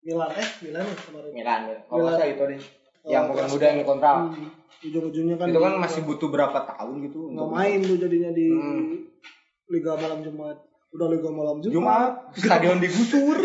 Milan 0.00 0.32
eh 0.32 0.48
Milan 0.60 0.82
ya 0.82 0.96
kemarin. 0.96 1.30
Milan 1.30 1.60
ya. 1.66 1.78
Kalau 1.84 2.02
Milan. 2.08 2.24
itu 2.24 2.42
deh. 2.46 2.60
Yang 3.02 3.22
Oh, 3.22 3.28
pemain 3.28 3.40
terus- 3.40 3.52
muda 3.52 3.64
yang 3.66 3.78
dikontrak. 3.78 4.16
Hmm. 4.24 4.48
Ujung-ujungnya 4.80 5.36
kan 5.36 5.46
itu 5.46 5.60
kan 5.60 5.74
masih 5.76 6.00
butuh 6.02 6.28
berapa 6.28 6.58
tahun 6.64 7.04
gitu 7.04 7.20
nggak 7.28 7.48
main 7.50 7.78
tuh 7.80 7.96
jadinya 7.98 8.30
di 8.30 8.48
Hmm. 8.48 9.04
Liga 9.68 9.92
Malam 9.92 10.20
Jumat. 10.20 10.56
Udah 10.90 11.06
Liga 11.06 11.28
Malam 11.28 11.60
Jumat. 11.60 11.70
Jumat 11.70 12.12
stadion 12.34 12.78
digusur 12.78 13.36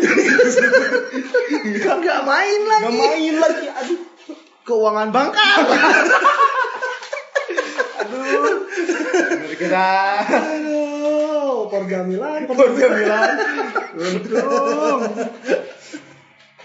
Nggak 1.76 2.20
main 2.22 2.60
lagi. 2.62 2.82
nggak 2.82 2.94
main 2.96 3.34
lagi 3.36 3.66
aduh 3.68 3.98
Keuangan 4.66 5.08
bangkar. 5.08 5.58
aduh 7.96 8.58
kita 9.56 9.86
Aduh, 10.26 11.70
Porga 11.70 12.02
Milan. 12.02 12.44
Porga 12.44 12.86
Milan 12.90 13.34
untung 13.96 15.00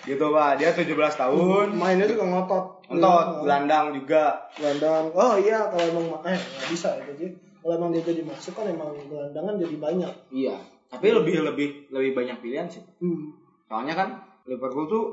gitu 0.02 0.26
pak 0.28 0.58
dia 0.58 0.74
17 0.74 0.98
tahun 1.14 1.68
Mainnya 1.72 2.10
juga 2.10 2.26
ngotot. 2.26 2.66
Iya. 2.90 3.14
gelandang 3.40 3.86
juga 3.94 4.50
Gelandang. 4.58 5.14
Oh 5.14 5.38
iya 5.38 5.70
kalau 5.70 5.86
emang 5.88 6.06
eh 6.26 6.36
nggak 6.36 6.68
bisa 6.68 6.90
itu 6.98 7.12
sih. 7.16 7.30
Kalau 7.62 7.78
emang 7.78 7.94
dia 7.94 8.02
jadi 8.02 8.26
masuk 8.26 8.58
kan 8.58 8.66
emang 8.66 8.90
gelandangan 9.06 9.56
jadi 9.56 9.76
banyak. 9.78 10.14
iya 10.34 10.58
tapi 10.90 11.08
lebih 11.08 11.46
lebih 11.46 11.88
lebih 11.88 12.12
banyak 12.12 12.42
pilihan 12.42 12.68
sih 12.68 12.84
Hmm. 13.00 13.32
soalnya 13.64 13.96
kan 13.96 14.10
Liverpool 14.44 14.84
tuh 14.86 15.04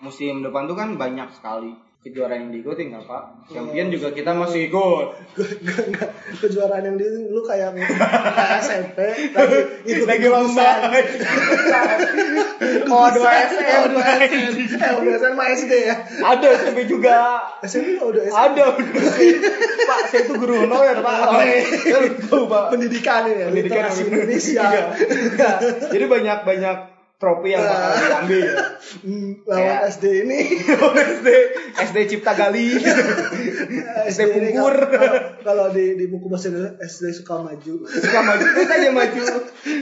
musim 0.00 0.42
depan 0.42 0.66
tuh 0.66 0.74
kan 0.74 0.96
banyak 0.96 1.30
sekali 1.30 1.70
kejuaraan 1.98 2.46
yang 2.46 2.50
diikuti 2.54 2.94
nggak 2.94 3.04
pak. 3.10 3.22
Champion 3.50 3.90
juga 3.90 4.14
kita 4.14 4.30
masih 4.30 4.70
ikut. 4.70 5.06
Kejuaraan 6.38 6.86
yang 6.86 6.94
di 6.94 7.06
lu 7.26 7.42
kayak 7.42 7.74
SMP 8.64 8.98
lagi 9.34 9.58
ikut 9.82 10.06
lagi 10.06 10.26
lomba. 10.30 10.70
oh 12.86 13.08
dua 13.10 13.30
SM 13.50 13.66
Oh, 13.68 13.86
dua. 13.90 14.04
Eh, 14.24 14.92
udah 14.94 15.12
SN 15.18 15.32
mah 15.34 15.46
SD 15.50 15.72
ya. 15.74 15.96
ada 16.22 16.46
SMP 16.62 16.78
juga. 16.86 17.42
SMP 17.66 17.98
udah 17.98 18.22
SD. 18.30 18.38
ada 18.38 18.62
udah. 18.78 18.92
Pak 19.88 19.98
saya 20.14 20.20
itu 20.22 20.32
guru 20.38 20.54
honorer 20.64 21.02
pak. 21.02 21.16
Oh, 21.26 21.42
iya. 21.42 21.62
Tahu 22.30 22.42
pak. 22.46 22.64
Pendidikan 22.78 23.26
ini 23.26 23.42
ya, 23.42 23.46
pendidikan 23.50 23.90
Indonesia. 23.90 24.62
Iya. 24.70 24.84
jadi 25.90 26.04
banyak 26.06 26.38
banyak 26.46 26.76
trofi 27.18 27.50
yang 27.50 27.60
bakal 27.60 27.90
diambil 27.98 28.46
lawan 29.50 29.78
SD 29.90 30.04
ini. 30.22 30.38
SD 31.10 31.28
SD 31.76 31.96
Cipta 32.08 32.32
Gali 32.32 32.78
SD 34.10 34.20
Pungkur 34.30 34.74
kalau- 35.42 35.68
di 35.68 35.98
di 35.98 36.06
buku 36.06 36.26
bahasa 36.26 36.48
Indonesia 36.48 36.78
SD 36.78 37.10
suka 37.12 37.42
maju. 37.42 37.74
suka 37.84 38.20
maju 38.22 38.44
terus 38.46 38.70
aja 38.70 38.88
maju 38.88 39.22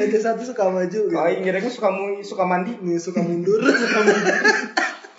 SD 0.00 0.14
satu 0.16 0.42
suka 0.42 0.64
maju. 0.66 1.00
Gitu. 1.04 1.12
oh 1.12 1.28
Inggrisnya 1.28 1.68
suka 1.68 1.88
suka 2.22 2.42
mandi 2.42 2.72
Nih 2.80 2.96
suka 2.96 3.20
mundur. 3.20 3.60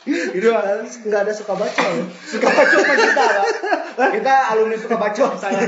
gitu 0.08 0.48
lah 0.50 0.82
Nggak 0.82 1.20
ada 1.22 1.34
suka 1.36 1.54
baca 1.54 1.84
ya. 1.84 2.04
suka 2.24 2.48
sama 2.48 2.96
kita 2.96 3.26
kita 4.16 4.34
alumni 4.50 4.78
suka 4.80 4.96
bacot 4.96 5.36
saya 5.36 5.68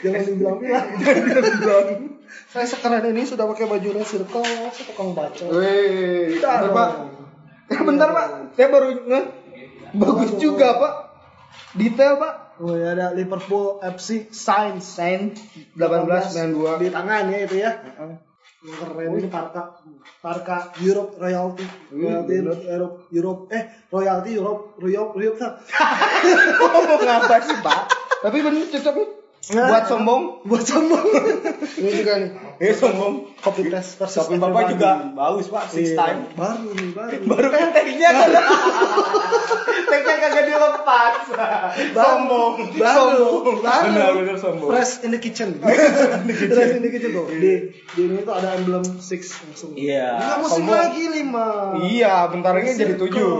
Jangan 0.00 0.20
dibilang-bilang. 0.24 2.09
Saya 2.50 2.66
sekarang 2.66 3.10
ini 3.10 3.26
sudah 3.26 3.46
pakai 3.50 3.66
baju 3.66 3.88
red 3.96 4.06
circle, 4.06 4.42
saya 4.44 4.84
tukang 4.86 5.14
baca. 5.14 5.44
Wih, 5.50 6.38
Bentar, 6.38 6.70
pak. 6.70 6.90
Eh, 7.70 7.80
bentar 7.86 8.10
pak 8.10 8.26
saya 8.58 8.66
baru 8.66 8.88
nge 9.06 9.20
bagus 9.94 10.30
juga 10.42 10.74
pak 10.74 10.94
detail 11.78 12.18
pak 12.18 12.34
Oh 12.60 12.76
ya 12.76 12.92
ada 12.92 13.16
Liverpool 13.16 13.80
FC 13.80 14.28
Sainz. 14.36 14.84
Sain 14.84 15.32
1892 15.80 16.76
di 16.76 16.92
tangan 16.92 17.32
ya 17.32 17.38
itu 17.48 17.56
ya. 17.56 17.72
Yang 18.60 18.76
keren 18.84 19.16
ini 19.16 19.32
Parka 19.32 19.80
Parka 20.20 20.68
Europe 20.84 21.16
Royalty. 21.16 21.64
Royalty 21.88 22.36
Europe 22.68 23.08
Europe 23.08 23.40
eh 23.48 23.64
Royalty 23.88 24.36
Europe 24.36 24.76
Europe 24.76 25.16
Europe. 25.16 25.40
ngomong 26.60 27.00
apa 27.00 27.36
sih 27.48 27.56
pak 27.64 27.80
tapi 28.20 28.44
bener 28.44 28.68
cocok 28.68 28.94
nih. 29.00 29.08
Buat 29.50 29.84
sombong 29.84 30.22
Buat 30.42 30.62
sombong. 30.62 31.06
ini 31.78 31.90
juga 31.94 32.12
nih. 32.16 32.30
eh 32.60 32.72
sombong 32.72 33.34
Copy 33.36 33.66
paste 33.66 33.96
versus 33.96 34.20
Tapi 34.20 34.36
bapak 34.36 34.48
everybody. 34.68 34.72
juga 34.76 34.90
bagus 35.12 35.46
pak 35.46 35.64
six 35.66 35.86
Iya, 35.88 35.96
time 35.96 36.20
Baru 36.34 36.68
nih, 36.70 36.88
baru. 36.90 37.16
baru 37.26 37.48
kan 37.48 37.68
tagnya 37.70 38.10
kan 38.10 38.28
tagnya 39.82 40.14
kagak 40.18 40.44
dilepas 40.44 41.14
sombong 41.90 42.54
Baru, 42.72 43.16
sombong 43.16 43.58
baru. 43.60 43.86
bener 43.88 44.10
bener 44.14 44.36
sombong 44.36 44.68
Fresh 44.72 45.02
in 45.02 45.10
the 45.10 45.18
kitchen. 45.18 45.58
Fresh 45.58 46.72
in 46.72 46.82
the 46.82 46.90
kitchen 46.90 47.10
tuh. 47.10 47.26
Di 47.28 47.52
di 47.72 48.00
ini 48.02 48.20
tuh 48.20 48.32
ada 48.32 48.54
emblem 48.54 48.84
six 48.98 49.34
langsung. 49.40 49.74
Iya, 49.74 50.14
Enggak 50.16 50.36
musim 50.38 50.54
sombong. 50.62 50.76
lagi 50.76 51.04
lima. 51.10 51.46
iya 51.82 52.14
bentar 52.26 52.52
lagi 52.52 52.70
jadi 52.72 52.94
tujuh 52.94 53.30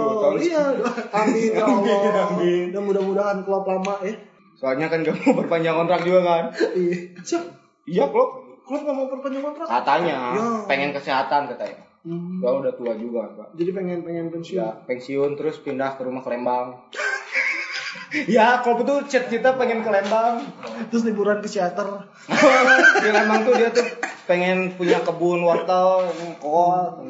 iya. 0.40 0.64
Amin 1.12 1.50
ya 1.52 1.64
Allah. 1.68 2.24
Amin. 2.30 2.72
Dan 2.72 2.82
mudah-mudahan 2.82 3.38
klub 3.42 3.62
lama 3.62 4.00
ya. 4.02 4.16
Soalnya 4.60 4.86
kan 4.86 5.00
gak 5.00 5.16
mau 5.16 5.32
perpanjang 5.40 5.72
kontrak 5.74 6.00
juga 6.02 6.20
kan 6.22 6.44
Iya. 6.70 7.16
Siap. 7.18 7.44
iya 7.86 8.04
klub 8.06 8.30
Klub 8.60 8.80
nggak 8.82 8.92
mau 8.94 9.08
perpanjang 9.08 9.42
kontrak. 9.42 9.66
katanya 9.66 10.16
Ya. 10.30 10.46
pengen 10.64 10.90
kesehatan 10.92 11.48
katanya 11.48 11.88
Hmm. 12.00 12.40
ya 12.40 12.48
udah 12.54 12.72
tua 12.72 12.92
juga 12.94 13.28
pak 13.30 13.52
Jadi 13.54 13.70
pengen 13.70 14.00
pengen 14.00 14.28
pensiun. 14.28 14.56
ya 14.56 14.72
pensiun 14.82 15.30
terus 15.34 15.56
pindah 15.58 15.92
ke 15.92 16.02
rumah 16.02 16.20
ke 16.20 16.30
Lembang 16.30 16.80
ya 18.30 18.60
klub 18.60 18.80
itu 18.80 18.94
cita-cita 19.06 19.52
pengen 19.54 19.80
ke 19.80 19.90
Lembang 19.90 20.40
Terus 20.88 21.04
liburan 21.04 21.38
ke 21.38 21.48
teater. 21.48 22.08
di 23.02 23.10
Lembang 23.10 23.42
tuh 23.42 23.52
dia 23.54 23.68
tuh 23.68 23.84
pengen 24.24 24.72
punya 24.72 25.00
kebun 25.00 25.42
wortel 25.42 26.08
kol 26.38 27.04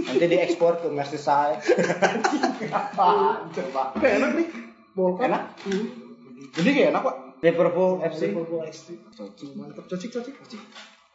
nanti 0.00 0.24
diekspor 0.24 0.74
ke 0.76 0.88
Merseyside 0.88 1.62
apa 2.68 3.10
coba 3.46 3.82
enak 3.96 4.30
nih. 4.34 4.48
Bolkan. 4.90 5.28
Enak? 5.28 5.42
Hmm. 5.62 5.86
Jadi 6.52 6.68
kayak 6.70 6.88
enak 6.92 7.02
pak 7.02 7.16
Liverpool 7.42 7.90
FC 8.00 8.20
Liverpool 8.30 8.60
FC. 8.62 8.86
Mantap. 9.58 9.84
Cocik 9.88 10.10
cocik 10.12 10.34
cocik. 10.38 10.60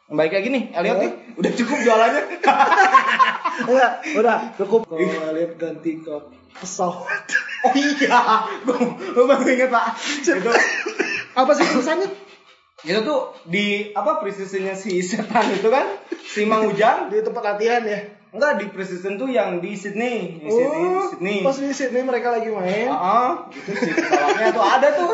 baik 0.08 0.32
lagi 0.32 0.47
nih 0.47 0.63
Elliot 0.71 0.97
nih 1.04 1.12
udah 1.36 1.52
cukup 1.52 1.78
jualannya 1.84 2.21
Enggak, 3.67 3.91
udah 4.15 4.38
cukup. 4.56 4.82
Kalau 4.88 5.32
lihat 5.36 5.52
ganti 5.60 6.00
ke 6.00 6.15
pesawat. 6.56 7.26
oh 7.67 7.73
iya 7.76 8.45
gue 8.63 9.23
baru 9.26 9.43
inget 9.50 9.67
pak 9.67 9.97
itu 10.23 10.52
Apa 11.36 11.52
sih 11.54 11.65
tulisannya? 11.67 12.08
itu 12.86 13.00
tuh 13.02 13.34
di 13.50 13.89
apa 13.91 14.21
presisinya 14.21 14.78
si 14.78 15.02
setan 15.02 15.50
itu 15.50 15.65
kan 15.67 15.97
si 16.23 16.45
Mang 16.45 16.69
Ujang 16.69 17.10
Di 17.10 17.26
tempat 17.26 17.43
latihan 17.43 17.82
ya. 17.84 18.17
Enggak 18.30 18.52
di 18.58 18.66
preseason 18.68 19.16
tuh 19.16 19.28
yang 19.28 19.58
di 19.58 19.72
Sydney, 19.74 20.38
di 20.38 20.48
Sydney, 20.48 20.84
Oh, 20.86 21.08
Sydney. 21.10 21.38
pas 21.42 21.56
di 21.56 21.71
Sydney 21.71 22.04
mereka 22.04 22.28
lagi 22.30 22.50
main. 22.50 22.88
Ah, 22.88 23.48
itu 23.50 23.71
sih 23.71 23.92
tuh 24.50 24.62
ada 24.62 24.88
tuh. 24.94 25.12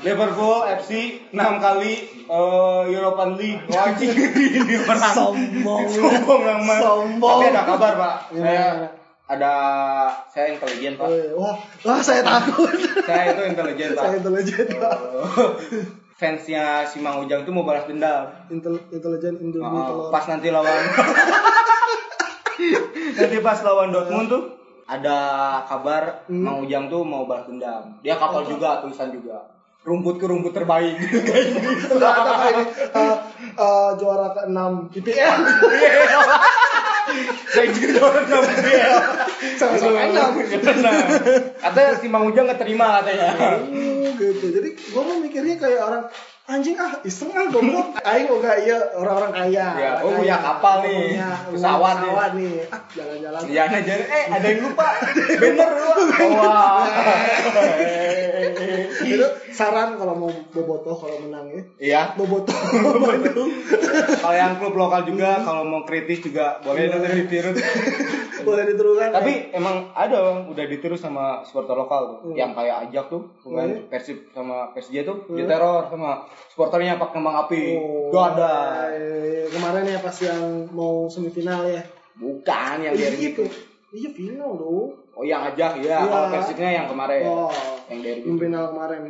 Liverpool 0.00 0.58
FC 0.74 0.90
6 1.28 1.36
kali 1.36 1.92
eh, 2.26 2.82
European 2.88 3.30
League. 3.34 3.62
Wajib 3.64 4.10
ini 4.10 4.74
orang. 4.80 5.12
Sombong. 5.12 5.84
Sombong 5.86 6.42
amat. 6.58 6.78
Sombong. 6.80 7.38
Tapi 7.38 7.46
ada 7.48 7.62
kabar, 7.64 7.92
Pak. 7.94 8.14
Gimana, 8.28 8.42
Saya 8.42 8.64
gimana? 8.66 8.88
ada 9.30 9.52
saya 10.26 10.46
intelijen, 10.50 10.92
Pak. 10.96 11.06
Oh, 11.06 11.38
Wah, 11.38 11.54
wah 11.86 12.00
saya 12.00 12.20
takut. 12.20 12.66
Saya 13.00 13.24
itu 13.30 13.42
intelijen, 13.46 13.88
Pak. 13.92 14.02
saya 14.02 14.14
intelijen, 14.18 14.66
Pak. 14.74 14.98
Oh. 16.20 16.26
Fansnya 16.28 16.84
si 16.84 17.00
Mang 17.00 17.24
Ujang 17.24 17.48
tuh 17.48 17.52
mau 17.56 17.64
balas 17.64 17.88
dendam. 17.88 18.28
Intel, 18.52 18.76
intelijen 18.92 19.40
Indomie 19.40 19.72
Oh, 19.72 20.12
pas 20.12 20.28
nanti 20.28 20.52
lawan 20.52 20.68
nanti 23.16 23.36
pas 23.40 23.56
lawan 23.64 23.88
Dortmund 23.88 24.28
tuh 24.28 24.42
ada 24.84 25.16
kabar 25.64 26.28
Hmm. 26.28 26.44
Mang 26.44 26.60
Ujang 26.60 26.92
tuh 26.92 27.00
mau 27.08 27.24
balas 27.24 27.48
dendam. 27.48 27.96
Dia 28.04 28.20
kapal 28.20 28.44
juga, 28.44 28.84
tulisan 28.84 29.08
juga. 29.08 29.48
Rumput 29.80 30.20
ke 30.20 30.28
rumput 30.28 30.52
terbaik. 30.52 31.00
Kayak 31.24 31.56
gitu. 31.56 31.96
Ternyata 31.96 32.20
kayak 32.36 32.52
ini 32.52 32.64
eh, 33.00 33.16
eh, 33.56 33.90
juara 33.96 34.28
ke-6 34.36 34.60
IPL. 35.00 35.40
Saya 37.50 37.66
juga 37.74 37.88
juara 37.98 38.20
enam 38.26 38.42
dia. 38.64 38.92
Sama-sama. 39.56 39.98
Nah, 40.10 40.28
katanya 41.60 41.92
si 41.98 42.06
Mang 42.08 42.28
Ujang 42.30 42.46
nggak 42.48 42.60
terima 42.60 43.00
katanya. 43.00 43.34
Oh, 43.70 44.10
gitu. 44.18 44.46
Jadi 44.50 44.68
gua 44.90 45.02
mau 45.06 45.18
mikirnya 45.20 45.56
kayak 45.60 45.80
orang 45.84 46.02
anjing 46.50 46.74
ah 46.74 46.92
iseng 47.00 47.30
ah 47.30 47.46
goblok 47.46 47.94
aing 48.00 48.26
gak 48.36 48.56
iya 48.60 48.78
orang-orang 48.92 49.30
kaya 49.32 49.66
Ya, 49.72 49.90
oh, 50.00 50.10
punya 50.12 50.36
kapal 50.36 50.82
nih. 50.82 51.14
Punya- 51.14 51.38
Pesawat 51.48 51.94
nih. 51.96 52.10
pesawat 52.10 52.30
nih 52.34 52.52
ah 52.66 52.80
jalan-jalan 52.90 53.40
Iya, 53.46 53.62
nah 53.64 53.80
jadi 53.80 54.04
eh 54.04 54.24
ada 54.28 54.46
yang 54.46 54.60
lupa. 54.64 54.88
Bener 55.36 55.70
lu. 55.70 55.92
Wah. 56.36 56.82
itu 59.02 59.26
saran 59.50 59.96
kalau 59.96 60.14
mau 60.16 60.30
bobotoh 60.50 60.94
kalau 60.94 61.16
menang 61.20 61.46
ya 61.48 61.62
Iya. 61.80 62.02
bobotoh 62.14 62.54
Bandung 63.00 63.50
Kalau 64.16 64.34
yang 64.34 64.54
klub 64.56 64.74
lokal 64.74 65.02
juga 65.04 65.40
kalau 65.40 65.62
mau 65.62 65.82
kritis 65.82 66.20
juga 66.20 66.60
boleh 66.60 66.86
nanti 66.86 67.08
ditiru. 67.20 67.50
boleh 68.40 68.64
diterukan 68.66 69.12
Tapi 69.12 69.52
emang 69.52 69.92
ada 69.92 70.16
Bang, 70.22 70.48
udah 70.48 70.64
ditiru 70.64 70.94
sama 70.94 71.42
supporter 71.42 71.74
lokal 71.74 72.00
tuh. 72.08 72.18
Hmm. 72.24 72.34
Yang 72.34 72.50
kayak 72.54 72.76
ajak 72.82 73.04
tuh, 73.08 73.22
bukan 73.42 73.66
Hmm. 73.70 73.84
Persib 73.86 74.18
sama 74.30 74.72
PSG 74.72 75.02
tuh 75.02 75.16
Hmm. 75.22 75.36
diteror 75.36 75.88
sama 75.88 76.24
supporternya 76.46 76.96
pakai 76.96 77.14
kembang 77.14 77.36
api. 77.40 77.62
Oh, 77.76 78.08
Gak 78.08 78.26
ada. 78.34 78.54
eh, 78.90 79.44
kemarin 79.48 79.84
ya 79.84 79.98
pas 79.98 80.16
yang 80.16 80.40
mau 80.70 81.04
semifinal 81.06 81.64
ya 81.64 81.82
Bukan 82.14 82.76
yang 82.80 82.92
dari 82.92 83.16
gitu. 83.18 83.44
iya 83.90 84.08
final 84.08 84.52
loh 84.52 84.92
Oh 85.10 85.22
yang 85.22 85.42
ajak 85.44 85.76
ya, 85.78 85.98
Iya. 85.98 85.98
kalau 86.02 86.28
Persibnya 86.30 86.70
yang 86.72 86.86
kemarin. 86.86 87.22
oh 87.24 87.52
Yang 87.86 88.00
dari 88.00 88.20
yang 88.22 88.38
final 88.38 88.64
kemarin 88.68 89.00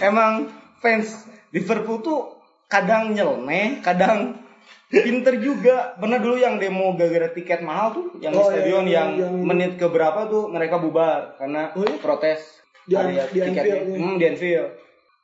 Emang 0.00 0.30
fans 0.76 1.08
Liverpool 1.50 2.00
tuh 2.00 2.20
kadang 2.66 3.12
nyeleneh, 3.12 3.78
kadang 3.80 4.40
pinter 4.88 5.36
juga. 5.36 5.92
Pernah 5.94 6.16
dulu 6.16 6.36
yang 6.36 6.56
demo 6.56 6.92
gara-gara 6.92 7.28
tiket 7.30 7.60
mahal 7.60 7.92
tuh, 7.92 8.06
yang 8.18 8.32
Oh, 8.32 8.48
di 8.48 8.56
stadion 8.56 8.84
iya, 8.84 8.94
yang, 9.04 9.08
yang- 9.18 9.36
menit 9.38 9.72
ke 9.74 9.86
berapa 9.86 10.26
tuh 10.26 10.48
mereka 10.48 10.76
bubar 10.76 11.36
karena 11.36 11.70
Oh, 11.72 11.82
iya? 11.82 11.96
protes 11.96 12.40
Di- 12.82 12.96
di 12.96 13.38
tiketnya. 13.38 13.74
Anfield, 13.76 13.84
iya. 13.86 13.98
Hmm, 13.98 14.14
di 14.16 14.24
Anfield. 14.26 14.70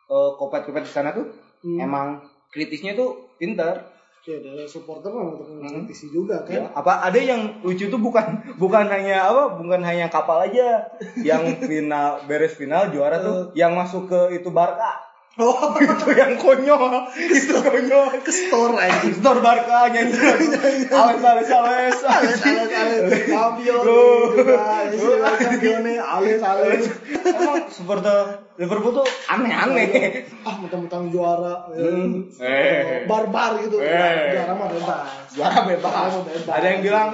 Eh, 0.06 0.30
kopet-kopet 0.34 0.84
di 0.84 0.90
sana 0.90 1.10
tuh 1.10 1.26
Hmm. 1.60 1.78
emang 1.78 2.06
kritisnya 2.48 2.94
tuh 2.94 3.30
pinter. 3.36 3.96
ya 4.28 4.44
dari 4.44 4.68
supporter 4.68 5.08
mah 5.08 5.24
untuk 5.40 5.48
Hmm. 5.64 5.88
juga 6.12 6.44
kan 6.44 6.52
Ya, 6.52 6.68
apa 6.76 7.00
ada 7.00 7.16
yang 7.16 7.64
lucu 7.64 7.88
tuh 7.88 7.96
bukan 7.96 8.28
bukan 8.60 8.84
hanya 8.84 9.24
apa 9.24 9.56
bukan 9.56 9.80
hanya 9.80 10.12
kapal 10.12 10.44
aja 10.44 10.84
yang 11.16 11.40
final 11.64 12.28
beres 12.28 12.52
final 12.52 12.92
juara 12.92 13.24
tuh 13.24 13.56
yang 13.56 13.72
masuk 13.72 14.04
ke 14.04 14.36
itu 14.36 14.52
Barca 14.52 15.07
oh 15.38 15.74
itu 15.82 16.08
yang 16.18 16.34
konyol 16.34 17.08
itu 17.14 17.54
konyol 17.54 18.10
ke 18.22 18.32
store 18.34 18.74
aja 18.74 19.08
Store 19.14 19.40
Barca 19.40 19.86
nyanyi 19.90 20.18
Ales 20.18 21.22
Ales 21.22 21.22
Ales 21.22 21.98
Ales, 22.02 22.40
ales, 22.42 22.70
ales, 22.74 23.10
kampion 23.30 23.80
Loh. 23.86 24.34
juga, 24.34 24.90
istilah 24.90 25.34
kampionnya, 25.38 26.02
ales, 26.02 26.40
ales. 26.42 26.84
Emang 27.22 27.70
supporter 27.70 28.48
Liverpool 28.58 29.02
tuh 29.02 29.06
aneh-aneh 29.30 30.26
Ah, 30.42 30.58
mentang-mentang 30.58 31.10
juara. 31.14 31.70
Hmm. 31.70 32.26
Eh. 32.42 33.06
barbar 33.06 33.62
gitu. 33.62 33.78
Eh. 33.78 34.34
Juara 34.34 34.52
mah 34.58 34.68
bebas. 34.70 35.30
Juara 35.34 35.60
bebas. 35.68 36.10
Ada 36.48 36.66
yang 36.66 36.80
bilang 36.82 37.08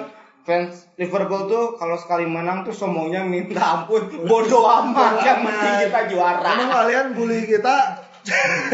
fans 0.44 0.92
Liverpool 1.00 1.48
tuh 1.48 1.64
kalau 1.80 1.96
sekali 1.96 2.28
menang 2.28 2.68
tuh 2.68 2.76
sombongnya 2.76 3.24
minta 3.24 3.80
ampun 3.80 4.04
bodoh 4.28 4.68
amat 4.68 5.24
yang 5.24 5.40
penting 5.40 5.72
kita 5.88 5.98
Emang 6.04 6.08
juara 6.12 6.52
kalian 6.68 7.06
bully 7.16 7.48
kita 7.48 8.03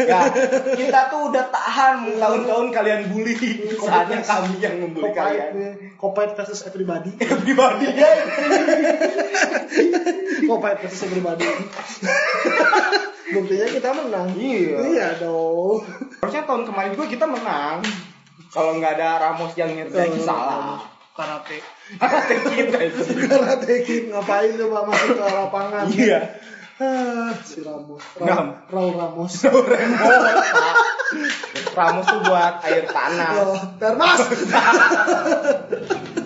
ya, 0.01 0.31
kita 0.73 0.99
tuh 1.07 1.27
udah 1.27 1.45
tahan 1.47 2.07
tahun-tahun 2.15 2.67
kalian 2.71 3.01
bully 3.11 3.35
saatnya 3.75 4.23
kami 4.23 4.55
yang 4.57 4.79
membuli 4.79 5.11
kalian 5.11 5.51
Kopait 5.95 6.31
versus 6.33 6.63
everybody. 6.63 7.11
pribadi 7.19 7.85
ya 7.91 8.11
Kopait 10.47 10.77
versus 10.79 11.03
everybody. 11.03 11.45
Buktinya 13.31 13.67
kita 13.69 13.89
menang. 13.91 14.27
Iya. 14.35 14.77
Iya 14.87 15.07
dong. 15.19 15.83
harusnya 16.21 16.43
tahun 16.43 16.63
kemarin 16.65 16.91
juga 16.93 17.07
kita 17.07 17.25
menang 17.25 17.79
kalau 18.51 18.77
nggak 18.77 18.93
ada 18.95 19.09
Ramos 19.19 19.55
yang 19.55 19.71
nyertai 19.71 20.11
Oh, 20.11 20.21
salah 20.21 20.77
Karate. 21.11 21.59
karate 21.97 22.35
kita 22.51 22.77
itu 22.83 23.01
Karate 23.25 23.75
ngapain 24.07 24.51
coba 24.53 24.79
masuk 24.87 25.11
ke 25.11 25.23
lapangan? 25.23 25.85
iya 25.91 26.19
si 27.49 27.61
Ramos. 27.61 28.01
Ram. 28.17 28.65
Raul, 28.69 28.93
Raul 28.93 28.93
Ramos. 28.97 29.31
Ramos. 29.45 30.47
Ramos 31.71 32.05
tuh 32.07 32.19
buat 32.23 32.63
air 32.67 32.83
panas 32.87 33.35
Oh, 33.39 33.59
Termas. 33.79 34.19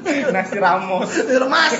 nasi 0.06 0.58
Ramos 0.62 1.10
Termas. 1.10 1.74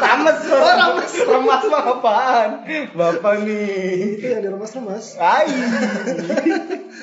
Rames 0.00 0.38
Oh, 0.48 0.58
Rames. 0.58 1.12
Remas 1.18 1.62
mah 1.68 1.84
apaan 1.98 2.50
bapak 2.96 3.34
nih 3.44 4.20
Itu 4.20 4.26
yang 4.26 4.42
diremas-remas. 4.44 5.20
Ay. 5.20 5.46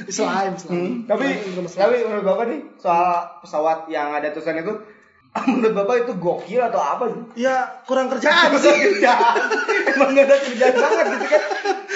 Slime, 0.10 0.56
slime. 0.58 0.74
Hmm, 0.74 0.92
tapi 1.08 1.28
tapi 1.72 1.96
menurut 2.04 2.26
bapak 2.26 2.46
nih 2.50 2.62
soal 2.82 3.40
pesawat 3.46 3.88
yang 3.90 4.12
ada 4.14 4.34
tulisan 4.34 4.60
itu 4.60 4.74
menurut 5.50 5.74
bapak 5.74 5.96
itu 6.04 6.14
gokil 6.16 6.62
atau 6.64 6.80
apa 6.80 7.04
sih? 7.08 7.44
ya 7.44 7.84
kurang 7.84 8.08
kerjaan 8.08 8.50
Ada 8.50 8.58
sih. 8.58 8.76
kerjaan. 8.96 9.36
Emang 9.92 10.10
gak 10.12 10.26
ada 10.26 10.36
kerjaan 10.42 10.74
banget 10.74 11.06
gitu 11.12 11.26
kan? 11.28 11.42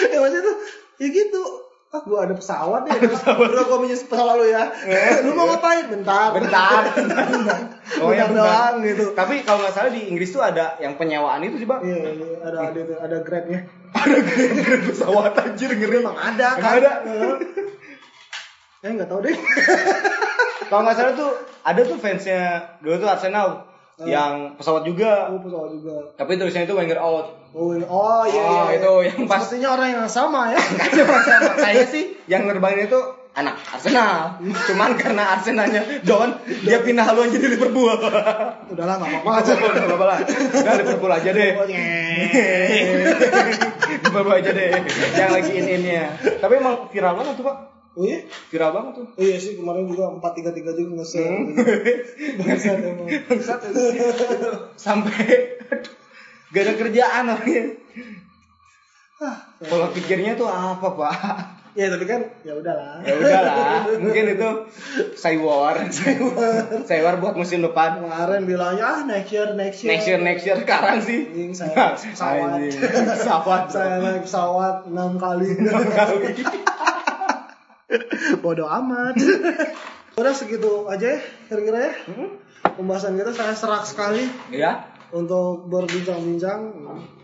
ya 0.06 0.18
maksudnya 0.18 0.44
tuh 0.44 0.56
ya 0.98 1.08
gitu. 1.10 1.44
Ah, 1.90 2.06
gua 2.06 2.22
ada 2.22 2.38
pesawat 2.38 2.86
nih. 2.86 3.02
Bro, 3.02 3.66
gua 3.66 3.78
punya 3.82 3.98
pesawat 3.98 4.38
lu 4.38 4.46
ya. 4.46 4.62
lu 5.26 5.34
mau 5.34 5.50
ngapain? 5.50 5.90
Bentar. 5.90 6.38
Bentar, 6.38 6.86
bentar, 6.94 7.26
bentar. 7.26 7.60
Oh, 7.98 8.14
Bentar 8.14 8.14
yang 8.14 8.30
doang 8.30 8.76
gitu. 8.86 9.06
Tapi 9.18 9.42
kalau 9.42 9.66
nggak 9.66 9.74
salah 9.74 9.90
di 9.90 10.06
Inggris 10.06 10.30
tuh 10.30 10.38
ada 10.40 10.78
yang 10.78 11.02
penyewaan 11.02 11.42
itu 11.42 11.58
sih, 11.58 11.66
Bang. 11.66 11.82
Iya, 11.82 12.14
iya, 12.14 12.38
ada 12.46 12.58
ada 12.70 12.82
ada 13.02 13.18
grade-nya. 13.26 13.66
Ada 13.90 14.18
grade 14.22 14.84
pesawat 14.86 15.34
anjir 15.42 15.74
ngeri. 15.74 16.06
Emang 16.06 16.14
ada 16.14 16.48
Emang 16.54 16.62
kan? 16.62 16.78
ada? 16.78 16.92
Eh 18.80 18.92
nggak 18.96 19.10
tahu 19.12 19.20
deh. 19.28 19.36
Kalau 20.70 20.82
nggak 20.88 20.96
salah 20.96 21.14
tuh 21.18 21.32
ada 21.68 21.82
tuh 21.84 21.98
fansnya 22.00 22.64
dulu 22.80 22.96
tuh 22.96 23.10
Arsenal 23.12 23.68
yang 24.00 24.56
pesawat 24.56 24.88
juga. 24.88 25.28
Oh, 25.28 25.44
pesawat 25.44 25.70
juga. 25.76 25.96
Tapi 26.16 26.40
tulisannya 26.40 26.68
itu 26.72 26.76
Wenger 26.78 27.00
out. 27.04 27.28
Oh, 27.52 27.76
oh 27.76 28.24
iya 28.30 28.42
Oh, 28.46 28.70
iya. 28.70 28.78
itu 28.80 28.92
yang 29.10 29.28
pas 29.28 29.44
Sepertinya 29.44 29.76
orang 29.76 29.88
yang 29.92 30.08
sama 30.08 30.56
ya. 30.56 30.62
Kayaknya 31.60 31.86
sih 31.92 32.04
yang 32.32 32.48
nerbangin 32.48 32.88
itu 32.88 33.00
anak 33.36 33.60
Arsenal. 33.68 34.40
Cuman 34.72 34.96
karena 34.96 35.36
Arsenalnya 35.36 35.84
down, 36.08 36.40
dia 36.64 36.80
pindah 36.80 37.04
haluan 37.04 37.28
jadi 37.36 37.60
Liverpool. 37.60 37.92
Udahlah 38.72 38.96
nggak 39.04 39.10
apa-apa 39.20 39.32
aja. 39.44 39.52
Udah 39.60 39.84
apa-apa 39.84 40.06
lah. 40.08 40.18
Udah 40.64 40.74
Liverpool 40.80 41.12
aja 41.12 41.30
deh. 41.36 41.52
Liverpool 44.00 44.36
aja 44.40 44.52
deh. 44.56 44.72
Yang 45.20 45.32
lagi 45.36 45.52
in-innya. 45.52 46.04
Tapi 46.40 46.54
emang 46.56 46.88
viral 46.88 47.20
banget 47.20 47.36
tuh, 47.36 47.44
Pak. 47.52 47.58
Oh 47.98 48.06
iya? 48.06 48.22
Viral 48.54 48.72
banget 48.72 48.94
tuh. 49.02 49.08
Oh 49.18 49.24
iya 49.24 49.38
sih 49.42 49.58
kemarin 49.58 49.90
juga 49.90 50.14
433 50.22 50.78
juga 50.78 50.92
nge-share. 51.02 51.34
Hmm. 51.34 51.56
Bangsat 52.46 52.78
emang. 52.86 53.08
Bangsat 53.28 53.60
itu. 53.66 53.82
Sampai 54.78 55.58
aduh, 55.68 55.94
gak 56.54 56.62
ada 56.64 56.74
kerjaan 56.78 57.24
orangnya. 57.34 57.64
Pola 59.60 59.92
pikirnya 59.92 60.40
tuh 60.40 60.48
apa, 60.48 60.88
Pak? 60.96 61.16
Ya 61.78 61.86
tapi 61.94 62.10
kan 62.10 62.26
ya 62.42 62.58
udahlah. 62.58 62.98
ya 63.06 63.14
udahlah 63.14 63.86
mungkin 64.02 64.26
itu 64.36 64.50
Saywar 65.14 65.78
Saywar 66.84 67.22
buat 67.22 67.38
musim 67.38 67.62
depan 67.62 68.02
Kemarin 68.02 68.50
bilangnya 68.50 68.84
ah 68.90 69.00
next 69.06 69.30
year 69.30 69.54
next 69.54 69.86
year. 69.86 69.90
next 69.94 70.06
year 70.10 70.20
next 70.20 70.44
year 70.50 70.58
sekarang 70.58 70.98
sih 70.98 71.30
Anjing, 71.30 71.54
saya 71.54 71.94
pesawat. 71.94 72.58
Pesawat 73.06 73.64
saya 73.76 73.96
naik 74.02 74.26
pesawat 74.26 74.76
6 74.90 74.98
kali. 75.22 75.48
kali 75.94 76.18
Bodoh 78.44 78.70
amat. 78.70 79.16
Udah 80.20 80.34
segitu 80.34 80.86
aja 80.86 81.16
ya 81.16 81.20
kira-kira 81.48 81.80
ya. 81.82 81.94
Hmm? 82.08 82.30
pembahasan 82.60 83.16
kita 83.16 83.32
saya 83.32 83.56
serak 83.56 83.84
sekali 83.84 84.28
Iya. 84.52 84.84
untuk 85.10 85.68
berbincang-bincang. 85.68 86.76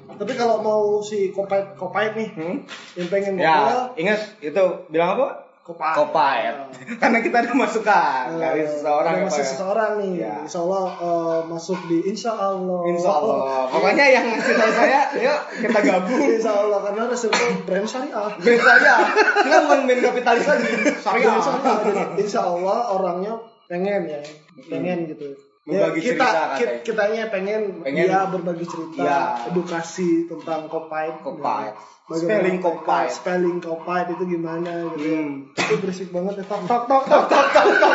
Tapi 0.07 0.31
kalau 0.33 0.63
mau 0.63 0.81
si 0.99 1.27
kopait 1.29 1.75
kopait 1.75 2.15
nih 2.15 2.29
Hmm? 2.31 2.57
yang 2.95 3.07
pengen 3.11 3.35
Ya, 3.35 3.51
ngobrol, 3.51 3.83
ingat 3.97 4.19
itu 4.39 4.63
bilang 4.87 5.19
apa? 5.19 5.44
Kopait. 5.65 6.53
Karena 7.01 7.17
kita 7.19 7.41
ada 7.41 7.49
masukan 7.57 8.25
Eh, 8.29 8.37
dari 8.37 8.61
seseorang 8.69 9.11
ada 9.11 9.17
ya, 9.17 9.25
masuk 9.25 9.41
ya? 9.41 9.49
seseorang 9.49 9.91
nih, 9.97 10.11
Ya. 10.21 10.33
insya 10.45 10.59
Allah 10.61 10.85
eh, 10.93 11.39
masuk 11.49 11.79
di 11.89 11.97
insya 12.05 12.31
Allah. 12.31 12.81
Insya 12.85 13.11
Allah. 13.11 13.37
Pokoknya 13.73 14.05
yang 14.05 14.25
ngasih 14.29 14.53
tahu 14.53 14.71
saya, 14.71 15.01
yuk 15.17 15.39
kita 15.65 15.79
gabung. 15.81 16.21
insya 16.21 16.51
Allah 16.53 16.79
karena 16.85 17.01
resiko 17.09 17.33
brand 17.65 17.87
syariah. 17.89 18.29
Band 18.37 18.61
saja. 18.61 18.93
Kita 19.41 19.57
bukan 19.65 19.79
band 19.83 20.01
kapitalis 20.05 20.45
lagi. 20.45 20.69
Syariah. 21.01 21.33
Insya 21.33 21.51
Allah, 21.57 21.75
jadi 21.81 22.01
insya 22.21 22.41
Allah 22.45 22.77
orangnya 22.93 23.33
pengen 23.65 24.01
ya, 24.05 24.21
pengen 24.69 24.97
gitu. 25.09 25.33
Ya, 25.65 25.89
kita, 25.89 25.97
cerita, 25.97 26.29
kita 26.55 26.73
kitanya 26.85 27.25
pengen, 27.27 27.81
Pengen. 27.81 28.05
dia 28.05 28.29
berbagi 28.29 28.63
cerita, 28.63 29.01
Iya. 29.01 29.49
edukasi 29.49 30.29
tentang 30.29 30.69
kopait. 30.69 31.17
Kopait. 31.19 31.73
Bagaimana 32.05 32.37
Spelling 32.37 32.57
kopait. 32.59 33.09
Spelling 33.09 33.57
kopait 33.59 34.05
itu 34.07 34.23
gimana 34.27 34.69
gitu. 34.87 35.01
ya. 35.01 35.17
Hmm. 35.17 35.31
Itu 35.51 35.73
berisik 35.79 36.09
banget 36.11 36.33
ya. 36.37 36.43
Tok 36.45 36.61
tok 36.63 36.83
tok 36.85 37.03
Tok 37.03 37.25
tok 37.25 37.45
tok 37.49 37.65
tok. 37.81 37.93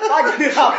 Apa 0.00 0.32
Pak? 0.32 0.72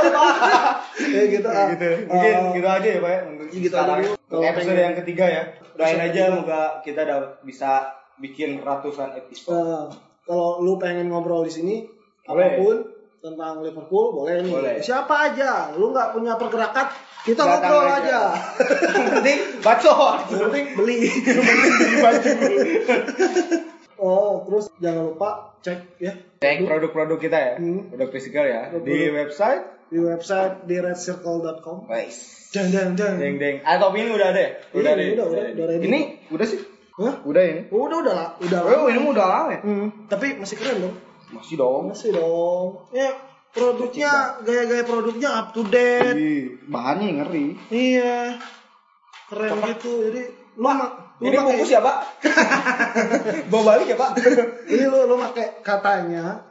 Ya 1.08 1.24
gitu. 1.30 1.46
ah. 1.48 1.68
gitu. 1.70 1.88
Mungkin 2.04 2.34
Eh, 2.34 2.54
gitu 2.58 2.68
aja 2.68 2.88
ya 2.88 3.00
Pak 3.00 3.12
ya, 3.12 3.20
untuk 3.28 3.46
Gitu 3.48 3.70
sekarang. 3.70 3.98
dulu. 4.02 4.40
Episode 4.42 4.58
pengen- 4.66 4.82
yang 4.84 4.96
ketiga 4.98 5.26
ya. 5.28 5.44
Doain 5.72 6.00
aja 6.02 6.22
semoga 6.28 6.62
kita 6.82 7.00
udah 7.04 7.20
bisa 7.44 7.72
bikin 8.18 8.50
ratusan 8.60 9.14
episode. 9.16 9.54
eh, 9.54 9.86
kalau 10.24 10.58
lu 10.60 10.74
pengen 10.76 11.06
ngobrol 11.06 11.42
di 11.42 11.54
sini 11.54 11.76
apa 12.24 12.58
pun 12.58 12.82
tentang 13.22 13.62
Liverpool 13.62 14.18
boleh 14.18 14.42
nih. 14.42 14.50
Boleh. 14.52 14.76
Siapa 14.82 15.30
aja, 15.30 15.70
lu 15.78 15.94
nggak 15.94 16.18
punya 16.18 16.34
pergerakan, 16.36 16.90
kita 17.22 17.46
Datang 17.46 17.70
ngobrol 17.70 17.86
aja. 17.86 18.02
aja. 18.02 18.22
Yang 18.98 19.12
penting 19.14 19.40
bacot. 19.62 20.18
Yang 20.34 20.42
penting 20.50 20.66
beli. 20.74 20.98
Beli 21.22 21.96
baju. 22.02 22.30
Oh, 24.02 24.42
terus 24.50 24.66
jangan 24.82 25.14
lupa 25.14 25.54
cek 25.62 26.02
ya 26.02 26.18
Cek 26.42 26.66
produk-produk 26.66 27.22
kita 27.22 27.38
ya. 27.38 27.54
Hmm. 27.62 27.86
Produk 27.86 28.10
fisikal 28.10 28.50
ya. 28.50 28.74
Di 28.74 28.82
Produk. 28.82 29.14
website. 29.14 29.62
di 29.94 30.00
website 30.02 30.66
di 30.66 30.82
redcircle.com. 30.82 31.86
Guys. 31.86 32.50
Dang 32.50 32.74
dang 32.74 32.98
dang. 32.98 33.22
Deng 33.22 33.38
deng. 33.38 33.62
Ah, 33.62 33.78
topi 33.78 34.02
ini 34.02 34.10
udah 34.10 34.34
ada 34.34 34.42
ya? 34.42 34.52
Iya, 34.74 34.90
ada. 34.90 35.02
ya? 35.06 35.12
udah, 35.14 35.26
udah, 35.30 35.44
udah 35.54 35.66
ready. 35.70 35.84
Ini 35.86 36.00
udah 36.34 36.46
sih. 36.50 36.60
Hah? 36.98 37.16
Udah 37.22 37.42
ini. 37.46 37.62
Udah 37.70 37.98
udah 38.02 38.14
lah, 38.18 38.30
udah. 38.42 38.60
Oh, 38.66 38.90
ini 38.90 39.00
udah 39.06 39.26
lama 39.30 39.50
ya? 39.54 39.60
Hmm, 39.62 39.88
tapi 40.10 40.34
masih 40.42 40.58
keren 40.58 40.82
dong. 40.82 40.96
Masih 41.32 41.56
dong. 41.60 41.92
Masih 41.92 42.12
dong. 42.16 42.88
Ya, 42.92 43.16
produknya 43.56 44.40
gaya-gaya 44.44 44.84
produknya 44.84 45.30
up 45.32 45.48
to 45.56 45.64
date. 45.68 46.16
Bahannya 46.68 47.24
ngeri. 47.24 47.48
Iya. 47.72 48.40
Keren 49.32 49.60
gitu. 49.76 50.12
Jadi 50.12 50.24
lu 50.60 50.68
mak 50.68 50.92
lu 51.24 51.32
Ini 51.32 51.38
bungkus 51.40 51.72
ya, 51.72 51.80
Pak? 51.80 51.98
Bawa 53.52 53.64
balik 53.76 53.88
ya, 53.94 53.98
Pak? 53.98 54.12
Ini 54.68 54.86
lu 54.92 55.08
lu 55.08 55.16
pakai 55.16 55.64
katanya 55.64 56.44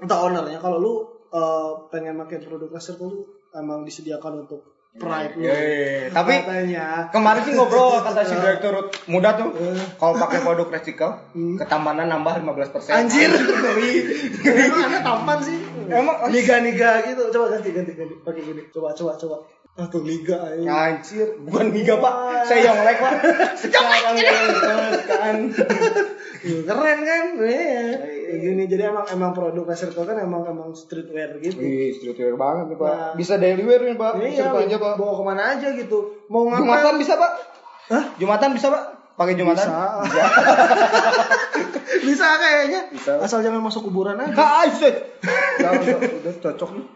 entah 0.00 0.18
ownernya 0.26 0.58
kalau 0.58 0.78
lu 0.80 0.94
eh, 1.30 1.70
pengen 1.92 2.18
pakai 2.18 2.42
produk 2.42 2.72
laser 2.72 2.96
tuh 2.96 3.44
emang 3.54 3.86
disediakan 3.86 4.48
untuk 4.48 4.73
pride 4.94 5.34
lu. 5.34 5.42
Yeay. 5.42 6.14
Tapi 6.14 6.34
katanya 6.46 7.10
kemarin 7.10 7.42
sih 7.42 7.52
ngobrol 7.58 7.98
kata 8.06 8.22
si 8.22 8.34
direktur 8.38 8.74
muda 9.10 9.34
tuh, 9.34 9.50
Eh. 9.58 9.78
kalau 9.98 10.14
pakai 10.16 10.38
produk 10.40 10.70
recycle, 10.70 11.12
Hmm. 11.34 11.58
ketamanan 11.58 12.06
nambah 12.06 12.38
15%. 12.38 12.94
Anjir. 12.94 13.30
Ngeri. 13.34 13.92
emang 14.64 14.82
anda 14.86 15.00
tampan 15.02 15.38
sih. 15.42 15.58
Emang 15.84 16.16
liga-liga 16.30 17.02
gitu. 17.04 17.22
Coba 17.28 17.58
ganti 17.58 17.74
ganti 17.74 17.92
ganti. 17.92 18.14
Pakai 18.22 18.42
gini. 18.42 18.62
Coba 18.70 18.94
coba 18.94 19.12
coba. 19.18 19.36
Tuh 19.74 20.06
liga 20.06 20.38
aja. 20.38 20.70
Anjir, 20.70 21.34
bukan 21.42 21.74
Giga 21.74 21.98
pak, 21.98 22.14
saya 22.46 22.70
Yonglek 22.70 22.94
pak. 23.02 23.12
Sekarang 23.58 24.14
kan. 25.02 25.36
Keren 26.62 26.98
kan? 27.02 27.24
Iya. 27.42 27.82
Gini 28.34 28.70
jadi 28.70 28.94
emang 28.94 29.02
emang 29.10 29.34
produk 29.34 29.66
laser 29.66 29.90
kan 29.90 30.14
emang 30.14 30.46
emang 30.46 30.70
streetwear 30.78 31.42
gitu. 31.42 31.58
Wih, 31.58 31.90
streetwear 31.90 32.38
banget 32.38 32.70
nih 32.70 32.78
pak. 32.78 32.94
Nah. 32.94 33.12
Bisa 33.18 33.34
daily 33.34 33.66
wear 33.66 33.82
nih 33.82 33.98
pak. 33.98 34.14
Iya, 34.22 34.46
Bisa 34.46 34.62
aja 34.62 34.76
pak. 34.78 34.94
bawa 34.94 35.12
ke 35.18 35.22
mana 35.26 35.42
aja 35.58 35.68
gitu. 35.74 35.98
Mau 36.30 36.46
ngapain? 36.46 36.62
Jumatan 36.62 36.94
bisa 37.02 37.12
pak? 37.18 37.32
Hah? 37.90 38.04
Jumatan 38.22 38.50
bisa 38.54 38.66
pak? 38.70 38.84
Pakai 39.14 39.34
jumatan? 39.34 39.66
Bisa. 39.66 40.22
Bisa 42.02 42.28
kayaknya. 42.42 42.80
Bisa. 42.94 43.12
Asal 43.18 43.42
jangan 43.42 43.58
masuk 43.58 43.90
kuburan 43.90 44.22
aja. 44.22 44.38
Ah, 44.38 44.62
udah, 44.70 45.98
udah, 45.98 46.10
udah 46.22 46.34
cocok 46.38 46.70
nih. 46.78 46.86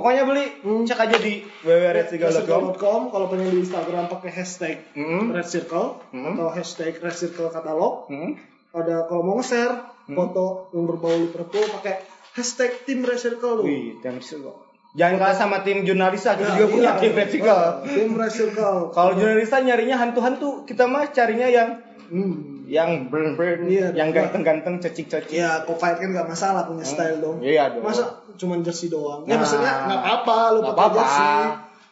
Pokoknya 0.00 0.24
beli, 0.24 0.46
Hmm. 0.58 0.82
cek 0.82 0.96
aja 0.98 1.16
di 1.16 1.44
www.redcircle.com. 1.60 2.72
Redcircle.com 2.72 3.00
kalau 3.10 3.26
pengen 3.28 3.48
di 3.50 3.58
Instagram 3.60 4.08
pakai 4.08 4.30
hashtag 4.32 4.76
Hmm. 4.92 5.28
Red 5.28 5.44
Circle 5.44 6.00
Hmm. 6.08 6.24
atau 6.32 6.48
hashtag 6.48 6.96
Red 6.96 7.12
Circle 7.12 7.48
katalog. 7.48 8.08
Hmm. 8.08 8.40
Ada 8.70 9.04
kalau 9.04 9.20
mau 9.22 9.36
nge-share 9.36 9.76
foto 10.08 10.72
yang 10.72 10.86
berbau 10.86 11.12
Liverpool 11.12 11.68
pakai 11.70 12.00
hashtag 12.32 12.80
tim 12.82 13.02
Red 13.02 13.18
Circle 13.18 13.60
lu. 13.60 13.62
Wih, 13.62 14.00
tim 14.00 14.16
Circle. 14.18 14.56
Jangan 14.90 15.20
kalah 15.20 15.36
sama 15.36 15.56
tim 15.60 15.84
jurnalisa, 15.84 16.34
kita 16.34 16.50
Ya, 16.50 16.56
juga 16.56 16.66
punya 16.72 16.90
iya. 16.90 16.98
tim 16.98 17.12
Red 17.12 17.28
Circle. 17.28 17.62
Tim 17.86 18.10
Red 18.12 18.32
Circle. 18.32 18.78
Kalau 18.90 19.12
jurnalisa 19.14 19.56
nyarinya 19.60 19.96
hantu-hantu, 19.98 20.64
kita 20.64 20.84
mah 20.84 21.06
carinya 21.08 21.46
yang 21.46 21.78
Hmm. 22.08 22.49
Yang 22.70 23.10
brand-brand, 23.10 23.66
Iya, 23.66 23.90
yang 23.98 24.14
iya. 24.14 24.16
ganteng-ganteng, 24.22 24.78
cecik-cecik. 24.78 25.34
Ya, 25.34 25.66
Kopait 25.66 25.98
kan 25.98 26.14
nggak 26.14 26.30
masalah 26.30 26.70
punya 26.70 26.86
style 26.86 27.18
dong. 27.18 27.42
Iya 27.42 27.74
dong. 27.74 27.82
Masa 27.82 28.22
cuman 28.38 28.62
jersey 28.62 28.86
doang? 28.86 29.26
Ya 29.26 29.34
Nah. 29.34 29.42
maksudnya 29.42 29.72
nggak 29.90 30.00
apa-apa 30.00 30.36
lu 30.54 30.60
pakai 30.62 30.74
apa-apa. 30.78 30.94
jersey. 31.02 31.34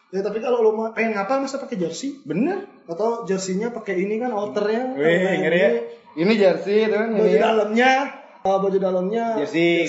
Ya 0.09 0.19
tapi 0.23 0.37
kalau 0.39 0.63
lu 0.63 0.71
pengen 0.95 1.11
ngapa 1.13 1.43
masa 1.43 1.59
pakai 1.59 1.75
jersey? 1.75 2.23
Bener. 2.23 2.63
Atau 2.87 3.27
jersinya 3.27 3.69
pakai 3.69 3.99
ini 3.99 4.17
kan 4.17 4.31
outernya? 4.31 4.95
Wih, 4.95 5.19
Nah, 5.19 5.35
ngeri 5.43 5.59
ya. 5.59 5.69
Ini 6.17 6.33
jersey 6.33 6.87
itu 6.87 6.95
kan 6.95 7.13
Baju 7.13 7.37
dalamnya, 7.37 7.91
uh, 8.41 8.57
baju 8.57 8.77
dalamnya 8.79 9.25
Jersey, 9.37 9.85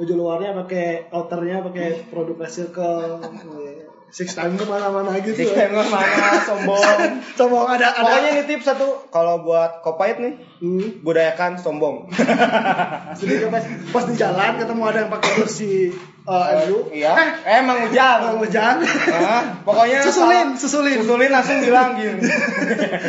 Baju 0.00 0.12
luarnya 0.16 0.56
pakai 0.56 1.12
outernya 1.12 1.60
pakai 1.60 2.08
produk 2.08 2.40
Red 2.40 2.48
Circle. 2.48 3.10
Six 4.10 4.34
time 4.34 4.54
ke 4.54 4.64
mana-mana 4.64 5.14
gitu. 5.18 5.38
Six 5.38 5.50
time 5.50 5.72
kan 5.72 5.86
mana 5.86 6.42
sombong. 6.42 6.98
Sombong 7.38 7.66
ada 7.70 7.94
ada. 7.94 8.02
Pokoknya 8.02 8.30
ini 8.34 8.42
tips 8.44 8.66
satu, 8.66 9.06
kalau 9.08 9.42
buat 9.42 9.80
kopait 9.80 10.18
nih, 10.18 10.34
Hmm. 10.58 11.00
budayakan 11.00 11.56
sombong. 11.56 12.10
Jadi 13.18 13.32
pas, 13.46 13.64
pas 13.90 14.04
di 14.04 14.14
jalan 14.14 14.58
ketemu 14.58 14.82
ada 14.84 14.98
yang 15.00 15.10
pakai 15.10 15.30
jersey 15.38 15.94
uh. 16.28 16.52
Iya. 16.92 17.16
Emang 17.48 17.86
hujan. 17.86 18.18
Bang 18.20 18.38
Ujang. 18.38 18.76
Nah, 18.84 19.64
pokoknya 19.64 20.04
Susulin, 20.06 20.52
salah- 20.52 20.58
susulin. 20.58 20.96
Susulin 21.00 21.30
langsung 21.30 21.58
bilang 21.58 21.96
gini. 21.96 22.20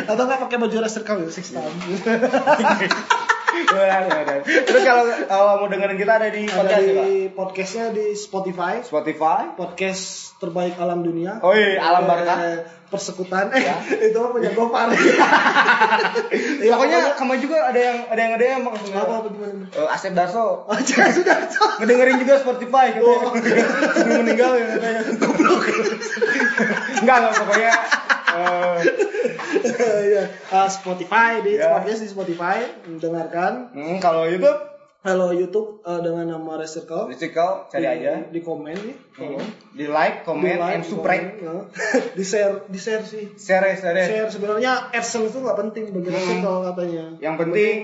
Atau 0.06 0.24
nggak 0.24 0.40
pakai 0.48 0.56
baju 0.56 0.76
Red 0.80 0.90
Circle 0.90 1.28
Six 1.28 1.52
time. 1.52 1.76
Terus 3.52 4.82
kalau 4.82 5.04
kalau 5.22 5.44
mau 5.58 5.68
dengerin 5.68 5.96
kita 5.96 6.12
ada 6.14 6.28
di 6.28 6.42
ada 6.44 6.56
podcast 6.56 6.80
ya, 6.80 6.92
Pak? 6.92 7.04
di 7.04 7.14
podcastnya 7.30 7.84
di 7.90 8.06
Spotify. 8.14 8.74
Spotify. 8.80 9.42
Podcast 9.52 10.04
terbaik 10.36 10.74
alam 10.76 11.00
dunia. 11.00 11.38
Oh 11.38 11.52
iya, 11.52 11.78
alam 11.78 12.02
Eh, 12.02 12.08
barkah. 12.08 12.38
Persekutan. 12.88 13.48
Eh, 13.50 13.60
Ya. 13.62 13.76
itu 14.08 14.18
punya 14.18 14.50
Gopar. 14.52 14.88
Ya, 16.62 16.72
Pokoknya 16.72 17.12
kamu 17.14 17.32
juga 17.38 17.66
ada 17.66 17.76
yang 17.76 17.98
ada 18.06 18.20
yang 18.20 18.32
ada 18.34 18.44
yang 18.46 18.60
maksudnya. 18.62 19.00
apa 19.00 19.14
apa 19.20 19.28
gimana? 19.28 19.64
Eh, 19.68 19.88
Asep 19.88 20.12
Darso 20.12 20.44
Oh, 20.68 20.78
jangan 20.78 21.12
sudah. 21.12 21.36
ngedengerin 21.78 22.16
juga 22.18 22.34
Spotify 22.38 22.86
katanya. 22.90 23.04
Oh. 23.04 23.32
Sebelum 23.92 24.16
meninggal 24.22 24.50
ya 24.54 24.66
katanya. 24.72 25.00
Enggak, 27.02 27.16
enggak 27.18 27.34
pokoknya 27.34 27.72
eh, 28.34 28.78
Iya. 30.04 30.22
Ah, 30.48 30.66
Spotify 30.66 31.40
di 31.40 31.54
Ya. 31.54 31.72
podcast 31.72 32.00
di 32.00 32.08
Spotify 32.08 32.64
dengarkan. 32.94 33.70
hmm, 33.70 33.96
kalau 33.98 34.24
YouTube 34.24 34.70
Kalau 35.00 35.28
YouTube 35.30 35.82
eh, 35.82 35.98
dengan 35.98 36.30
nama 36.30 36.56
Red 36.56 36.70
Circle. 36.70 37.10
Recycle 37.10 37.66
cari 37.66 37.82
di, 37.82 37.90
aja. 37.90 38.22
di 38.24 38.38
komen 38.38 38.70
nih. 38.72 38.96
Hmm. 39.12 39.42
Di 39.72 39.84
like, 39.84 40.16
Di 40.16 40.24
comment, 40.24 40.58
like, 40.60 40.72
and 40.72 40.84
subscribe. 40.84 41.26
komen, 41.32 41.42
ya. 41.42 41.54
di 42.16 42.22
share, 42.22 42.54
di 42.64 42.78
share 42.78 43.02
sih. 43.02 43.24
Share, 43.34 43.74
share. 43.74 43.98
Share 43.98 44.28
sebenarnya 44.28 44.72
AdSense 44.90 45.28
itu 45.28 45.38
nggak 45.38 45.58
penting 45.60 45.84
bagi 45.90 46.06
Hmm. 46.08 46.22
Circle 46.38 46.58
katanya. 46.64 47.04
Yang 47.18 47.34
penting 47.36 47.74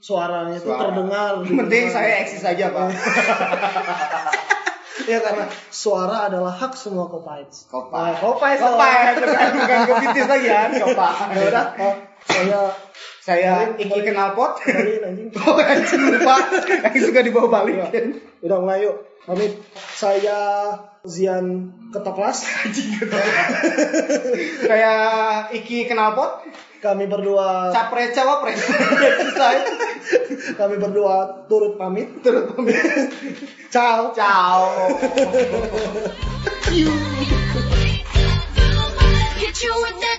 suaranya 0.00 0.56
itu 0.56 0.64
Suara. 0.64 0.80
terdengar. 0.82 1.32
Yang 1.44 1.56
penting 1.60 1.84
saya 1.86 2.12
eksis 2.20 2.42
aja, 2.42 2.66
Pak. 2.68 2.88
Ya 5.08 5.18
karena 5.24 5.48
suara 5.72 6.28
adalah 6.28 6.52
hak 6.52 6.76
semua 6.76 7.08
kopites. 7.08 7.64
Kopait. 7.72 8.12
Nah, 8.12 8.16
kopites. 8.20 8.60
Kopait, 8.60 9.14
bukan 9.56 9.80
kepitis 9.88 10.26
lagi 10.28 10.48
ya, 10.52 10.62
coba. 10.84 11.08
Ya 11.32 11.42
udah, 11.48 11.66
oh, 11.80 11.94
saya 12.28 12.60
Saya 13.22 13.78
Iki 13.78 14.02
Kenalpot. 14.02 14.58
Kembali 14.58 14.98
anjing. 14.98 15.30
Oh, 15.46 15.54
anjing 15.54 16.02
lupa. 16.10 16.42
Yang 16.90 17.06
suka 17.06 17.22
dibawa 17.22 17.62
balikin. 17.62 18.18
Udah 18.42 18.58
mulai 18.58 18.82
yuk. 18.82 18.98
Pamit. 19.22 19.62
Saya 19.94 20.74
Zian 21.06 21.70
Ketoklas. 21.94 22.42
Saya 24.66 24.94
Iki 25.54 25.86
Kenalpot. 25.86 26.50
Kami 26.82 27.06
berdua 27.06 27.70
Capres 27.70 28.10
cawapres. 28.10 28.58
Kami 30.58 30.74
berdua 30.82 31.46
turut 31.46 31.78
pamit. 31.78 32.10
turut 32.26 32.50
pamit. 32.50 32.74
Ciao. 33.70 34.10
Ciao. 34.10 34.66
You 39.62 39.70
with 39.78 40.00
that 40.02 40.18